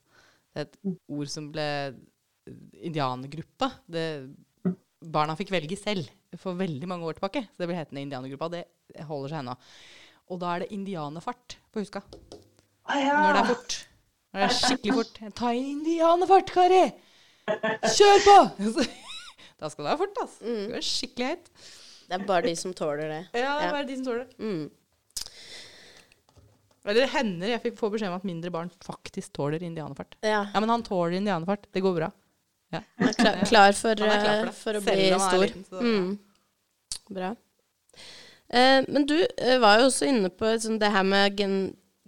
Det 0.54 0.62
er 0.62 0.68
et 0.68 0.78
ord 1.18 1.32
som 1.32 1.50
ble 1.54 1.66
Indianergruppa. 2.88 3.66
Det, 3.84 4.04
barna 5.04 5.34
fikk 5.36 5.50
velge 5.52 5.76
selv 5.76 6.08
for 6.40 6.56
veldig 6.56 6.88
mange 6.88 7.04
år 7.04 7.18
tilbake. 7.18 7.42
Så 7.50 7.60
det 7.60 7.68
ble 7.68 7.76
hetende 7.76 8.04
Indianergruppa. 8.06 8.48
Det 8.54 8.62
holder 9.08 9.34
seg 9.34 9.42
ennå. 9.42 9.56
Og 10.28 10.40
da 10.40 10.54
er 10.54 10.64
det 10.64 10.72
indianerfart 10.76 11.58
på 11.72 11.82
Huska. 11.82 12.02
Når 12.88 13.36
det 13.36 13.42
er 13.42 13.50
fort. 13.50 13.76
Når 14.32 14.40
det 14.40 14.48
er 14.48 14.56
skikkelig 14.56 14.96
fort. 14.96 15.20
Ta 15.36 15.52
indianerfart, 15.56 16.54
Kari! 16.54 16.82
Kjør 17.98 18.24
på! 18.24 18.36
da 19.60 19.70
skal 19.72 19.84
det 19.84 19.90
være 19.90 20.00
fort, 20.04 20.20
altså. 20.24 20.44
Det 20.44 20.66
Du 20.70 20.74
er 20.78 20.84
skikkelig 20.88 21.30
heit. 21.32 21.50
Det 22.08 22.16
er 22.16 22.26
bare 22.28 22.46
de 22.48 22.54
som 22.56 22.72
tåler 22.76 23.10
det. 23.12 23.22
Ja, 23.36 23.56
det 23.60 23.66
er 23.68 23.74
bare 23.76 23.86
de 23.88 23.96
som 23.98 24.06
tåler 24.06 24.24
det. 24.24 24.36
Mm. 24.40 24.68
Eller 26.88 27.02
det 27.04 27.10
hender 27.12 27.50
jeg 27.52 27.60
fikk 27.66 27.74
få 27.76 27.90
beskjed 27.92 28.08
om 28.08 28.16
at 28.16 28.24
mindre 28.24 28.52
barn 28.54 28.70
faktisk 28.84 29.34
tåler 29.36 29.60
indianerfart. 29.66 30.16
Ja. 30.24 30.46
Ja, 30.54 30.60
men 30.62 30.70
han 30.72 30.84
tåler 30.86 31.18
indianerfart. 31.18 31.66
Det 31.74 31.82
går 31.84 31.98
bra. 31.98 32.08
Ja. 32.72 32.80
Han 33.00 33.10
er 33.10 33.18
klar, 33.18 33.42
klar, 33.50 33.76
for, 33.76 33.92
er 33.92 34.22
klar 34.22 34.38
eh, 34.46 34.48
for 34.48 34.48
det. 34.48 34.54
for 34.56 34.78
å 34.78 34.82
Selv 34.86 35.02
bli 35.02 35.20
stor. 35.26 35.44
liten, 35.44 35.64
så- 35.68 35.82
mm. 35.84 36.18
Bra. 37.18 37.34
Eh, 38.48 38.80
men 38.88 39.04
du 39.08 39.16
eh, 39.20 39.58
var 39.60 39.80
jo 39.82 39.90
også 39.90 40.08
inne 40.08 40.30
på 40.32 40.54
sånn, 40.60 40.78
det 40.80 40.90
her 40.92 41.04
med 41.04 41.36
gen 41.36 41.58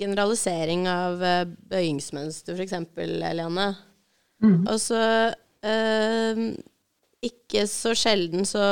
generalisering 0.01 0.87
av 0.89 1.21
eh, 1.23 1.45
bøyingsmønster, 1.69 2.57
f.eks., 2.57 2.73
Eliane. 2.97 3.67
Mm. 4.43 4.63
Og 4.73 4.79
så 4.81 5.01
eh, 5.63 6.39
Ikke 7.27 7.67
så 7.69 7.93
sjelden 7.99 8.47
så 8.49 8.63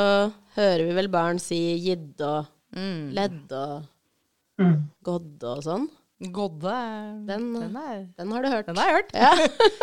hører 0.57 0.87
vi 0.89 0.95
vel 0.97 1.09
barn 1.13 1.39
si 1.43 1.59
gidd 1.85 2.21
og 2.25 2.47
Mm. 2.77 3.13
ledd 3.17 3.53
og 3.57 3.85
Mm. 4.61 4.75
godde 5.07 5.47
og 5.57 5.63
sånn. 5.65 5.87
Godde 6.35 6.73
Den, 7.29 7.45
den, 7.55 7.77
er, 7.79 8.01
Den 8.19 8.33
har 8.35 8.43
du 8.43 8.49
hørt. 8.51 8.67
den 8.67 8.77
har 8.77 8.89
jeg 8.89 8.97
hørt. 8.97 9.13
Ja, 9.15 9.33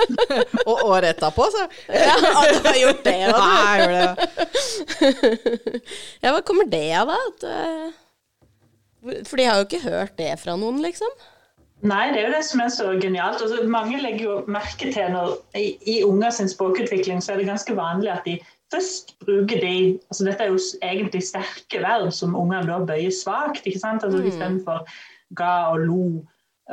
Og 0.70 0.82
året 0.90 1.16
etterpå, 1.16 1.46
så. 1.54 1.64
ja 1.90 2.16
du 2.20 2.60
har 2.68 2.76
gjort 2.82 3.04
det 3.06 3.16
Nei, 3.32 3.78
jeg 3.80 3.90
det. 3.96 5.82
Ja, 6.22 6.34
hva 6.36 6.42
kommer 6.46 6.68
det 6.70 6.84
av, 7.00 7.08
da? 7.14 7.18
At, 7.30 7.44
eh, 7.54 9.22
for 9.30 9.38
de 9.40 9.46
har 9.48 9.62
jo 9.62 9.68
ikke 9.70 9.84
hørt 9.86 10.16
det 10.20 10.34
fra 10.42 10.56
noen, 10.60 10.82
liksom. 10.84 11.10
Nei, 11.86 12.10
det 12.14 12.22
er 12.22 12.28
jo 12.30 12.34
det 12.34 12.44
som 12.48 12.62
er 12.64 12.72
så 12.74 12.92
genialt. 12.98 13.42
Altså, 13.46 13.66
mange 13.70 14.00
legger 14.02 14.24
jo 14.26 14.36
merke 14.50 14.90
til 14.90 15.12
når 15.14 15.36
i, 15.60 15.76
i 15.86 15.98
unger 16.06 16.34
sin 16.34 16.50
språkutvikling 16.50 17.22
så 17.22 17.34
er 17.34 17.42
det 17.42 17.50
ganske 17.50 17.76
vanlig 17.78 18.10
at 18.14 18.26
de 18.26 18.40
først 18.74 19.14
bruker 19.22 19.62
de 19.62 19.74
altså 20.10 20.26
Dette 20.26 20.44
er 20.44 20.54
jo 20.54 20.62
egentlig 20.82 21.22
sterke 21.28 21.82
verb 21.84 22.10
som 22.16 22.36
ungene 22.38 22.66
da 22.70 22.80
bøyer 22.88 23.14
svakt. 23.14 23.66
ikke 23.66 23.84
sant? 23.84 24.04
Altså 24.04 24.24
Mm. 24.24 24.32
Istedenfor 24.32 24.88
ga 25.38 25.52
og 25.74 25.80
lo 25.86 26.08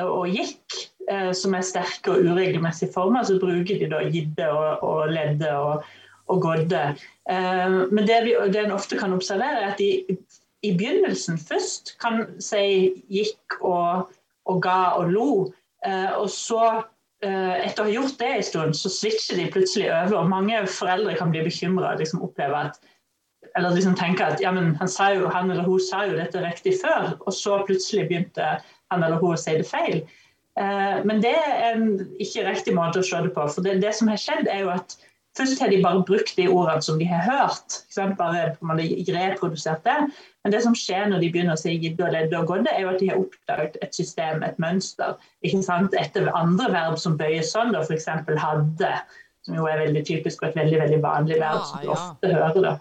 og 0.01 0.29
gikk, 0.33 0.77
eh, 1.11 1.33
som 1.37 1.55
er 1.55 1.67
sterke 1.67 2.15
og 2.15 2.25
uregelmessige 2.25 2.93
former, 2.95 3.23
så 3.23 3.37
bruker 3.41 3.79
de 3.79 3.91
da 3.91 4.01
gidde 4.09 4.47
og, 4.49 4.83
og 4.83 5.11
ledde 5.13 5.51
og, 5.53 5.85
og 6.33 6.41
gådde. 6.41 6.85
Eh, 7.31 7.77
men 7.93 8.07
det, 8.09 8.23
vi, 8.25 8.33
det 8.53 8.65
en 8.65 8.73
ofte 8.73 8.97
kan 8.97 9.13
observere, 9.13 9.61
er 9.61 9.75
at 9.75 9.79
de 9.79 10.17
i 10.63 10.73
begynnelsen 10.79 11.39
først 11.39 11.97
kan 12.01 12.25
si 12.41 12.65
gikk 13.13 13.61
og, 13.61 14.09
og 14.51 14.63
ga 14.65 14.79
og 14.99 15.13
lo, 15.13 15.29
eh, 15.87 16.11
og 16.19 16.31
så 16.31 16.63
eh, 17.25 17.67
etter 17.67 17.85
å 17.85 17.89
ha 17.89 17.95
gjort 17.95 18.19
det 18.21 18.31
en 18.37 18.49
stund, 18.49 18.79
så 18.79 18.91
switcher 18.93 19.39
de 19.39 19.51
plutselig 19.55 19.91
over. 19.91 20.19
og 20.23 20.33
Mange 20.33 20.65
foreldre 20.71 21.15
kan 21.19 21.31
bli 21.35 21.45
bekymra 21.47 21.93
og 21.93 22.03
liksom 22.03 22.25
oppleve 22.27 22.67
at 22.69 22.81
eller 23.57 23.75
liksom 23.77 23.95
tenke 23.99 24.25
at 24.25 24.41
ja, 24.41 24.53
men 24.55 24.73
han, 24.81 24.89
jo, 25.13 25.29
han 25.29 25.51
eller 25.51 25.67
hun 25.67 25.81
sa 25.83 26.07
jo 26.09 26.17
dette 26.17 26.41
riktig 26.41 26.79
før, 26.81 27.13
og 27.21 27.35
så 27.37 27.59
plutselig 27.67 28.07
begynte 28.09 28.47
han 28.93 29.03
eller 29.03 29.21
hun 29.21 29.35
å 29.35 29.41
si 29.41 29.59
det 29.59 29.69
feil. 29.69 30.03
Eh, 30.61 30.99
men 31.05 31.23
det 31.25 31.35
er 31.37 31.73
en 31.73 31.87
ikke 32.21 32.47
riktig 32.49 32.75
måte 32.77 33.03
å 33.03 33.07
se 33.07 33.21
det 33.25 33.33
på. 33.37 33.47
For 33.53 33.65
det, 33.65 33.81
det 33.85 33.95
som 33.99 34.11
har 34.13 34.21
skjedd, 34.21 34.49
er 34.49 34.65
jo 34.65 34.73
at 34.73 34.97
først 35.39 35.63
har 35.63 35.71
de 35.73 35.81
bare 35.83 36.05
brukt 36.07 36.37
de 36.37 36.49
ordene 36.49 36.85
som 36.85 36.99
de 37.01 37.09
har 37.09 37.25
hørt. 37.25 37.79
Bare 38.19 38.57
man 38.61 38.79
har 38.81 39.17
reprodusert 39.17 39.85
det. 39.85 39.99
Men 40.45 40.53
det 40.53 40.63
som 40.65 40.77
skjer 40.77 41.09
når 41.09 41.23
de 41.23 41.33
begynner 41.33 41.57
å 41.57 41.61
si 41.61 41.75
gidde 41.79 42.05
og 42.05 42.15
ledde 42.15 42.39
og 42.39 42.49
gådde, 42.51 42.71
er 42.73 42.85
jo 42.85 42.93
at 42.93 43.01
de 43.01 43.11
har 43.11 43.21
oppdaget 43.21 43.77
et 43.83 43.95
system, 43.95 44.43
et 44.43 44.59
mønster. 44.63 45.19
ikke 45.43 45.63
sant? 45.65 45.95
Etter 45.99 46.33
andre 46.37 46.71
verb 46.73 46.99
som 46.99 47.19
bøyes 47.19 47.53
sånn, 47.55 47.75
f.eks. 47.79 48.09
hadde, 48.45 48.95
som 49.47 49.59
jo 49.59 49.69
er 49.71 49.85
veldig 49.87 50.07
typisk 50.09 50.43
og 50.43 50.51
et 50.51 50.65
veldig 50.65 50.81
veldig 50.87 51.03
vanlig 51.05 51.39
verb 51.43 51.63
som 51.69 51.85
du 51.85 51.93
ja. 51.93 51.99
ofte 51.99 52.35
hører. 52.35 52.67
da. 52.67 52.79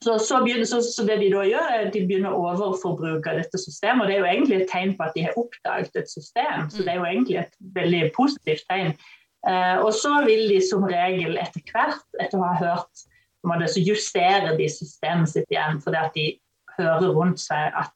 Så, 0.00 0.18
så, 0.18 0.38
begynner, 0.40 0.64
så, 0.64 0.80
så 0.82 1.04
det 1.04 1.18
de 1.20 1.28
da 1.28 1.42
gjør, 1.44 1.64
er 1.70 1.86
at 1.86 1.92
de 1.92 2.00
begynner 2.08 2.32
å 2.32 2.44
overforbruke 2.54 3.34
dette 3.36 3.58
systemet. 3.60 4.06
og 4.06 4.08
Det 4.08 4.14
er 4.16 4.22
jo 4.22 4.28
egentlig 4.30 4.60
et 4.62 4.70
tegn 4.72 4.94
på 4.96 5.04
at 5.04 5.16
de 5.16 5.26
har 5.26 5.36
oppdaget 5.36 5.98
et 6.00 6.08
system. 6.08 6.70
Så 6.72 6.86
det 6.86 6.94
er 6.94 7.02
jo 7.02 7.08
egentlig 7.08 7.36
et 7.42 7.58
veldig 7.76 8.06
positivt 8.16 8.64
tegn. 8.70 8.94
Eh, 9.48 9.76
og 9.80 9.94
så 9.96 10.18
vil 10.26 10.48
de 10.50 10.60
som 10.64 10.84
regel 10.84 11.38
etter 11.40 11.64
hvert, 11.70 12.04
etter 12.20 12.40
å 12.40 12.48
ha 12.48 12.56
hørt 12.60 13.06
så 13.40 13.80
justerer 13.80 14.56
de 14.56 14.68
systemet 14.68 15.28
sitt 15.28 15.48
igjen, 15.50 15.80
fordi 15.80 15.96
at 15.96 16.14
de 16.14 16.26
hører 16.78 17.14
rundt 17.14 17.40
seg 17.40 17.72
at, 17.72 17.94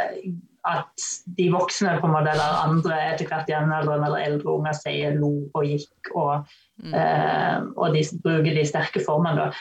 eh, 0.00 0.32
at 0.64 1.06
de 1.38 1.50
voksne 1.52 1.98
på 2.00 2.06
en 2.06 2.12
måte, 2.12 2.30
eller 2.30 2.60
andre 2.64 2.98
etter 3.12 3.26
hvert 3.26 3.48
jevnaldrende 3.48 4.06
eller 4.06 4.26
eldre 4.26 4.52
unger 4.58 4.76
sier 4.76 5.16
lo 5.16 5.48
og 5.54 5.64
gikk, 5.64 6.12
og, 6.14 6.46
eh, 6.84 7.60
og 7.76 7.94
de 7.94 8.04
bruker 8.22 8.54
de 8.54 8.66
sterke 8.66 9.00
formene. 9.04 9.36
da. 9.36 9.52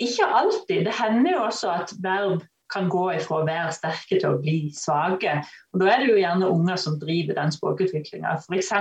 Ikke 0.00 0.26
alltid. 0.26 0.84
Det 0.84 0.94
hender 0.94 1.32
jo 1.32 1.44
også 1.46 1.70
at 1.70 1.94
verb 2.02 2.42
kan 2.72 2.88
gå 2.88 3.12
ifra 3.14 3.42
å 3.42 3.46
være 3.46 3.72
sterke 3.72 4.18
til 4.18 4.28
å 4.32 4.40
bli 4.40 4.70
svake. 4.74 5.44
Og 5.72 5.80
Da 5.80 5.86
er 5.92 5.98
det 5.98 6.08
jo 6.08 6.18
gjerne 6.18 6.50
unger 6.50 6.76
som 6.76 6.98
driver 6.98 7.34
den 7.34 7.52
språkutviklinga. 7.52 8.40
F.eks. 8.40 8.72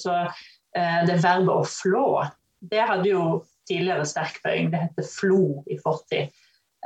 så 0.00 0.30
det 0.72 1.18
verbet 1.20 1.52
å 1.52 1.64
flå, 1.68 2.06
det 2.70 2.80
hadde 2.88 3.10
jo 3.10 3.24
tidligere 3.68 4.06
sterk 4.08 4.38
bøying. 4.44 4.70
Det 4.72 4.80
heter 4.86 5.08
flo 5.08 5.42
i 5.70 5.78
fortid. 5.82 6.32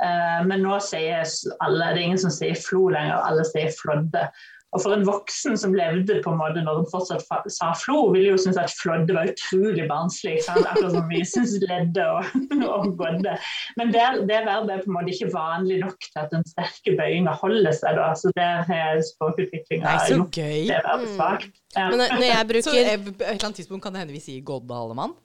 Eh, 0.03 0.39
men 0.45 0.61
nå 0.61 0.77
sier 0.83 1.25
alle, 1.63 1.91
det 1.93 2.01
er 2.01 2.05
ingen 2.05 2.21
som 2.21 2.33
sier 2.33 2.57
flo 2.59 2.87
lenger, 2.93 3.17
alle 3.17 3.45
sier 3.47 3.73
flådde. 3.73 4.27
Og 4.75 4.81
for 4.83 4.91
en 4.91 5.05
voksen 5.07 5.55
som 5.59 5.75
levde 5.75 6.17
på 6.23 6.31
en 6.33 6.39
måte 6.41 6.61
når 6.63 6.81
hun 6.81 6.89
fortsatt 6.91 7.23
sa 7.53 7.69
flo, 7.79 8.09
ville 8.11 8.33
jo 8.33 8.39
synes 8.41 8.59
at 8.59 8.73
flådde 8.75 9.15
var 9.15 9.31
utrolig 9.31 9.85
barnslig. 9.87 10.35
Akkurat 10.51 10.91
som 10.91 11.07
vi 11.11 11.21
syns 11.27 11.55
ledde 11.63 12.03
og, 12.03 12.27
og 12.75 12.91
gådde. 12.99 13.37
Men 13.79 13.95
det, 13.95 14.03
det 14.27 14.41
verbet 14.49 14.73
er 14.75 14.83
på 14.83 14.91
en 14.91 14.97
måte 14.97 15.15
ikke 15.15 15.31
vanlig 15.31 15.79
nok 15.85 15.97
til 16.03 16.21
at 16.23 16.35
den 16.35 16.43
sterke 16.51 16.97
bøyinga 16.99 17.37
holder 17.39 17.79
seg. 17.79 17.95
da, 18.01 18.11
så 18.19 18.33
der 18.35 18.67
har 18.67 19.01
språkutviklinga 19.13 19.97
gjort 20.11 20.35
gøy. 20.35 20.67
det 20.67 20.83
verbet 20.83 21.15
svakt. 21.15 21.51
Ja. 21.77 21.89
Men 21.89 22.03
når 22.03 22.27
jeg 22.27 22.47
bruker... 22.51 22.67
Så 22.67 22.77
eh, 22.77 22.95
på 22.99 23.15
et 23.15 23.27
eller 23.31 23.49
annet 23.49 23.61
tidspunkt 23.63 23.87
kan 23.87 23.95
det 23.95 24.03
hende 24.03 24.17
vi 24.19 24.23
sier 24.23 24.43
godde 24.45 24.75
Hallemann'? 24.75 25.15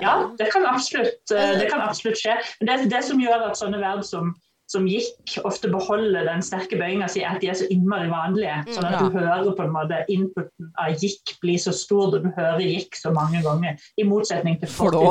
Ja, 0.00 0.30
det 0.38 0.46
kan 0.52 0.66
absolutt, 0.66 1.32
eh, 1.34 1.58
det 1.60 1.66
kan 1.70 1.82
absolutt 1.82 2.18
skje. 2.18 2.36
Men 2.60 2.68
det, 2.70 2.90
det 2.92 3.02
som 3.06 3.20
gjør 3.22 3.50
at 3.50 3.58
sånne 3.58 3.80
verb 3.82 4.02
som 4.06 4.34
som 4.70 4.86
gikk, 4.86 5.34
ofte 5.48 5.68
beholder 5.70 6.28
den 6.28 6.44
sterke 6.46 6.78
bøyinga 6.78 7.08
si, 7.10 7.24
at 7.26 7.40
de 7.42 7.50
er 7.50 7.58
så 7.58 7.66
innmari 7.74 8.06
vanlige. 8.10 8.60
Mm, 8.68 8.72
sånn 8.76 8.86
at 8.86 9.00
du 9.02 9.16
hører 9.16 9.50
på 9.58 9.66
en 9.66 9.72
måte 9.74 9.98
inputen 10.12 10.70
av 10.78 10.94
gikk 11.02 11.34
bli 11.42 11.56
så 11.58 11.74
stor, 11.74 12.12
da 12.14 12.20
du 12.22 12.28
hører 12.36 12.62
gikk 12.62 12.98
så 12.98 13.10
mange 13.14 13.42
ganger. 13.42 13.80
I 13.98 14.06
motsetning 14.06 14.60
til 14.60 14.70
flå. 14.70 15.02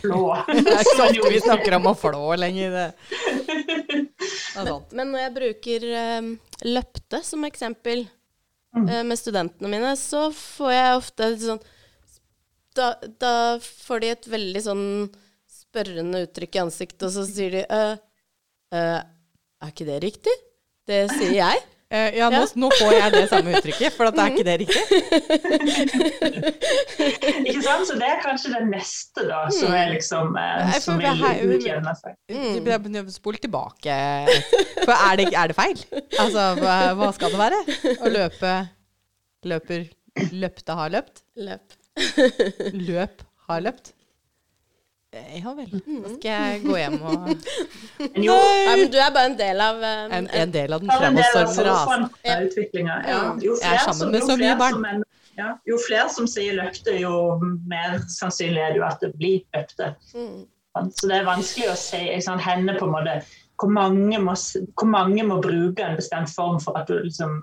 flå. 0.00 0.22
Det 0.50 0.72
er 0.72 0.82
ikke 0.82 0.96
sant, 0.98 1.20
vi 1.30 1.42
snakker 1.44 1.76
om 1.78 1.86
å 1.92 1.94
flå 1.98 2.22
lenger. 2.42 2.74
men, 4.58 4.74
men, 4.90 5.06
når 5.12 5.22
jeg 5.22 5.34
bruker 5.36 5.88
um, 6.18 6.32
løpte 6.66 7.22
som 7.26 7.46
eksempel 7.46 8.02
mm. 8.02 8.82
uh, 8.82 9.04
med 9.06 9.20
studentene 9.20 9.70
mine, 9.76 9.94
så 10.00 10.26
får 10.34 10.74
jeg 10.74 10.98
ofte 10.98 11.30
sånn 11.44 11.62
da, 12.78 12.92
da, 13.18 13.32
får 13.62 14.02
de 14.02 14.10
et 14.14 14.28
veldig 14.30 14.60
sånn 14.62 14.84
spørrende 15.50 16.26
uttrykk 16.26 16.58
i 16.58 16.60
ansiktet, 16.62 17.08
og 17.08 17.14
så 17.14 17.24
sier 17.26 17.56
de 17.56 17.64
uh, 17.66 17.98
Uh, 18.74 19.00
er 19.64 19.68
ikke 19.72 19.88
det 19.88 19.98
riktig? 20.04 20.36
Det 20.88 20.98
sier 21.14 21.34
jeg. 21.38 21.56
Uh, 21.88 22.10
ja, 22.20 22.26
nå, 22.28 22.42
nå, 22.60 22.68
får 22.76 22.90
jeg 22.92 23.12
det 23.14 23.22
samme 23.30 23.52
uttrykket, 23.56 23.94
for 23.96 24.04
at 24.10 24.18
er 24.20 24.28
ikke 24.34 24.44
det 24.44 24.56
riktig? 24.60 24.82
ikke 27.48 27.62
sant? 27.64 27.84
Så 27.88 27.94
det 27.96 28.08
er 28.12 28.18
kanskje 28.24 28.48
det 28.52 28.60
neste, 28.68 29.20
da, 29.24 29.50
som 29.56 29.72
er 29.72 29.88
liksom 29.94 30.36
uh, 30.36 30.74
Som 30.84 31.00
vil 31.00 31.08
utjevne 31.56 31.92
seg. 31.96 32.12
Mm. 32.28 33.08
Spol 33.14 33.36
tilbake. 33.40 33.94
For 34.82 34.92
er 34.96 35.14
det, 35.20 35.26
er 35.32 35.46
det, 35.52 35.56
feil? 35.56 35.78
Altså, 36.20 36.42
hva, 36.60 37.08
skal 37.16 37.32
det 37.32 37.40
være? 37.46 37.60
Å 37.98 38.06
løpe 38.12 38.52
Løper 39.46 39.86
Løpte 40.34 40.74
har 40.74 40.90
løpt? 40.90 41.22
Løp. 41.38 41.74
Løp 42.74 43.22
har 43.48 43.60
løpt? 43.62 43.92
Ja 45.12 45.54
vel. 45.56 45.70
Da 45.72 46.10
skal 46.12 46.26
jeg 46.28 46.64
gå 46.66 46.74
hjem 46.76 46.96
og 47.00 47.28
Jo, 48.26 48.34
Nei, 48.34 48.74
men 48.76 48.90
du 48.92 48.98
er 49.00 49.12
bare 49.14 49.30
en 49.30 49.36
del 49.38 49.62
av 49.64 49.78
um, 49.80 50.16
en, 50.18 50.26
en, 50.36 50.50
del 50.52 50.74
av 50.76 50.82
den 50.82 50.90
fremadstormende 50.92 52.34
utviklinga. 52.44 52.98
Ja. 53.08 53.14
Ja. 53.14 53.30
Jo 53.40 53.54
er 53.56 54.10
med 54.12 54.26
så 54.26 54.36
mye 54.36 54.58
barn. 54.60 54.84
En, 54.84 55.06
ja, 55.38 55.54
jo 55.70 55.78
flere 55.80 56.10
som 56.12 56.28
sier 56.28 56.58
løkte, 56.58 56.92
jo 57.00 57.38
mer 57.40 58.02
sannsynlig 58.12 58.60
er 58.60 58.74
det 58.74 58.82
jo 58.82 58.84
at 58.84 59.00
det 59.00 59.14
blir 59.16 59.40
løpte. 59.56 59.94
Mm. 60.12 60.42
Så 60.98 61.08
det 61.08 61.16
er 61.16 61.26
vanskelig 61.26 61.70
å 61.72 61.78
si 61.78 62.02
sånn, 62.22 62.42
henne 62.44 62.74
på 62.76 62.86
en 62.86 62.92
måte 62.92 63.14
hvor 63.58 63.72
mange, 63.72 64.20
må, 64.22 64.34
hvor 64.78 64.90
mange 64.92 65.24
må 65.26 65.40
bruke 65.42 65.82
en 65.82 65.96
bestemt 65.98 66.30
form 66.30 66.60
for 66.62 66.76
at 66.78 66.90
du 66.90 66.98
liksom 67.00 67.40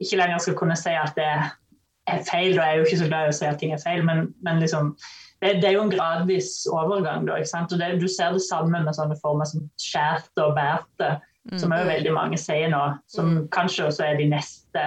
ikke 0.00 0.20
lenger 0.22 0.38
skal 0.46 0.56
kunne 0.60 0.78
si 0.78 0.94
at 0.96 1.18
det 1.18 1.26
er 1.26 2.22
feil. 2.30 2.54
Da 2.54 2.62
er 2.62 2.76
jeg 2.76 2.78
jo 2.78 2.86
ikke 2.86 3.02
så 3.02 3.10
glad 3.10 3.26
i 3.26 3.34
å 3.34 3.36
si 3.40 3.50
at 3.50 3.58
ting 3.60 3.74
er 3.74 3.82
feil, 3.82 4.06
men, 4.06 4.30
men 4.46 4.62
liksom 4.62 4.94
det, 5.42 5.56
det, 5.58 5.66
er 5.68 5.72
jo 5.74 5.82
en 5.82 5.90
gradvis 5.90 6.66
overgang. 6.70 7.26
Da, 7.26 7.40
og 7.42 7.74
det, 7.74 8.00
Du 8.00 8.08
ser 8.08 8.32
det 8.36 8.42
samme 8.46 8.82
med 8.84 8.94
sånne 8.94 9.16
former 9.18 9.44
som 9.50 9.60
skjærte 9.80 10.44
og 10.44 10.54
bærte, 10.54 11.16
mm. 11.50 11.58
som 11.58 11.72
er 11.74 11.78
jo 11.82 11.88
veldig 11.90 12.12
mange 12.14 12.38
sier 12.38 12.70
nå. 12.70 12.84
Som 13.10 13.26
mm. 13.32 13.48
kanskje 13.54 13.86
også 13.90 14.02
er 14.06 14.14
de 14.22 14.26
neste 14.30 14.82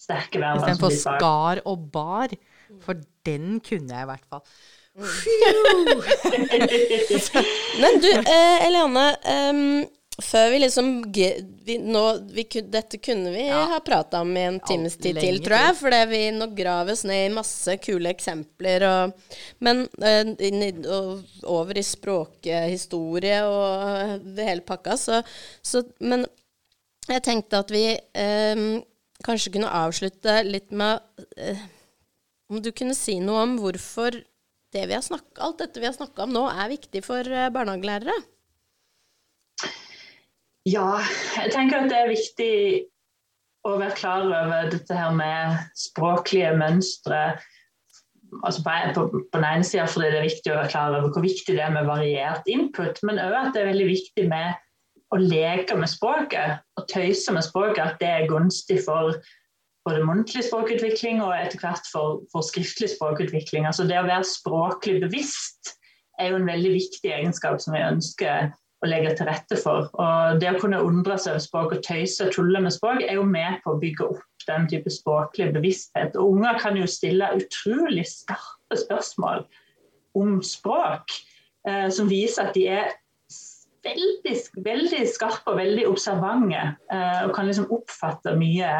sterke 0.00 0.40
verbene. 0.42 0.66
Istedenfor 0.66 0.90
skar 0.98 1.62
og 1.70 1.78
bar. 1.94 2.28
For 2.82 2.94
den 3.26 3.60
kunne 3.62 3.94
jeg 3.94 4.02
i 4.02 4.10
hvert 4.10 4.26
fall. 4.26 4.42
Men 7.80 7.92
du, 8.02 8.10
eh, 8.18 8.66
Eliane. 8.66 9.06
Um, 9.22 9.86
før 10.24 10.50
vi 10.52 10.58
liksom 10.62 10.88
vi, 11.12 11.76
nå, 11.80 12.02
vi, 12.34 12.44
Dette 12.72 12.98
kunne 13.02 13.32
vi 13.34 13.46
ja. 13.46 13.62
ha 13.72 13.80
prata 13.84 14.20
om 14.24 14.30
i 14.36 14.44
en 14.48 14.58
times 14.66 14.96
tid 14.96 15.20
til, 15.20 15.40
tror 15.44 15.56
jeg. 15.56 15.76
Fordi 15.80 16.00
vi 16.10 16.22
nå 16.36 16.50
graves 16.56 17.04
ned 17.08 17.26
i 17.26 17.34
masse 17.34 17.76
kule 17.84 18.12
eksempler. 18.14 18.86
Og, 18.88 19.36
men 19.64 19.84
inn, 20.00 20.84
og, 20.84 21.24
over 21.48 21.78
i 21.78 21.84
språkhistorie 21.86 23.42
og 23.48 24.26
det 24.36 24.48
hele 24.48 24.66
pakka. 24.66 24.96
Så, 25.00 25.22
så, 25.62 25.84
men 26.00 26.26
jeg 27.10 27.24
tenkte 27.26 27.62
at 27.64 27.72
vi 27.74 27.84
um, 27.94 28.80
kanskje 29.26 29.54
kunne 29.56 29.76
avslutte 29.82 30.40
litt 30.46 30.70
med 30.70 31.00
uh, 31.40 31.62
Om 32.50 32.60
du 32.64 32.72
kunne 32.74 32.96
si 32.98 33.20
noe 33.22 33.44
om 33.46 33.56
hvorfor 33.62 34.16
det 34.70 34.82
vi 34.86 34.94
har 34.94 35.02
snakket, 35.02 35.38
alt 35.42 35.58
dette 35.62 35.82
vi 35.82 35.88
har 35.88 35.94
snakka 35.96 36.26
om 36.26 36.34
nå, 36.34 36.44
er 36.50 36.70
viktig 36.70 37.02
for 37.06 37.26
uh, 37.26 37.48
barnehagelærere? 37.54 38.14
Ja, 40.68 41.00
jeg 41.40 41.52
tenker 41.54 41.80
at 41.80 41.88
det 41.88 41.96
er 41.96 42.10
viktig 42.10 42.54
å 43.64 43.76
være 43.80 43.96
klar 43.96 44.26
over 44.26 44.68
dette 44.72 44.96
her 44.96 45.14
med 45.16 45.56
språklige 45.78 46.52
mønstre. 46.60 47.38
Altså 48.44 48.62
på, 48.62 48.74
på, 48.94 49.04
på, 49.10 49.38
den 49.38 49.46
ene 49.48 49.66
sida 49.66 49.88
fordi 49.90 50.12
det 50.12 50.20
er 50.20 50.28
viktig 50.28 50.52
å 50.52 50.58
være 50.60 50.72
klar 50.72 50.96
over 50.98 51.14
hvor 51.14 51.24
viktig 51.24 51.56
det 51.56 51.64
er 51.64 51.72
med 51.74 51.88
variert 51.88 52.46
input, 52.48 53.00
men 53.08 53.18
òg 53.18 53.36
at 53.40 53.56
det 53.56 53.64
er 53.64 53.70
veldig 53.72 53.88
viktig 53.88 54.26
med 54.30 54.60
å 55.10 55.18
leke 55.18 55.76
med 55.80 55.90
språket 55.90 56.60
og 56.78 56.86
tøyse 56.92 57.34
med 57.34 57.44
språket. 57.46 57.82
At 57.82 57.98
det 58.02 58.10
er 58.12 58.30
gunstig 58.30 58.78
for 58.84 59.16
både 59.88 60.04
muntlig 60.06 60.44
språkutvikling 60.46 61.22
og 61.24 61.34
etter 61.34 61.60
hvert 61.62 61.88
for, 61.90 62.20
for 62.30 62.44
skriftlig 62.46 62.92
språkutvikling. 62.92 63.66
Altså 63.66 63.88
det 63.88 63.98
å 63.98 64.06
være 64.06 64.28
språklig 64.28 65.00
bevisst 65.06 65.74
er 66.20 66.30
jo 66.30 66.40
en 66.40 66.50
veldig 66.52 66.76
viktig 66.76 67.16
egenskap 67.16 67.58
som 67.64 67.74
vi 67.74 67.82
ønsker 67.82 68.52
å 68.80 68.88
legger 68.88 69.16
til 69.16 69.28
rette 69.28 69.58
for. 69.60 69.88
Og 70.00 70.40
Det 70.40 70.50
å 70.50 70.60
kunne 70.60 70.82
undre 70.84 71.18
seg 71.20 71.34
over 71.34 71.44
språk 71.44 71.74
og 71.76 71.82
tøyse 71.84 72.26
og 72.26 72.34
tulle 72.34 72.62
med 72.64 72.74
språk 72.74 73.04
er 73.04 73.18
jo 73.18 73.26
med 73.28 73.60
på 73.64 73.74
å 73.74 73.80
bygge 73.80 74.08
opp 74.14 74.46
den 74.48 74.68
type 74.70 74.92
språklig 74.92 75.50
bevissthet. 75.56 76.16
Og 76.16 76.36
Unger 76.36 76.60
kan 76.62 76.78
jo 76.80 76.88
stille 76.88 77.28
utrolig 77.36 78.06
skarpe 78.08 78.80
spørsmål 78.80 79.44
om 80.18 80.40
språk, 80.42 81.12
eh, 81.68 81.88
som 81.92 82.08
viser 82.10 82.48
at 82.48 82.56
de 82.56 82.66
er 82.72 82.90
veldig, 83.84 84.34
veldig 84.64 85.04
skarpe 85.08 85.52
og 85.52 85.60
veldig 85.60 85.86
observante, 85.88 86.64
eh, 86.92 87.22
og 87.26 87.34
kan 87.36 87.48
liksom 87.48 87.70
oppfatte 87.72 88.34
mye, 88.36 88.72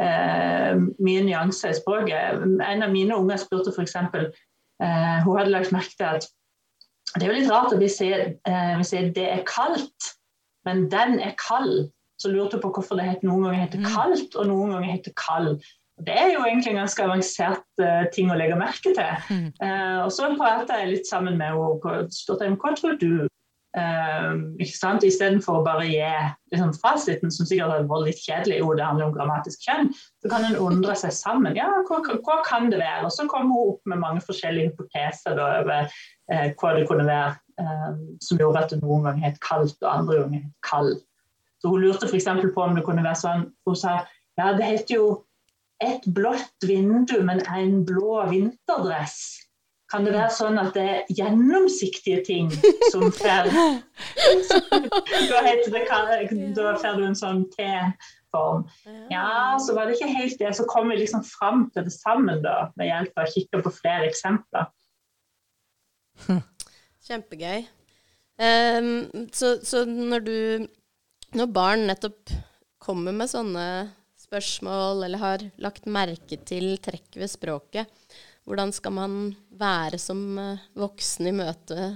eh, 0.00 0.76
mye 0.76 1.24
nyanser 1.26 1.72
i 1.72 1.80
språket. 1.80 2.44
En 2.60 2.82
av 2.82 2.92
mine 2.92 3.16
unger 3.16 3.40
spurte 3.40 3.72
f.eks. 3.72 3.96
Eh, 4.80 5.16
hun 5.24 5.36
hadde 5.36 5.52
lagt 5.52 5.72
merke 5.72 5.96
til 5.96 6.08
at 6.08 6.28
det 7.16 7.24
er 7.24 7.32
jo 7.32 7.38
litt 7.38 7.50
rart 7.50 7.74
at 7.74 7.80
vi 7.80 7.88
sier, 7.90 8.26
eh, 8.46 8.72
vi 8.78 8.86
sier 8.86 9.10
det 9.14 9.26
er 9.26 9.46
kaldt, 9.48 10.12
men 10.68 10.86
den 10.92 11.18
er 11.22 11.34
kald. 11.40 11.90
Så 12.20 12.30
lurte 12.30 12.58
jeg 12.58 12.62
på 12.62 12.72
hvorfor 12.76 13.00
det 13.00 13.08
het, 13.08 13.22
noen 13.24 13.46
ganger 13.46 13.62
heter 13.64 13.80
mm. 13.80 13.90
kaldt, 13.94 14.34
og 14.36 14.50
noen 14.50 14.74
ganger 14.74 14.92
heter 14.92 15.14
kald. 15.18 15.62
Det 16.04 16.14
er 16.16 16.30
jo 16.32 16.44
egentlig 16.44 16.72
en 16.72 16.82
ganske 16.82 17.04
avansert 17.04 17.82
uh, 17.82 18.04
ting 18.14 18.30
å 18.32 18.36
legge 18.36 18.56
merke 18.60 18.92
til. 18.96 19.24
Mm. 19.32 19.48
Uh, 19.60 19.98
og 20.06 20.12
så 20.16 20.30
prater 20.36 20.82
jeg 20.82 20.92
litt 20.94 21.08
sammen 21.08 21.36
med 21.40 21.52
henne 21.52 21.72
og 21.80 22.12
spurte 22.14 22.48
hva 22.60 22.72
tror 22.76 22.96
du 23.00 23.26
Uh, 23.70 24.56
ikke 24.58 24.74
sant? 24.74 25.04
Istedenfor 25.06 25.60
å 25.60 25.66
bare 25.66 25.84
gi 25.86 26.00
liksom, 26.50 26.72
fasiten, 26.82 27.30
som 27.30 27.46
sikkert 27.46 27.70
hadde 27.70 27.90
vært 27.90 28.08
litt 28.08 28.22
kjedelig, 28.24 28.56
jo 28.58 28.72
det 28.74 28.86
handler 28.86 29.06
om 29.06 29.14
grammatisk 29.14 29.62
kjønn, 29.68 29.92
så 30.22 30.32
kan 30.32 30.46
en 30.48 30.58
undre 30.58 30.96
seg 30.98 31.14
sammen. 31.14 31.54
Ja, 31.58 31.68
hva, 31.86 32.00
hva, 32.16 32.40
kan 32.46 32.66
det 32.72 32.80
være? 32.82 33.04
Og 33.06 33.14
så 33.14 33.28
kommer 33.30 33.54
hun 33.54 33.76
opp 33.76 33.92
med 33.92 34.02
mange 34.02 34.24
forskjellige 34.26 34.72
hypoteser 34.72 35.38
da, 35.38 35.52
over 35.62 35.86
uh, 35.86 36.48
hva 36.50 36.74
det 36.74 36.88
kunne 36.90 37.06
være 37.06 37.36
uh, 37.62 37.94
som 38.26 38.42
gjorde 38.42 38.64
at 38.64 38.74
det 38.74 38.82
noen 38.82 39.06
ganger 39.06 39.30
het 39.30 39.40
kaldt, 39.46 39.78
og 39.84 39.92
andre 39.92 40.24
ganger 40.24 40.42
het 40.42 40.66
kald. 40.66 40.98
Så 41.60 41.70
Hun 41.70 41.84
lurte 41.84 42.08
f.eks. 42.08 42.30
på 42.54 42.64
om 42.64 42.74
det 42.74 42.86
kunne 42.86 43.04
være 43.04 43.20
sånn 43.20 43.42
Hun 43.68 43.74
sa 43.76 43.98
ja, 44.38 44.54
det 44.56 44.64
heter 44.64 44.94
jo 44.96 45.08
et 45.84 46.04
blått 46.16 46.64
vindu, 46.64 47.18
men 47.24 47.42
en 47.52 47.82
blå 47.88 48.22
vinterdress. 48.30 49.16
Kan 49.90 50.06
det 50.06 50.14
være 50.14 50.30
sånn 50.34 50.58
at 50.60 50.74
det 50.76 50.84
er 50.86 51.08
gjennomsiktige 51.18 52.20
ting 52.26 52.50
som 52.92 53.08
får 53.10 53.50
Da 55.30 55.40
får 56.78 57.00
du 57.00 57.04
en 57.08 57.18
sånn 57.18 57.42
T-form. 57.56 58.62
Ja, 59.10 59.58
så 59.58 59.74
var 59.74 59.88
det 59.90 59.98
ikke 59.98 60.12
helt 60.12 60.38
det. 60.38 60.52
Så 60.54 60.66
kom 60.70 60.92
vi 60.92 61.00
liksom 61.00 61.24
fram 61.26 61.66
til 61.74 61.88
det 61.88 61.94
sammen 61.96 62.44
da, 62.44 62.70
med 62.78 62.90
hjelp 62.90 63.18
av 63.18 63.26
å 63.26 63.32
kikke 63.34 63.62
på 63.66 63.74
flere 63.80 64.06
eksempler. 64.12 64.70
Kjempegøy. 67.08 67.66
Um, 68.40 69.26
så, 69.34 69.58
så, 69.66 69.82
når 69.84 70.22
du 70.24 70.36
når 71.36 71.50
barn 71.54 71.86
nettopp 71.86 72.32
kommer 72.82 73.14
med 73.14 73.30
sånne 73.30 73.66
spørsmål, 74.18 75.04
eller 75.06 75.22
har 75.22 75.44
lagt 75.62 75.86
merke 75.90 76.38
til 76.46 76.72
trekk 76.82 77.18
ved 77.20 77.30
språket, 77.30 77.90
hvordan 78.50 78.72
skal 78.74 78.94
man 78.96 79.16
være 79.60 79.98
som 80.02 80.38
eh, 80.38 80.66
voksen 80.78 81.30
i 81.30 81.36
møte 81.36 81.92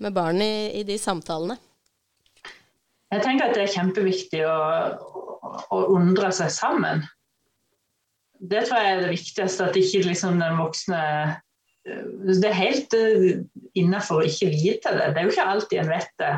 med 0.00 0.14
barn 0.16 0.40
i, 0.40 0.80
i 0.80 0.84
de 0.88 0.96
samtalene? 1.00 1.58
Jeg 3.12 3.24
tenker 3.24 3.48
at 3.48 3.56
det 3.56 3.66
er 3.66 3.74
kjempeviktig 3.74 4.40
å, 4.48 4.56
å 5.72 5.78
undre 5.96 6.30
seg 6.34 6.52
sammen. 6.52 7.04
Det 8.38 8.64
tror 8.66 8.80
jeg 8.80 8.94
er 8.94 9.02
det 9.02 9.12
viktigste, 9.12 9.68
at 9.68 9.76
ikke 9.76 10.04
liksom 10.06 10.40
den 10.40 10.60
voksne 10.60 11.00
eh, 11.02 12.04
Det 12.28 12.50
er 12.50 12.56
helt 12.56 12.94
uh, 12.94 13.30
innafor 13.80 14.22
å 14.22 14.28
ikke 14.28 14.52
vite 14.52 14.92
det. 14.94 15.10
Det 15.12 15.20
er 15.20 15.28
jo 15.28 15.34
ikke 15.34 15.48
alltid 15.52 15.82
en 15.82 15.92
vet 15.92 16.12
det, 16.20 16.34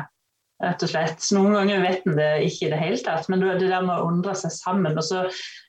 rett 0.63 0.85
og 0.87 0.91
slett. 0.93 1.31
Noen 1.35 1.57
ganger 1.59 1.83
vet 1.85 2.07
en 2.07 2.19
det 2.19 2.31
ikke 2.47 2.67
i 2.67 2.71
det 2.73 2.79
hele 2.81 3.01
tatt, 3.03 3.27
men 3.31 3.43
det 3.43 3.67
der 3.67 3.87
med 3.87 3.95
å 3.97 4.11
undre 4.11 4.35
seg 4.39 4.55
sammen. 4.55 4.95
Og 4.95 5.05
så 5.05 5.25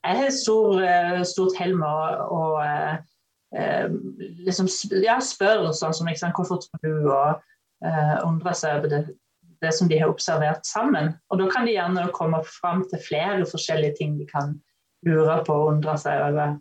er 0.06 0.22
det 0.22 0.34
stor, 0.38 0.78
stort 1.28 1.58
hell 1.58 1.74
med 1.78 2.22
å 2.30 2.42
uh, 3.56 3.88
liksom, 4.46 4.70
ja, 5.04 5.18
spør 5.20 5.70
sånn 5.72 5.94
som 5.94 6.10
liksom, 6.10 6.34
'Hvorfor 6.36 6.62
tror 6.64 6.82
du?' 6.82 7.10
og 7.12 7.48
undre 8.22 8.52
seg 8.54 8.76
over 8.78 8.90
det, 8.92 8.98
det 9.58 9.72
som 9.74 9.88
de 9.90 9.96
har 9.98 10.10
observert 10.10 10.66
sammen. 10.66 11.08
Og 11.30 11.40
da 11.40 11.48
kan 11.50 11.66
de 11.66 11.72
gjerne 11.74 12.04
komme 12.14 12.38
fram 12.46 12.84
til 12.86 13.02
flere 13.02 13.42
forskjellige 13.42 13.96
ting 13.98 14.18
de 14.20 14.26
kan 14.28 14.52
lure 15.06 15.40
på 15.46 15.56
og 15.64 15.72
undre 15.72 15.96
seg 15.98 16.20
over. 16.28 16.60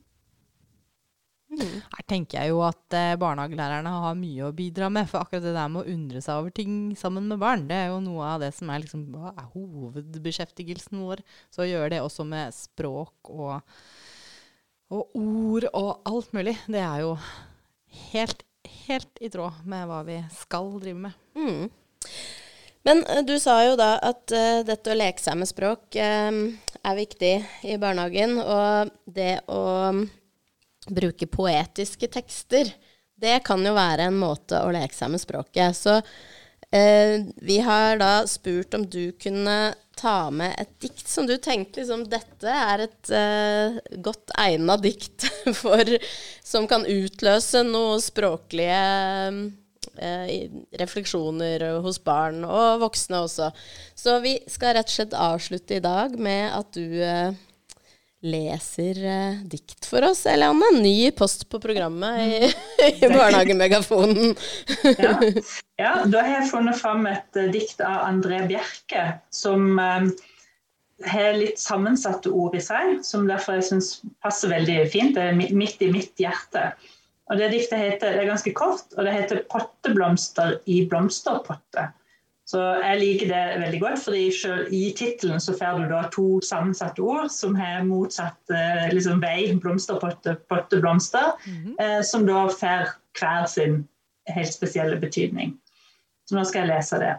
Her 1.51 2.03
tenker 2.07 2.37
jeg 2.39 2.53
jo 2.53 2.61
at 2.63 2.95
eh, 2.95 3.17
barnehagelærerne 3.19 3.91
har 4.05 4.13
mye 4.15 4.45
å 4.47 4.53
bidra 4.55 4.87
med. 4.93 5.09
For 5.11 5.19
akkurat 5.19 5.43
det 5.43 5.55
der 5.57 5.71
med 5.71 5.83
å 5.83 5.95
undre 5.95 6.21
seg 6.23 6.39
over 6.39 6.53
ting 6.55 6.93
sammen 6.99 7.27
med 7.27 7.41
barn, 7.41 7.65
det 7.67 7.75
er 7.75 7.89
jo 7.91 7.99
noe 8.05 8.29
av 8.37 8.45
det 8.45 8.53
som 8.55 8.71
er, 8.71 8.85
liksom, 8.85 9.03
er 9.33 9.49
hovedbeskjeftigelsen 9.51 11.01
vår. 11.03 11.25
Så 11.51 11.65
å 11.65 11.67
gjøre 11.67 11.91
det 11.95 11.99
også 12.05 12.25
med 12.27 12.55
språk 12.55 13.33
og, 13.33 13.59
og 14.91 15.15
ord 15.15 15.67
og 15.71 15.91
alt 16.09 16.33
mulig, 16.35 16.57
det 16.67 16.81
er 16.83 17.03
jo 17.05 17.15
helt, 18.11 18.43
helt 18.87 19.23
i 19.23 19.29
tråd 19.31 19.63
med 19.69 19.87
hva 19.87 20.01
vi 20.07 20.19
skal 20.35 20.73
drive 20.81 21.07
med. 21.07 21.15
Mm. 21.37 21.69
Men 22.87 23.03
uh, 23.07 23.21
du 23.25 23.37
sa 23.39 23.61
jo 23.65 23.77
da 23.79 23.93
at 24.03 24.33
uh, 24.35 24.63
dette 24.67 24.91
å 24.91 24.97
leke 24.97 25.21
seg 25.23 25.37
med 25.39 25.49
språk 25.49 25.95
uh, 25.95 26.31
er 26.81 26.97
viktig 26.97 27.33
i 27.69 27.77
barnehagen. 27.81 28.37
Og 28.41 28.91
det 29.05 29.37
å 29.51 29.63
um, 29.93 30.03
bruke 30.91 31.29
poetiske 31.29 32.09
tekster, 32.11 32.73
det 33.21 33.39
kan 33.45 33.63
jo 33.63 33.75
være 33.77 34.09
en 34.09 34.17
måte 34.17 34.59
å 34.65 34.73
leke 34.73 34.97
seg 34.97 35.13
med 35.13 35.21
språket. 35.21 35.77
Så 35.77 36.01
vi 36.71 37.57
har 37.59 37.97
da 37.99 38.23
spurt 38.31 38.77
om 38.77 38.85
du 38.87 39.11
kunne 39.19 39.73
ta 40.01 40.31
med 40.33 40.55
et 40.59 40.71
dikt 40.83 41.07
som 41.07 41.27
du 41.29 41.35
tenkte 41.37 41.81
liksom 41.81 42.07
dette 42.09 42.49
er 42.49 42.85
et 42.87 43.11
godt 44.03 44.33
egna 44.41 44.77
dikt 44.81 45.27
for 45.61 45.97
Som 46.43 46.67
kan 46.67 46.83
utløse 46.89 47.61
noen 47.63 48.01
språklige 48.03 48.79
uh, 50.01 50.31
refleksjoner 50.81 51.63
hos 51.85 52.01
barn 52.03 52.43
og 52.47 52.81
voksne 52.81 53.21
også. 53.25 53.51
Så 53.95 54.17
vi 54.23 54.35
skal 54.51 54.75
rett 54.77 54.89
og 54.89 54.95
slett 54.95 55.15
avslutte 55.17 55.77
i 55.77 55.83
dag 55.83 56.17
med 56.19 56.49
at 56.55 56.75
du 56.75 57.01
eh, 57.03 57.37
leser 58.21 58.99
eh, 59.05 59.39
dikt 59.49 59.85
for 59.89 60.05
oss, 60.05 60.25
Elianne. 60.29 60.67
Ny 60.81 61.11
post 61.17 61.47
på 61.49 61.59
programmet 61.61 62.21
i, 62.21 62.51
i 63.01 63.09
Barnehagemegafonen. 63.09 64.35
ja. 64.97 65.15
ja. 65.83 65.93
da 66.05 66.21
har 66.21 66.35
jeg 66.39 66.51
funnet 66.51 66.77
fram 66.77 67.07
et 67.09 67.39
uh, 67.39 67.49
dikt 67.53 67.81
av 67.81 68.05
André 68.05 68.43
Bjerke 68.49 69.07
som 69.33 69.79
uh, 69.81 70.05
har 71.09 71.37
litt 71.39 71.59
sammensatte 71.59 72.29
ord 72.29 72.55
i 72.57 72.61
seg, 72.63 72.99
som 73.05 73.25
derfor 73.29 73.57
jeg 73.57 73.69
syns 73.71 73.93
passer 74.21 74.53
veldig 74.53 74.83
fint. 74.93 75.17
Det 75.17 75.31
er 75.31 75.37
midt 75.57 75.81
i 75.81 75.89
mitt 75.93 76.13
hjerte. 76.21 76.71
Og 77.31 77.39
Det 77.39 77.47
diktet 77.53 77.79
heter, 77.79 78.13
det 78.13 78.25
er 78.25 78.33
ganske 78.33 78.53
kort, 78.53 78.85
og 78.97 79.07
det 79.07 79.15
heter 79.15 79.43
'Potteblomster 79.49 80.59
i 80.67 80.83
blomsterpotte'. 80.91 81.89
Så 82.51 82.59
Jeg 82.59 82.99
liker 82.99 83.29
det 83.31 83.43
veldig 83.61 83.79
godt, 83.79 83.99
fordi 84.03 84.23
selv 84.35 84.73
i 84.75 84.81
tittelen 84.97 85.39
så 85.39 85.53
får 85.55 85.77
du 85.79 85.85
da 85.93 86.01
to 86.11 86.25
sammensatte 86.43 87.03
ord 87.03 87.29
som 87.31 87.55
har 87.55 87.85
motsatt 87.87 88.51
eh, 88.51 88.89
liksom, 88.91 89.21
vei, 89.23 89.53
blomsterpotte, 89.55 90.33
potteblomster, 90.51 91.31
mm 91.45 91.53
-hmm. 91.55 91.75
eh, 91.85 92.01
som 92.03 92.25
da 92.27 92.47
får 92.49 92.91
hver 93.19 93.45
sin 93.47 93.87
helt 94.27 94.53
spesielle 94.53 94.99
betydning. 94.99 95.55
Så 96.29 96.35
nå 96.35 96.43
skal 96.45 96.67
jeg 96.67 96.75
lese 96.75 96.99
det. 96.99 97.13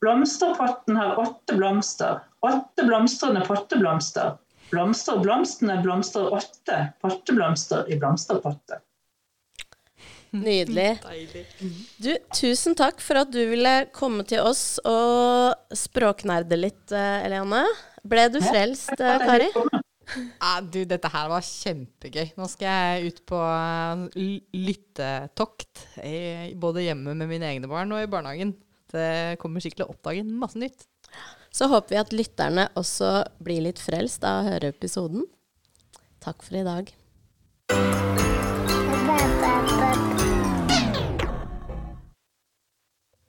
Blomsterpotten 0.00 0.96
har 0.96 1.20
åtte 1.20 1.56
blomster. 1.56 2.20
Åtte 2.40 2.86
blomstrende 2.86 3.44
potteblomster. 3.44 4.36
Blomster 4.70 5.20
blomstene 5.20 5.82
blomstrer 5.82 6.32
åtte 6.32 6.92
potteblomster 7.00 7.92
i 7.92 7.98
blomsterpotte. 7.98 8.80
Nydelig. 10.42 10.92
Du, 12.04 12.10
tusen 12.36 12.76
takk 12.76 13.00
for 13.02 13.22
at 13.22 13.30
du 13.32 13.40
ville 13.48 13.74
komme 13.96 14.26
til 14.28 14.44
oss 14.44 14.76
og 14.86 15.74
språknerde 15.74 16.58
litt, 16.60 16.84
eh, 16.92 17.24
Eliane. 17.26 17.64
Ble 18.06 18.28
du 18.30 18.38
frelst, 18.44 18.94
eh, 19.00 19.24
Kari? 19.24 19.48
Ja, 20.14 20.60
du, 20.62 20.84
dette 20.86 21.10
her 21.10 21.30
var 21.32 21.42
kjempegøy. 21.42 22.36
Nå 22.38 22.46
skal 22.52 22.68
jeg 22.68 23.10
ut 23.10 23.22
på 23.26 23.40
lyttetokt, 24.54 25.82
både 26.62 26.84
hjemme 26.86 27.16
med 27.18 27.32
mine 27.32 27.48
egne 27.50 27.70
barn 27.70 27.90
og 27.96 28.04
i 28.04 28.10
barnehagen. 28.10 28.54
Det 28.92 29.40
kommer 29.42 29.64
sikkert 29.64 29.82
til 29.82 29.88
å 29.88 29.96
oppdage 29.96 30.26
masse 30.28 30.60
nytt. 30.62 30.86
Så 31.56 31.70
håper 31.72 31.94
vi 31.94 32.02
at 32.02 32.14
lytterne 32.14 32.68
også 32.78 33.24
blir 33.42 33.64
litt 33.64 33.80
frelst 33.82 34.26
av 34.28 34.44
å 34.44 34.52
høre 34.52 34.74
episoden. 34.74 35.26
Takk 36.22 36.44
for 36.44 36.60
i 36.60 36.66
dag. 36.66 38.15